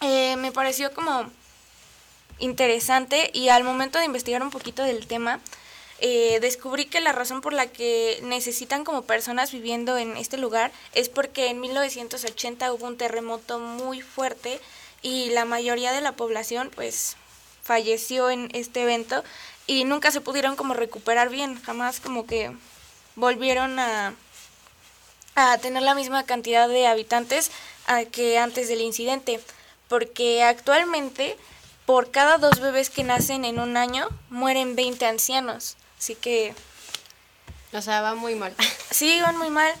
eh, 0.00 0.36
me 0.36 0.52
pareció 0.52 0.92
como 0.92 1.30
interesante 2.38 3.30
y 3.32 3.48
al 3.48 3.64
momento 3.64 3.98
de 3.98 4.04
investigar 4.04 4.42
un 4.42 4.50
poquito 4.50 4.82
del 4.82 5.06
tema, 5.06 5.40
eh, 5.98 6.38
descubrí 6.40 6.84
que 6.84 7.00
la 7.00 7.12
razón 7.12 7.40
por 7.40 7.54
la 7.54 7.68
que 7.68 8.20
necesitan 8.22 8.84
como 8.84 9.02
personas 9.02 9.52
viviendo 9.52 9.96
en 9.96 10.16
este 10.18 10.36
lugar 10.36 10.70
es 10.92 11.08
porque 11.08 11.48
en 11.48 11.60
1980 11.60 12.72
hubo 12.72 12.86
un 12.86 12.98
terremoto 12.98 13.58
muy 13.58 14.02
fuerte 14.02 14.60
y 15.00 15.30
la 15.30 15.46
mayoría 15.46 15.92
de 15.92 16.02
la 16.02 16.12
población 16.12 16.70
pues 16.74 17.16
falleció 17.62 18.28
en 18.28 18.50
este 18.52 18.82
evento 18.82 19.24
y 19.66 19.84
nunca 19.84 20.10
se 20.10 20.20
pudieron 20.20 20.54
como 20.54 20.74
recuperar 20.74 21.30
bien, 21.30 21.60
jamás 21.62 22.00
como 22.00 22.26
que 22.26 22.52
volvieron 23.14 23.78
a, 23.78 24.14
a 25.36 25.56
tener 25.58 25.82
la 25.82 25.94
misma 25.94 26.24
cantidad 26.24 26.68
de 26.68 26.86
habitantes 26.88 27.52
que 28.10 28.38
antes 28.38 28.68
del 28.68 28.80
incidente, 28.80 29.40
porque 29.88 30.42
actualmente 30.42 31.36
por 31.86 32.10
cada 32.10 32.38
dos 32.38 32.58
bebés 32.58 32.90
que 32.90 33.04
nacen 33.04 33.44
en 33.44 33.60
un 33.60 33.76
año 33.76 34.08
mueren 34.28 34.74
20 34.74 35.06
ancianos, 35.06 35.76
así 35.98 36.16
que... 36.16 36.52
O 37.72 37.80
sea, 37.80 38.02
va 38.02 38.14
muy 38.14 38.34
mal. 38.34 38.54
Sí, 38.90 39.20
van 39.20 39.36
muy 39.36 39.50
mal. 39.50 39.72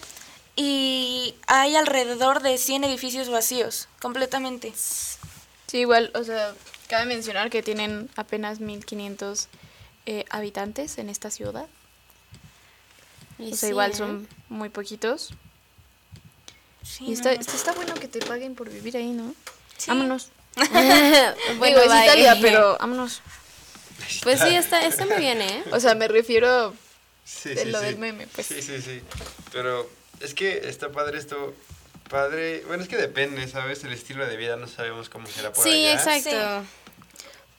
Y 0.56 1.34
hay 1.46 1.74
alrededor 1.74 2.42
de 2.42 2.58
100 2.58 2.84
edificios 2.84 3.28
vacíos, 3.28 3.88
completamente. 4.00 4.72
Sí, 5.66 5.78
igual, 5.78 6.10
o 6.14 6.22
sea, 6.22 6.54
cabe 6.88 7.06
mencionar 7.06 7.50
que 7.50 7.62
tienen 7.62 8.08
apenas 8.16 8.60
1500 8.60 9.48
eh, 10.06 10.24
habitantes 10.30 10.98
en 10.98 11.08
esta 11.08 11.30
ciudad. 11.30 11.66
Y 13.38 13.52
o 13.52 13.56
sea, 13.56 13.58
sí, 13.58 13.66
igual 13.68 13.90
¿eh? 13.90 13.94
son 13.94 14.28
muy 14.48 14.68
poquitos. 14.68 15.34
Sí, 16.86 17.04
y 17.08 17.12
está, 17.14 17.34
no. 17.34 17.40
está, 17.40 17.72
bueno 17.72 17.94
que 17.94 18.08
te 18.08 18.20
paguen 18.20 18.54
por 18.54 18.70
vivir 18.70 18.96
ahí, 18.96 19.10
¿no? 19.10 19.34
Sí. 19.76 19.88
Vámonos. 19.88 20.28
Bueno, 20.56 21.34
Digo, 21.64 21.80
es. 21.80 21.86
Italia, 22.04 22.38
pero 22.40 22.76
vámonos. 22.80 23.20
Pues 24.22 24.40
sí, 24.40 24.54
está, 24.54 24.84
está 24.86 25.04
muy 25.06 25.16
bien, 25.16 25.40
¿eh? 25.42 25.64
O 25.72 25.80
sea, 25.80 25.94
me 25.94 26.06
refiero 26.08 26.74
Sí, 27.24 27.50
de 27.50 27.62
sí, 27.64 27.70
lo 27.70 27.78
sí. 27.80 27.86
del 27.86 27.98
meme, 27.98 28.26
pues. 28.28 28.46
Sí, 28.46 28.62
sí, 28.62 28.80
sí. 28.80 29.02
Pero 29.52 29.88
es 30.20 30.32
que 30.34 30.68
está 30.68 30.90
padre 30.92 31.18
esto. 31.18 31.54
Padre, 32.08 32.62
bueno, 32.68 32.84
es 32.84 32.88
que 32.88 32.96
depende, 32.96 33.48
¿sabes? 33.48 33.82
El 33.82 33.92
estilo 33.92 34.24
de 34.26 34.36
vida 34.36 34.56
no 34.56 34.68
sabemos 34.68 35.08
cómo 35.08 35.26
será 35.26 35.52
por 35.52 35.64
Sí, 35.64 35.86
allá. 35.86 35.94
exacto. 35.94 36.64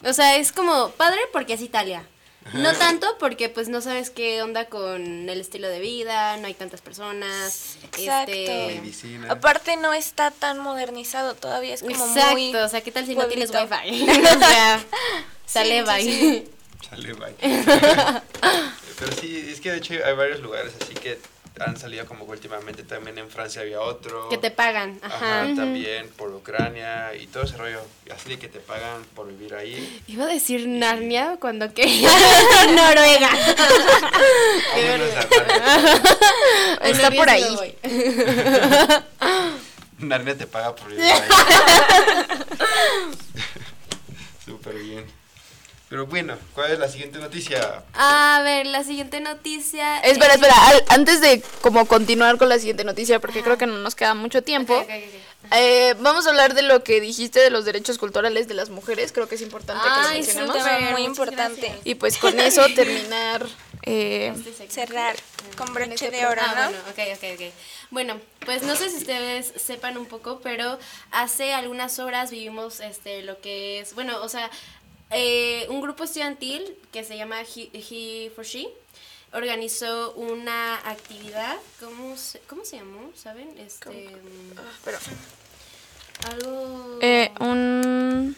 O 0.04 0.14
sea, 0.14 0.38
es 0.38 0.54
como 0.54 0.92
padre 0.92 1.20
porque 1.34 1.54
es 1.54 1.62
Italia. 1.62 2.04
No 2.54 2.74
tanto 2.74 3.08
porque 3.20 3.50
pues 3.50 3.68
no 3.70 3.82
sabes 3.82 4.10
qué 4.10 4.42
onda 4.42 4.66
con 4.66 5.30
el 5.30 5.40
estilo 5.42 5.68
de 5.68 5.80
vida, 5.80 6.38
no 6.38 6.48
hay 6.48 6.54
tantas 6.54 6.82
personas. 6.82 7.78
Exacto. 7.84 8.32
Este, 8.32 8.80
Medicina. 8.82 9.28
Aparte 9.32 9.78
no 9.78 9.94
está 9.94 10.32
tan 10.32 10.60
modernizado 10.60 11.36
todavía, 11.36 11.74
es 11.74 11.82
como 11.82 11.94
Exacto, 11.96 12.32
muy... 12.32 12.56
o 12.56 12.70
sea, 12.70 12.82
¿qué 12.82 12.92
tal 12.92 13.06
si 13.06 13.16
no 13.16 13.26
tienes 13.28 13.52
wifi? 13.52 14.10
o 14.10 14.40
sea, 14.40 14.84
sale 15.46 15.80
Sí, 15.80 15.92
bye. 15.92 16.04
sí, 16.04 16.20
sí. 16.20 16.50
Sale, 16.90 17.14
bye. 17.14 17.36
Pero 19.00 19.12
sí, 19.20 19.50
es 19.52 19.62
que 19.62 19.72
de 19.72 19.78
hecho 19.78 19.94
hay 20.06 20.16
varios 20.16 20.40
lugares 20.42 20.74
así 20.82 20.94
que 20.94 21.20
han 21.60 21.78
salido 21.78 22.06
como 22.06 22.26
que 22.26 22.32
últimamente 22.32 22.84
también 22.84 23.18
en 23.18 23.30
Francia 23.30 23.62
había 23.62 23.82
otro. 23.82 24.30
Que 24.30 24.38
te 24.38 24.52
pagan, 24.52 25.00
ajá. 25.02 25.44
Ajá, 25.44 25.56
también 25.56 26.10
por 26.10 26.32
Ucrania 26.34 27.14
y 27.16 27.28
todo 27.28 27.44
ese 27.44 27.58
rollo. 27.58 27.82
Así 28.14 28.30
de 28.30 28.40
que 28.40 28.48
te 28.48 28.60
pagan 28.60 29.04
por 29.16 29.28
vivir 29.28 29.56
ahí. 29.56 30.02
Iba 30.08 30.26
a 30.26 30.28
decir 30.28 30.68
Narnia 30.68 31.38
cuando 31.40 31.74
quería 31.74 32.10
Noruega. 32.76 33.30
Narnia. 34.76 35.28
En 36.82 36.96
Está 36.96 37.12
por 37.12 37.30
ahí. 37.30 37.78
Narnia 40.00 40.38
te 40.38 40.48
paga 40.48 40.76
por 40.76 40.90
vivir 40.90 41.06
ahí. 41.06 41.30
Súper 44.46 44.76
bien. 44.76 45.06
Pero 45.90 46.06
bueno, 46.06 46.38
¿cuál 46.54 46.72
es 46.74 46.80
la 46.80 46.90
siguiente 46.90 47.18
noticia? 47.18 47.82
A 47.94 48.42
ver, 48.44 48.66
la 48.66 48.84
siguiente 48.84 49.22
noticia. 49.22 50.00
Espera, 50.00 50.34
es- 50.34 50.42
espera, 50.42 50.56
al- 50.68 50.84
antes 50.90 51.22
de 51.22 51.42
como 51.62 51.86
continuar 51.88 52.38
con 52.38 52.50
la 52.50 52.60
siguiente 52.60 52.84
noticia, 52.84 53.20
porque 53.22 53.42
creo 53.42 53.58
que 53.58 53.68
no 53.68 53.78
nos 53.78 53.96
queda 53.96 54.14
mucho 54.14 54.44
tiempo, 54.44 54.86
eh, 55.52 55.96
vamos 56.00 56.28
a 56.28 56.32
hablar 56.32 56.56
de 56.56 56.64
lo 56.64 56.84
que 56.84 57.00
dijiste 57.00 57.40
de 57.40 57.52
los 57.52 57.64
derechos 57.64 57.98
culturales 57.98 58.50
de 58.50 58.54
las 58.54 58.70
mujeres, 58.70 59.14
creo 59.14 59.30
que 59.30 59.36
es 59.36 59.42
importante 59.42 59.82
que 59.88 60.02
lo 60.02 60.08
sí, 60.10 60.14
mencionemos. 60.16 60.56
tema 60.58 60.70
súper, 60.78 60.92
muy 60.92 61.04
importante. 61.04 61.62
gracias. 61.62 61.86
Y 61.86 61.96
pues 61.96 62.18
con 62.18 62.38
eso 62.38 62.66
terminar... 62.76 63.46
eh, 63.84 64.34
Cerrar 64.68 65.16
con 65.58 65.74
broche 65.74 65.94
este 65.94 66.12
de 66.12 66.26
oro, 66.26 66.42
Ah, 66.44 66.54
¿no? 66.70 66.78
bueno, 66.96 67.14
ok, 67.14 67.18
ok, 67.18 67.40
ok. 67.40 67.54
Bueno, 67.92 68.20
pues 68.46 68.62
no 68.64 68.76
sé 68.76 68.90
si 68.90 68.98
ustedes 68.98 69.54
sepan 69.56 69.98
un 69.98 70.06
poco, 70.08 70.42
pero 70.44 70.78
hace 71.12 71.54
algunas 71.54 71.98
horas 72.00 72.30
vivimos 72.30 72.82
este 72.82 73.22
lo 73.24 73.40
que 73.40 73.80
es, 73.80 73.96
bueno, 73.96 74.22
o 74.22 74.28
sea, 74.28 74.52
eh, 75.12 75.66
un 75.70 75.82
grupo 75.82 76.04
estudiantil 76.04 76.78
que 76.92 77.04
se 77.04 77.18
llama 77.18 77.42
He, 77.42 77.70
He 77.74 78.30
for 78.36 78.46
She 78.46 78.68
organizó 79.34 80.14
una 80.14 80.76
actividad, 80.90 81.58
¿cómo 81.80 82.16
se, 82.18 82.40
cómo 82.42 82.64
se 82.66 82.78
llamó? 82.78 83.12
¿Saben? 83.16 83.58
Este, 83.58 83.90
mm, 83.90 84.58
pero, 84.86 84.98
algo 86.30 87.00
eh, 87.02 87.32
un... 87.40 88.36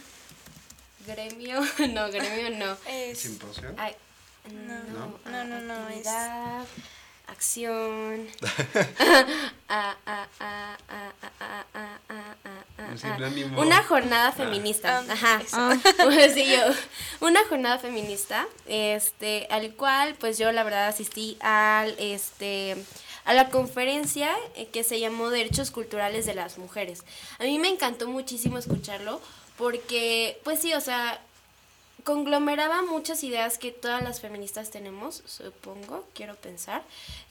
gremio, 1.05 1.61
no, 1.93 2.09
gremio 2.11 2.49
no. 2.57 2.77
Es- 2.87 3.19
¿Simposio? 3.19 3.73
Ay, 3.77 3.95
No, 4.51 4.83
no, 4.83 5.19
no, 5.25 5.43
no, 5.45 5.59
no, 5.61 5.89
es- 5.89 5.97
actividad, 6.07 6.65
acción. 7.31 8.27
Una 13.57 13.83
jornada 13.83 14.29
ah. 14.29 14.31
feminista. 14.31 15.03
Ah. 15.07 15.13
Ajá. 15.13 15.41
Ah. 15.53 15.77
Una 17.21 17.43
jornada 17.45 17.79
feminista. 17.79 18.47
Este, 18.67 19.47
al 19.49 19.73
cual, 19.75 20.15
pues 20.19 20.37
yo 20.37 20.51
la 20.51 20.63
verdad 20.63 20.87
asistí 20.87 21.37
al 21.41 21.95
este 21.99 22.77
a 23.25 23.33
la 23.33 23.49
conferencia 23.49 24.31
eh, 24.55 24.67
que 24.67 24.83
se 24.83 24.99
llamó 24.99 25.29
Derechos 25.29 25.69
Culturales 25.69 26.25
de 26.25 26.33
las 26.33 26.57
Mujeres. 26.57 27.03
A 27.37 27.43
mí 27.43 27.59
me 27.59 27.67
encantó 27.67 28.07
muchísimo 28.07 28.57
escucharlo 28.57 29.21
porque, 29.55 30.39
pues 30.43 30.61
sí, 30.61 30.73
o 30.73 30.81
sea, 30.81 31.21
conglomeraba 32.13 32.81
muchas 32.81 33.23
ideas 33.23 33.59
que 33.59 33.71
todas 33.71 34.01
las 34.01 34.19
feministas 34.19 34.71
tenemos, 34.71 35.21
supongo, 35.27 36.05
quiero 36.15 36.35
pensar, 36.35 36.81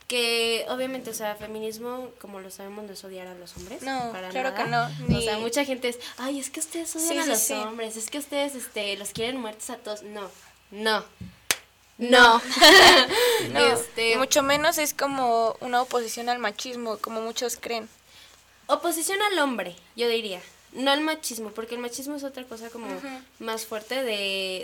que 0.07 0.65
obviamente, 0.69 1.09
o 1.09 1.13
sea, 1.13 1.35
feminismo, 1.35 2.09
como 2.21 2.39
lo 2.39 2.49
sabemos, 2.49 2.85
no 2.85 2.93
es 2.93 3.03
odiar 3.03 3.27
a 3.27 3.33
los 3.35 3.57
hombres. 3.57 3.81
No, 3.81 4.09
para 4.13 4.29
claro 4.29 4.55
que 4.55 4.63
no, 4.63 4.85
O 4.85 5.21
sea, 5.21 5.35
ni- 5.35 5.41
mucha 5.41 5.65
gente 5.65 5.89
es, 5.89 5.99
ay, 6.17 6.39
es 6.39 6.49
que 6.49 6.61
ustedes 6.61 6.95
odian 6.95 7.09
Sí, 7.09 7.17
a 7.19 7.23
sí, 7.23 7.29
los 7.29 7.39
sí. 7.39 7.53
hombres, 7.55 7.97
es 7.97 8.09
que 8.09 8.19
ustedes 8.19 8.55
este, 8.55 8.95
los 8.95 9.09
quieren 9.09 9.35
muertos 9.41 9.69
a 9.69 9.75
todos. 9.77 10.01
No, 10.03 10.29
no, 10.71 11.03
No. 11.97 12.41
No, 13.51 13.59
Este- 13.73 14.15
mucho 14.15 14.41
menos 14.43 14.77
es 14.77 14.93
como 14.93 15.57
una 15.59 15.81
oposición 15.81 16.29
al 16.29 16.39
machismo, 16.39 16.97
como 16.99 17.19
muchos 17.21 17.57
creen. 17.57 17.89
Oposición 18.67 19.21
al 19.21 19.39
hombre, 19.39 19.75
yo 19.97 20.07
diría. 20.07 20.41
No 20.73 20.91
al 20.91 21.01
machismo, 21.01 21.49
porque 21.49 21.75
el 21.75 21.81
machismo 21.81 22.15
es 22.15 22.23
otra 22.23 22.43
cosa 22.43 22.69
como 22.69 22.87
más 23.39 23.65
fuerte 23.65 23.95
de, 24.03 24.11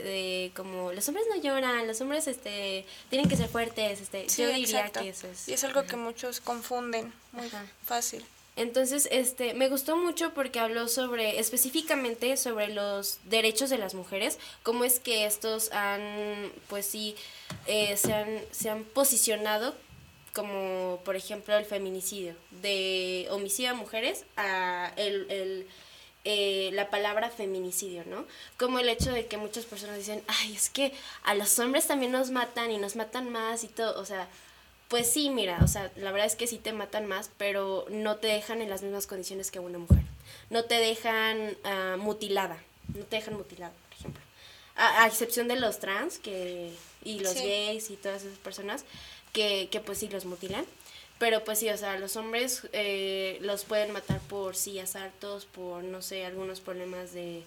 de 0.03 0.51
como 0.55 0.91
los 0.91 1.07
hombres 1.07 1.25
no 1.33 1.41
lloran, 1.41 1.87
los 1.87 1.99
hombres 2.01 2.27
este 2.27 2.85
tienen 3.09 3.27
que 3.27 3.35
ser 3.35 3.49
fuertes, 3.49 4.01
este 4.01 4.29
Sí, 4.29 4.43
yo 4.43 4.49
diría 4.49 4.81
exacto. 4.81 4.99
que 5.01 5.09
eso 5.09 5.27
es. 5.27 5.47
Y 5.47 5.53
es 5.53 5.63
algo 5.63 5.83
que 5.85 5.95
muchos 5.95 6.41
confunden 6.41 7.11
muy 7.31 7.47
Ajá. 7.47 7.65
fácil. 7.85 8.23
Entonces, 8.57 9.09
este, 9.11 9.53
me 9.53 9.67
gustó 9.67 9.97
mucho 9.97 10.33
porque 10.33 10.59
habló 10.61 10.87
sobre, 10.87 11.39
específicamente 11.39 12.37
sobre 12.37 12.69
los 12.69 13.17
derechos 13.25 13.69
de 13.69 13.77
las 13.77 13.95
mujeres, 13.95 14.37
cómo 14.63 14.85
es 14.85 15.01
que 15.01 15.25
estos 15.25 15.71
han, 15.73 16.51
pues 16.69 16.85
sí, 16.85 17.15
eh, 17.67 17.97
se, 17.97 18.13
han, 18.13 18.39
se 18.51 18.69
han 18.69 18.85
posicionado 18.85 19.75
como, 20.33 21.01
por 21.03 21.15
ejemplo, 21.17 21.57
el 21.57 21.65
feminicidio, 21.65 22.35
de 22.61 23.27
homicidio 23.29 23.71
a 23.71 23.73
mujeres 23.73 24.23
a 24.37 24.91
el, 24.95 25.29
el, 25.29 25.67
eh, 26.25 26.71
la 26.73 26.89
palabra 26.89 27.29
feminicidio, 27.29 28.03
¿no? 28.05 28.25
Como 28.57 28.79
el 28.79 28.89
hecho 28.89 29.11
de 29.11 29.27
que 29.27 29.37
muchas 29.37 29.65
personas 29.65 29.97
dicen, 29.97 30.21
ay, 30.27 30.53
es 30.55 30.69
que 30.69 30.91
a 31.23 31.33
los 31.35 31.57
hombres 31.59 31.87
también 31.87 32.11
nos 32.11 32.31
matan 32.31 32.71
y 32.71 32.77
nos 32.77 32.95
matan 32.95 33.31
más 33.31 33.63
y 33.63 33.67
todo, 33.67 33.99
o 34.01 34.05
sea, 34.05 34.27
pues 34.87 35.09
sí, 35.11 35.29
mira, 35.29 35.59
o 35.63 35.67
sea, 35.67 35.91
la 35.95 36.11
verdad 36.11 36.27
es 36.27 36.35
que 36.35 36.45
sí 36.47 36.57
te 36.57 36.73
matan 36.73 37.05
más, 37.07 37.29
pero 37.37 37.85
no 37.89 38.17
te 38.17 38.27
dejan 38.27 38.61
en 38.61 38.69
las 38.69 38.81
mismas 38.83 39.07
condiciones 39.07 39.49
que 39.51 39.59
una 39.59 39.77
mujer. 39.79 40.03
No 40.49 40.65
te 40.65 40.75
dejan 40.75 41.57
ah, 41.63 41.95
mutilada, 41.97 42.57
no 42.93 43.03
te 43.05 43.15
dejan 43.15 43.33
mutilada, 43.35 43.73
por 43.89 43.97
ejemplo. 43.97 44.21
A, 44.75 45.03
a 45.03 45.07
excepción 45.07 45.47
de 45.47 45.55
los 45.55 45.79
trans 45.79 46.19
que 46.19 46.71
y 47.03 47.19
los 47.19 47.33
Sí. 47.33 47.39
gays 47.39 47.89
y 47.89 47.95
todas 47.95 48.23
esas 48.23 48.37
personas 48.39 48.83
que, 49.33 49.69
que 49.71 49.79
pues 49.79 49.97
sí 49.99 50.07
los 50.09 50.25
mutilan. 50.25 50.65
Pero 51.17 51.43
pues 51.43 51.59
sí, 51.59 51.69
o 51.69 51.77
sea, 51.77 51.97
los 51.97 52.17
hombres 52.17 52.63
eh, 52.73 53.37
los 53.41 53.63
pueden 53.63 53.91
matar 53.91 54.19
por 54.21 54.55
sí 54.55 54.79
asaltos, 54.79 55.45
por 55.45 55.83
no 55.83 56.01
sé, 56.01 56.25
algunos 56.25 56.59
problemas 56.59 57.13
de 57.13 57.43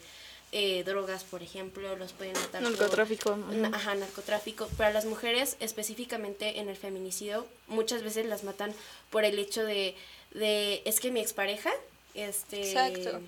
eh, 0.53 0.83
drogas, 0.85 1.25
por 1.25 1.43
ejemplo, 1.43 1.95
los 1.97 2.13
pueden 2.15 2.33
matar 2.33 2.63
por- 2.63 2.71
Narcotráfico, 2.73 3.33
ajá. 3.33 3.53
Na- 3.53 3.77
Ajá, 3.77 3.95
narcotráfico. 3.95 4.69
Pero 4.79 4.89
a 4.89 4.93
las 4.93 5.05
mujeres, 5.05 5.57
específicamente 5.61 6.61
en 6.61 6.71
el 6.71 6.77
feminicidio, 6.77 7.47
muchas 7.67 8.03
veces 8.03 8.25
las 8.25 8.43
matan 8.45 8.73
por 9.11 9.27
el 9.27 9.39
hecho 9.39 9.63
de, 9.65 9.95
de 10.33 10.81
es 10.87 11.01
que 11.01 11.11
mi 11.11 11.21
expareja, 11.21 11.71
este, 12.15 12.63
Exacto. 12.71 13.21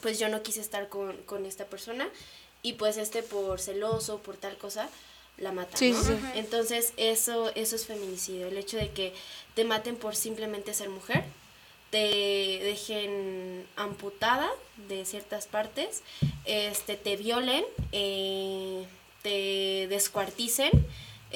pues 0.00 0.20
yo 0.20 0.28
no 0.28 0.44
quise 0.44 0.60
estar 0.60 0.88
con, 0.88 1.16
con 1.24 1.44
esta 1.44 1.64
persona 1.66 2.08
y 2.62 2.74
pues 2.74 2.96
este 2.98 3.24
por 3.24 3.60
celoso, 3.60 4.18
por 4.18 4.36
tal 4.36 4.56
cosa, 4.58 4.88
la 5.38 5.52
mata, 5.52 5.76
Sí, 5.76 5.90
¿no? 5.92 6.02
sí, 6.02 6.12
sí. 6.12 6.26
Entonces 6.38 6.92
eso, 6.96 7.50
eso 7.54 7.76
es 7.76 7.86
feminicidio, 7.86 8.46
el 8.48 8.56
hecho 8.56 8.76
de 8.76 8.90
que 8.90 9.12
te 9.54 9.64
maten 9.64 9.96
por 9.96 10.14
simplemente 10.16 10.74
ser 10.74 10.88
mujer, 10.90 11.24
te 11.90 12.60
dejen 12.62 13.64
amputada 13.76 14.50
de 14.88 15.04
ciertas 15.04 15.46
partes, 15.46 16.02
este, 16.44 16.96
te 16.96 17.16
violen, 17.16 17.64
eh, 17.92 18.84
te 19.22 19.86
descuarticen. 19.88 20.70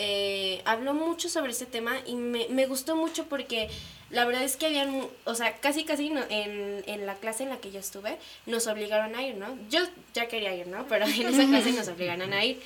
Eh, 0.01 0.63
habló 0.65 0.95
mucho 0.95 1.29
sobre 1.29 1.51
este 1.53 1.67
tema 1.67 1.97
y 2.07 2.15
me, 2.15 2.47
me 2.51 2.67
gustó 2.67 2.95
mucho 2.95 3.25
porque 3.27 3.69
la 4.11 4.25
verdad 4.25 4.45
es 4.45 4.57
que 4.57 4.67
habían, 4.67 5.07
o 5.25 5.35
sea, 5.35 5.57
casi 5.59 5.85
casi 5.85 6.11
no- 6.11 6.25
en, 6.29 6.85
en 6.87 7.05
la 7.07 7.15
clase 7.17 7.43
en 7.43 7.49
la 7.49 7.57
que 7.59 7.73
yo 7.73 7.81
estuve 7.81 8.17
nos 8.47 8.67
obligaron 8.69 9.15
a 9.17 9.23
ir, 9.25 9.35
¿no? 9.37 9.59
Yo 9.71 9.81
ya 10.15 10.29
quería 10.29 10.55
ir, 10.55 10.67
¿no? 10.69 10.87
Pero 10.89 11.05
en 11.07 11.27
esa 11.29 11.47
clase 11.49 11.73
nos 11.73 11.89
obligaron 11.89 12.33
a 12.33 12.45
ir. 12.45 12.61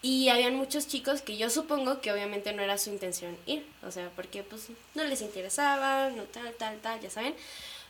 Y 0.00 0.28
habían 0.28 0.54
muchos 0.54 0.86
chicos 0.86 1.22
que 1.22 1.36
yo 1.36 1.50
supongo 1.50 2.00
que 2.00 2.12
obviamente 2.12 2.52
no 2.52 2.62
era 2.62 2.78
su 2.78 2.90
intención 2.90 3.36
ir, 3.46 3.66
o 3.82 3.90
sea, 3.90 4.10
porque 4.14 4.44
pues 4.44 4.68
no 4.94 5.02
les 5.04 5.22
interesaba, 5.22 6.10
no 6.10 6.22
tal, 6.24 6.52
tal, 6.54 6.78
tal, 6.78 7.00
ya 7.00 7.10
saben. 7.10 7.34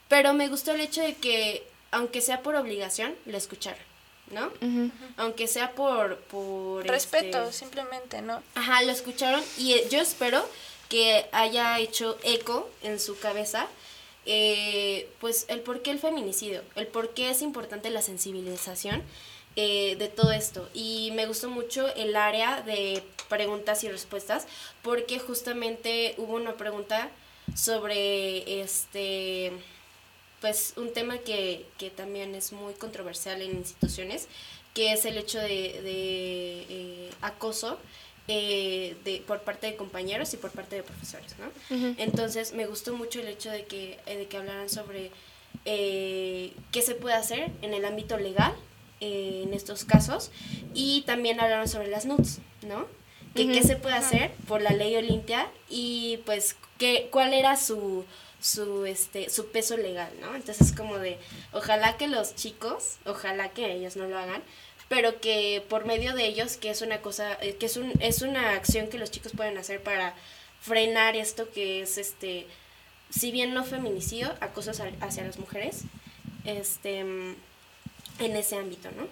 Pero 0.09 0.33
me 0.33 0.49
gustó 0.49 0.73
el 0.73 0.81
hecho 0.81 1.03
de 1.03 1.15
que, 1.17 1.67
aunque 1.91 2.23
sea 2.23 2.43
por 2.43 2.57
obligación, 2.57 3.15
lo 3.27 3.37
escucharon, 3.37 3.83
¿no? 4.31 4.51
Aunque 5.19 5.47
sea 5.49 5.73
por... 5.73 6.17
por 6.17 6.87
Respeto, 6.87 7.43
este, 7.43 7.53
simplemente, 7.53 8.23
¿no? 8.23 8.43
Ajá, 8.55 8.81
lo 8.83 8.93
escucharon 8.93 9.43
y 9.59 9.75
eh, 9.75 9.87
yo 9.91 10.01
espero 10.01 10.49
que 10.89 11.27
haya 11.33 11.79
hecho 11.79 12.19
eco 12.23 12.71
en 12.83 12.99
su 12.99 13.19
cabeza, 13.19 13.67
eh, 14.25 15.11
pues 15.21 15.45
el 15.49 15.61
por 15.61 15.83
qué 15.83 15.91
el 15.91 15.99
feminicidio, 15.99 16.63
el 16.75 16.87
por 16.87 17.13
qué 17.13 17.29
es 17.29 17.43
importante 17.43 17.91
la 17.91 18.01
sensibilización 18.01 19.03
eh, 19.61 19.97
de 19.97 20.07
todo 20.07 20.31
esto. 20.31 20.69
Y 20.73 21.11
me 21.17 21.27
gustó 21.27 21.51
mucho 21.51 21.93
el 21.97 22.15
área 22.15 22.63
de 22.63 23.03
preguntas 23.29 23.83
y 23.83 23.89
respuestas, 23.89 24.47
porque 24.83 25.19
justamente 25.19 26.15
hubo 26.17 26.35
una 26.35 26.55
pregunta 26.57 27.11
sobre 27.57 28.61
este 28.61 29.53
pues 30.41 30.75
un 30.77 30.93
tema 30.93 31.19
que, 31.19 31.67
que 31.79 31.91
también 31.91 32.37
es 32.37 32.53
muy 32.53 32.73
controversial 32.75 33.43
en 33.43 33.57
instituciones, 33.57 34.29
que 34.73 34.93
es 34.93 35.05
el 35.05 35.19
hecho 35.19 35.41
de, 35.41 35.49
de, 35.83 36.67
eh, 36.69 37.11
acoso 37.21 37.79
eh, 38.29 38.95
de, 39.05 39.23
por 39.27 39.41
parte 39.41 39.67
de 39.67 39.75
compañeros 39.75 40.33
y 40.35 40.37
por 40.37 40.53
parte 40.53 40.77
de 40.77 40.85
profesores, 40.85 41.35
¿no? 41.39 41.51
Entonces 41.97 42.53
me 42.53 42.67
gustó 42.67 42.95
mucho 42.95 43.19
el 43.21 43.27
hecho 43.27 43.51
de 43.51 43.65
que, 43.65 43.99
eh, 44.07 44.19
de 44.19 44.27
que 44.27 44.37
hablaran 44.37 44.69
sobre 44.69 45.11
eh, 45.65 46.53
qué 46.71 46.83
se 46.83 46.95
puede 46.95 47.17
hacer 47.17 47.51
en 47.63 47.75
el 47.75 47.85
ámbito 47.85 48.19
legal 48.19 48.55
eh, 49.01 49.43
en 49.45 49.55
estos 49.55 49.85
casos 49.85 50.31
y 50.75 51.03
también 51.03 51.41
hablaron 51.41 51.69
sobre 51.69 51.89
las 51.89 52.05
NUTS, 52.07 52.39
¿no? 52.67 52.87
Que 53.35 53.47
qué 53.47 53.59
Ujú. 53.61 53.69
se 53.69 53.77
puede 53.77 53.95
hacer 53.95 54.33
por 54.49 54.63
la 54.63 54.71
ley 54.73 54.97
Olimpia 54.97 55.49
y 55.69 56.19
pues 56.27 56.57
qué, 56.79 57.09
cuál 57.11 57.33
era 57.35 57.57
su 57.57 58.05
su 58.41 58.87
este 58.87 59.31
su 59.31 59.47
peso 59.49 59.77
legal, 59.77 60.11
¿no? 60.21 60.35
Entonces 60.35 60.73
como 60.73 60.99
de 60.99 61.19
ojalá 61.53 61.97
que 61.97 62.07
los 62.09 62.35
chicos, 62.35 62.97
ojalá 63.05 63.49
que 63.51 63.73
ellos 63.73 63.97
no 63.97 64.07
lo 64.07 64.17
hagan, 64.19 64.43
pero 64.89 65.21
que 65.21 65.63
por 65.69 65.85
medio 65.87 66.15
de 66.15 66.27
ellos 66.27 66.57
que 66.57 66.71
es 66.71 66.81
una 66.83 66.99
cosa 67.03 67.37
eh, 67.43 67.57
que 67.59 67.67
es 67.67 67.77
un 67.77 67.93
es 68.01 68.23
una 68.23 68.53
acción 68.53 68.89
que 68.89 68.99
los 68.99 69.11
chicos 69.11 69.33
pueden 69.37 69.59
hacer 69.59 69.83
para 69.83 70.15
frenar 70.61 71.15
esto 71.17 71.51
que 71.51 71.83
es 71.83 71.99
este 71.99 72.47
si 73.11 73.31
bien 73.33 73.55
no 73.55 73.65
feminicidio, 73.65 74.33
acoso 74.41 74.71
hacia- 74.71 75.25
las 75.25 75.39
mujeres, 75.39 75.83
este 76.45 77.05
en 78.19 78.37
ese 78.37 78.57
ámbito, 78.57 78.91
¿no? 78.93 79.07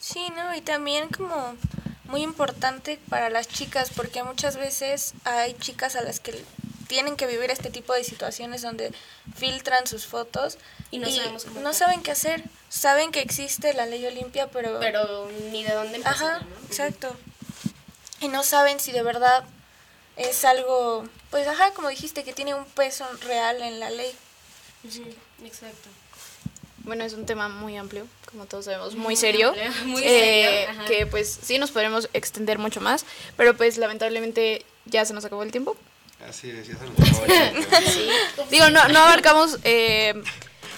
Sí, 0.00 0.28
¿no? 0.36 0.54
Y 0.54 0.60
también 0.60 1.08
como 1.08 1.56
muy 2.04 2.22
importante 2.22 2.98
para 3.08 3.30
las 3.30 3.48
chicas, 3.48 3.90
porque 3.94 4.22
muchas 4.22 4.56
veces 4.56 5.14
hay 5.24 5.54
chicas 5.54 5.96
a 5.96 6.02
las 6.02 6.20
que 6.20 6.44
tienen 6.86 7.16
que 7.16 7.26
vivir 7.26 7.50
este 7.50 7.70
tipo 7.70 7.92
de 7.94 8.04
situaciones 8.04 8.62
donde 8.62 8.92
filtran 9.34 9.86
sus 9.88 10.06
fotos 10.06 10.56
Y 10.92 10.98
no 10.98 11.10
sabemos 11.10 11.44
cómo 11.44 11.60
no 11.60 11.72
saben 11.72 12.02
qué 12.02 12.12
hacer. 12.12 12.44
Saben 12.68 13.10
que 13.10 13.20
existe 13.20 13.74
la 13.74 13.86
ley 13.86 14.06
Olimpia, 14.06 14.48
pero... 14.48 14.78
Pero 14.78 15.28
ni 15.50 15.64
de 15.64 15.74
dónde 15.74 15.96
empezar, 15.96 16.36
Ajá, 16.36 16.38
¿no? 16.40 16.66
exacto. 16.66 17.16
Y 18.20 18.28
no 18.28 18.42
saben 18.42 18.78
si 18.80 18.92
de 18.92 19.02
verdad 19.02 19.44
es 20.16 20.44
algo, 20.44 21.04
pues 21.30 21.46
ajá, 21.46 21.72
como 21.72 21.88
dijiste, 21.88 22.24
que 22.24 22.32
tiene 22.32 22.54
un 22.54 22.64
peso 22.64 23.06
real 23.22 23.60
en 23.62 23.80
la 23.80 23.90
ley. 23.90 24.14
Ujú, 24.84 25.04
Exacto. 25.44 25.88
Bueno, 26.86 27.04
es 27.04 27.12
un 27.14 27.26
tema 27.26 27.48
muy 27.48 27.76
amplio, 27.76 28.06
como 28.30 28.46
todos 28.46 28.64
sabemos, 28.66 28.94
muy, 28.94 29.02
Muy 29.04 29.16
serio. 29.16 29.48
amplio, 29.48 29.70
muy 29.86 30.02
eh, 30.02 30.66
serio, 30.66 30.70
ajá. 30.70 30.84
Que 30.88 31.06
pues 31.06 31.38
sí 31.42 31.58
nos 31.58 31.72
podremos 31.72 32.08
extender 32.12 32.58
mucho 32.58 32.80
más, 32.80 33.04
pero 33.36 33.56
pues 33.56 33.76
lamentablemente 33.76 34.64
ya 34.84 35.04
se 35.04 35.12
nos 35.12 35.24
acabó 35.24 35.42
el 35.42 35.50
tiempo. 35.50 35.76
Así 36.26 36.48
es, 36.48 36.68
ya 36.68 36.76
se 36.76 36.84
nos 36.84 37.10
acabó 37.10 37.24
el 37.26 37.52
tiempo. 37.52 38.50
Digo, 38.50 38.70
no, 38.70 38.86
no 38.88 39.00
abarcamos 39.00 39.58
eh, 39.64 40.14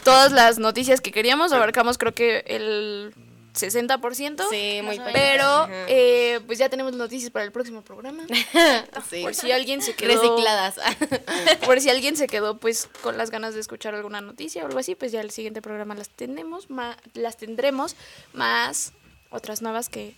todas 0.02 0.32
las 0.32 0.58
noticias 0.58 1.02
que 1.02 1.12
queríamos, 1.12 1.52
abarcamos 1.52 1.98
creo 1.98 2.14
que 2.14 2.42
el 2.46 3.12
60%. 3.58 4.44
Sí, 4.50 4.80
muy 4.82 5.00
Pero 5.12 5.68
eh, 5.88 6.40
pues 6.46 6.58
ya 6.58 6.68
tenemos 6.68 6.92
noticias 6.94 7.30
para 7.30 7.44
el 7.44 7.52
próximo 7.52 7.82
programa. 7.82 8.24
Sí. 9.08 9.22
Por 9.22 9.34
si 9.34 9.52
alguien 9.52 9.80
se 9.82 9.94
quedó 9.94 10.20
Recicladas. 10.20 10.76
Por 11.64 11.80
si 11.80 11.88
alguien 11.90 12.16
se 12.16 12.26
quedó 12.26 12.58
pues 12.58 12.88
con 13.02 13.16
las 13.16 13.30
ganas 13.30 13.54
de 13.54 13.60
escuchar 13.60 13.94
alguna 13.94 14.20
noticia 14.20 14.62
o 14.62 14.66
algo 14.66 14.78
así, 14.78 14.94
pues 14.94 15.12
ya 15.12 15.20
el 15.20 15.30
siguiente 15.30 15.62
programa 15.62 15.94
las 15.94 16.08
tenemos, 16.10 16.68
ma- 16.70 16.96
las 17.14 17.36
tendremos 17.36 17.96
más 18.32 18.92
otras 19.30 19.62
nuevas 19.62 19.88
que 19.88 20.14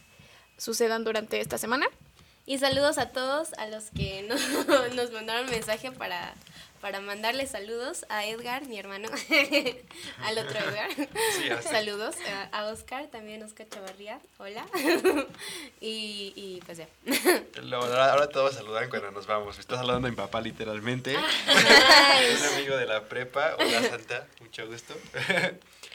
sucedan 0.57 1.05
durante 1.05 1.41
esta 1.41 1.59
semana. 1.59 1.87
Y 2.47 2.59
saludos 2.59 2.99
a 2.99 3.11
todos, 3.11 3.53
a 3.59 3.67
los 3.67 3.91
que 3.91 4.23
no- 4.29 4.89
nos 4.95 5.13
mandaron 5.13 5.49
mensaje 5.51 5.93
para, 5.93 6.35
para 6.81 7.01
mandarles 7.01 7.51
saludos 7.51 8.07
a 8.09 8.25
Edgar, 8.27 8.67
mi 8.67 8.79
hermano, 8.79 9.09
al 10.25 10.39
otro 10.39 10.59
Edgar. 10.59 10.91
Sí, 11.37 11.51
a 11.51 11.57
Oscar. 11.57 11.73
saludos 11.73 12.15
a, 12.53 12.59
a 12.59 12.67
Oscar, 12.73 13.07
también 13.09 13.43
Oscar 13.43 13.69
Chavarría, 13.69 14.19
hola. 14.39 14.67
y, 15.81 16.33
y 16.37 16.63
pues 16.67 16.79
ya. 16.79 16.87
Lo- 17.63 17.81
Ahora, 17.83 18.13
ahora 18.13 18.29
todos 18.29 18.55
saludan 18.55 18.89
cuando 18.91 19.11
nos 19.11 19.27
vamos. 19.27 19.57
Me 19.57 19.61
está 19.61 19.77
saludando 19.77 20.09
mi 20.09 20.15
papá 20.17 20.41
literalmente. 20.41 21.17
Un 21.17 22.55
amigo 22.55 22.77
de 22.77 22.87
la 22.87 23.05
prepa. 23.05 23.57
Hola 23.59 23.83
Santa, 23.89 24.27
mucho 24.41 24.67
gusto. 24.67 24.95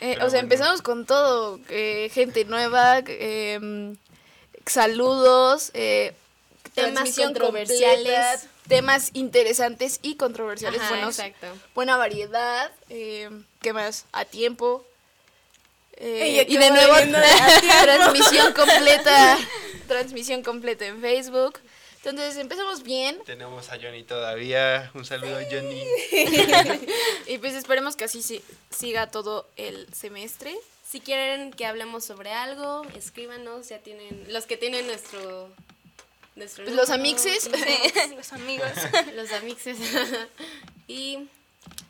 Eh, 0.02 0.14
o 0.16 0.16
sea, 0.16 0.26
bueno. 0.26 0.38
empezamos 0.40 0.82
con 0.82 1.06
todo, 1.06 1.60
eh, 1.70 2.10
gente 2.14 2.44
nueva, 2.46 3.00
eh, 3.08 3.58
mm, 3.62 3.94
saludos, 4.66 5.72
eh, 5.74 6.14
Temas 6.74 6.92
transmisión 6.94 7.28
controversiales. 7.28 8.14
completa, 8.42 8.55
temas 8.68 9.12
interesantes 9.14 10.00
y 10.02 10.16
controversiales, 10.16 10.82
Ajá, 10.82 10.90
buenos, 10.90 11.20
exacto. 11.20 11.48
buena 11.74 11.98
variedad, 11.98 12.72
eh, 12.90 13.30
¿qué 13.62 13.74
más? 13.74 14.06
A 14.12 14.26
tiempo. 14.26 14.86
Eh, 15.98 16.42
y 16.42 16.46
que 16.46 16.60
de 16.60 16.72
nuevo, 16.72 16.94
transmisión 17.84 18.54
completa, 18.56 19.38
transmisión 19.88 20.44
completa 20.44 20.86
en 20.86 21.00
Facebook. 21.02 21.60
Entonces 22.04 22.38
empezamos 22.38 22.84
bien 22.84 23.20
Tenemos 23.26 23.72
a 23.72 23.78
Johnny 23.82 24.04
todavía. 24.04 24.92
Un 24.94 25.06
saludo, 25.06 25.40
Johnny. 25.50 25.84
y 27.28 27.38
pues 27.40 27.56
esperemos 27.56 27.96
que 27.96 28.04
así 28.04 28.22
si- 28.22 28.44
siga 28.70 29.08
todo 29.10 29.48
el 29.56 29.92
semestre. 29.94 30.56
Si 30.88 31.00
quieren 31.00 31.52
que 31.52 31.66
hablemos 31.66 32.06
sobre 32.06 32.32
algo, 32.32 32.84
escríbanos, 32.96 33.70
ya 33.70 33.80
tienen, 33.80 34.26
los 34.32 34.46
que 34.46 34.56
tienen 34.58 34.86
nuestro... 34.86 35.50
nuestro 36.36 36.64
Pues 36.64 36.76
los 36.76 36.90
amixes. 36.90 37.50
Los 38.16 38.34
amigos. 38.34 38.72
los 39.16 39.32
amixes. 39.32 39.78
y 40.88 41.28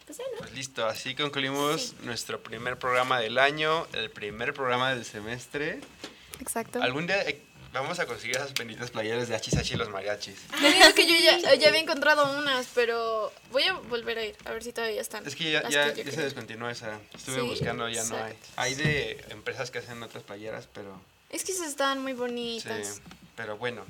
pues 0.05 0.17
ya, 0.17 0.23
¿no? 0.33 0.37
Pues 0.39 0.53
listo, 0.53 0.85
así 0.85 1.15
concluimos 1.15 1.93
nuestro 2.03 2.41
primer 2.41 2.77
programa 2.77 3.19
del 3.19 3.37
año, 3.37 3.87
el 3.93 4.09
primer 4.09 4.53
programa 4.53 4.93
del 4.93 5.03
semestre. 5.05 5.79
Exacto. 6.39 6.81
Algún 6.81 7.07
día 7.07 7.21
eh, 7.23 7.41
vamos 7.73 7.99
a 7.99 8.05
conseguir 8.05 8.35
esas 8.37 8.53
benditas 8.53 8.91
playeras 8.91 9.27
de 9.27 9.35
Hachisachi 9.35 9.73
y 9.73 9.77
los 9.77 9.89
mariachis. 9.89 10.35
Digo 10.61 10.93
que 10.95 11.07
yo 11.07 11.15
ya, 11.17 11.55
ya 11.55 11.67
había 11.69 11.79
encontrado 11.79 12.37
unas, 12.37 12.67
pero 12.75 13.33
voy 13.51 13.63
a 13.63 13.73
volver 13.73 14.17
a 14.19 14.25
ir, 14.25 14.35
a 14.45 14.51
ver 14.51 14.63
si 14.63 14.71
todavía 14.73 15.01
están. 15.01 15.25
Es 15.25 15.35
que 15.35 15.51
ya, 15.51 15.67
ya, 15.69 15.93
se 15.93 16.21
descontinuó 16.21 16.69
esa. 16.69 16.99
Estuve 17.13 17.41
Sí, 17.41 17.41
buscando, 17.41 17.89
ya 17.89 18.03
no 18.03 18.23
hay. 18.23 18.35
Hay 18.57 18.75
de 18.75 19.25
empresas 19.29 19.71
que 19.71 19.79
hacen 19.79 20.01
otras 20.03 20.23
playeras, 20.23 20.67
pero 20.73 21.01
Es 21.31 21.43
que 21.43 21.51
esas 21.51 21.67
están 21.67 22.01
muy 22.01 22.13
sí. 22.13 22.17
bonitas. 22.19 23.01
Pero 23.35 23.57
bueno, 23.57 23.83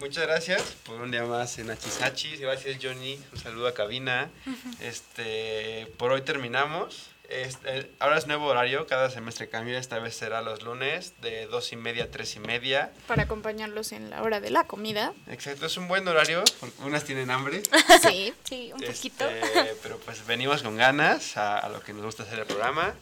muchas 0.00 0.26
gracias 0.26 0.62
por 0.84 1.00
un 1.00 1.10
día 1.10 1.24
más 1.24 1.58
en 1.58 1.70
Hachishachis. 1.70 2.40
Gracias, 2.40 2.78
Johnny. 2.82 3.20
Un 3.32 3.38
saludo 3.38 3.68
a 3.68 3.74
cabina. 3.74 4.30
Este, 4.80 5.86
por 5.96 6.12
hoy 6.12 6.22
terminamos. 6.22 7.08
Este, 7.28 7.90
ahora 7.98 8.16
es 8.16 8.26
nuevo 8.26 8.46
horario, 8.46 8.86
cada 8.86 9.10
semestre 9.10 9.48
cambia. 9.50 9.78
Esta 9.78 9.98
vez 9.98 10.14
será 10.16 10.40
los 10.40 10.62
lunes 10.62 11.12
de 11.20 11.46
dos 11.46 11.72
y 11.72 11.76
media 11.76 12.04
a 12.04 12.06
tres 12.10 12.34
y 12.36 12.40
media. 12.40 12.90
Para 13.06 13.24
acompañarlos 13.24 13.92
en 13.92 14.08
la 14.08 14.22
hora 14.22 14.40
de 14.40 14.48
la 14.50 14.64
comida. 14.64 15.12
Exacto, 15.26 15.66
es 15.66 15.76
un 15.76 15.88
buen 15.88 16.06
horario. 16.08 16.42
Unas 16.78 17.04
tienen 17.04 17.30
hambre. 17.30 17.62
Sí. 18.02 18.32
Sí, 18.44 18.70
un 18.72 18.82
Este, 18.82 18.94
poquito. 18.94 19.24
pero 19.82 19.98
pues 19.98 20.24
venimos 20.26 20.62
con 20.62 20.76
ganas 20.76 21.36
a, 21.36 21.58
a 21.58 21.68
lo 21.68 21.80
que 21.80 21.92
nos 21.92 22.02
gusta 22.04 22.22
hacer 22.22 22.38
el 22.38 22.46
programa. 22.46 22.94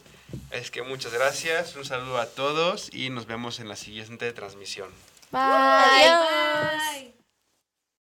Es 0.51 0.71
que 0.71 0.81
muchas 0.81 1.13
gracias, 1.13 1.75
un 1.77 1.85
saludo 1.85 2.17
a 2.19 2.25
todos 2.25 2.89
y 2.93 3.09
nos 3.09 3.27
vemos 3.27 3.61
en 3.61 3.69
la 3.69 3.77
siguiente 3.77 4.33
transmisión. 4.33 4.89
Bye. 5.31 7.13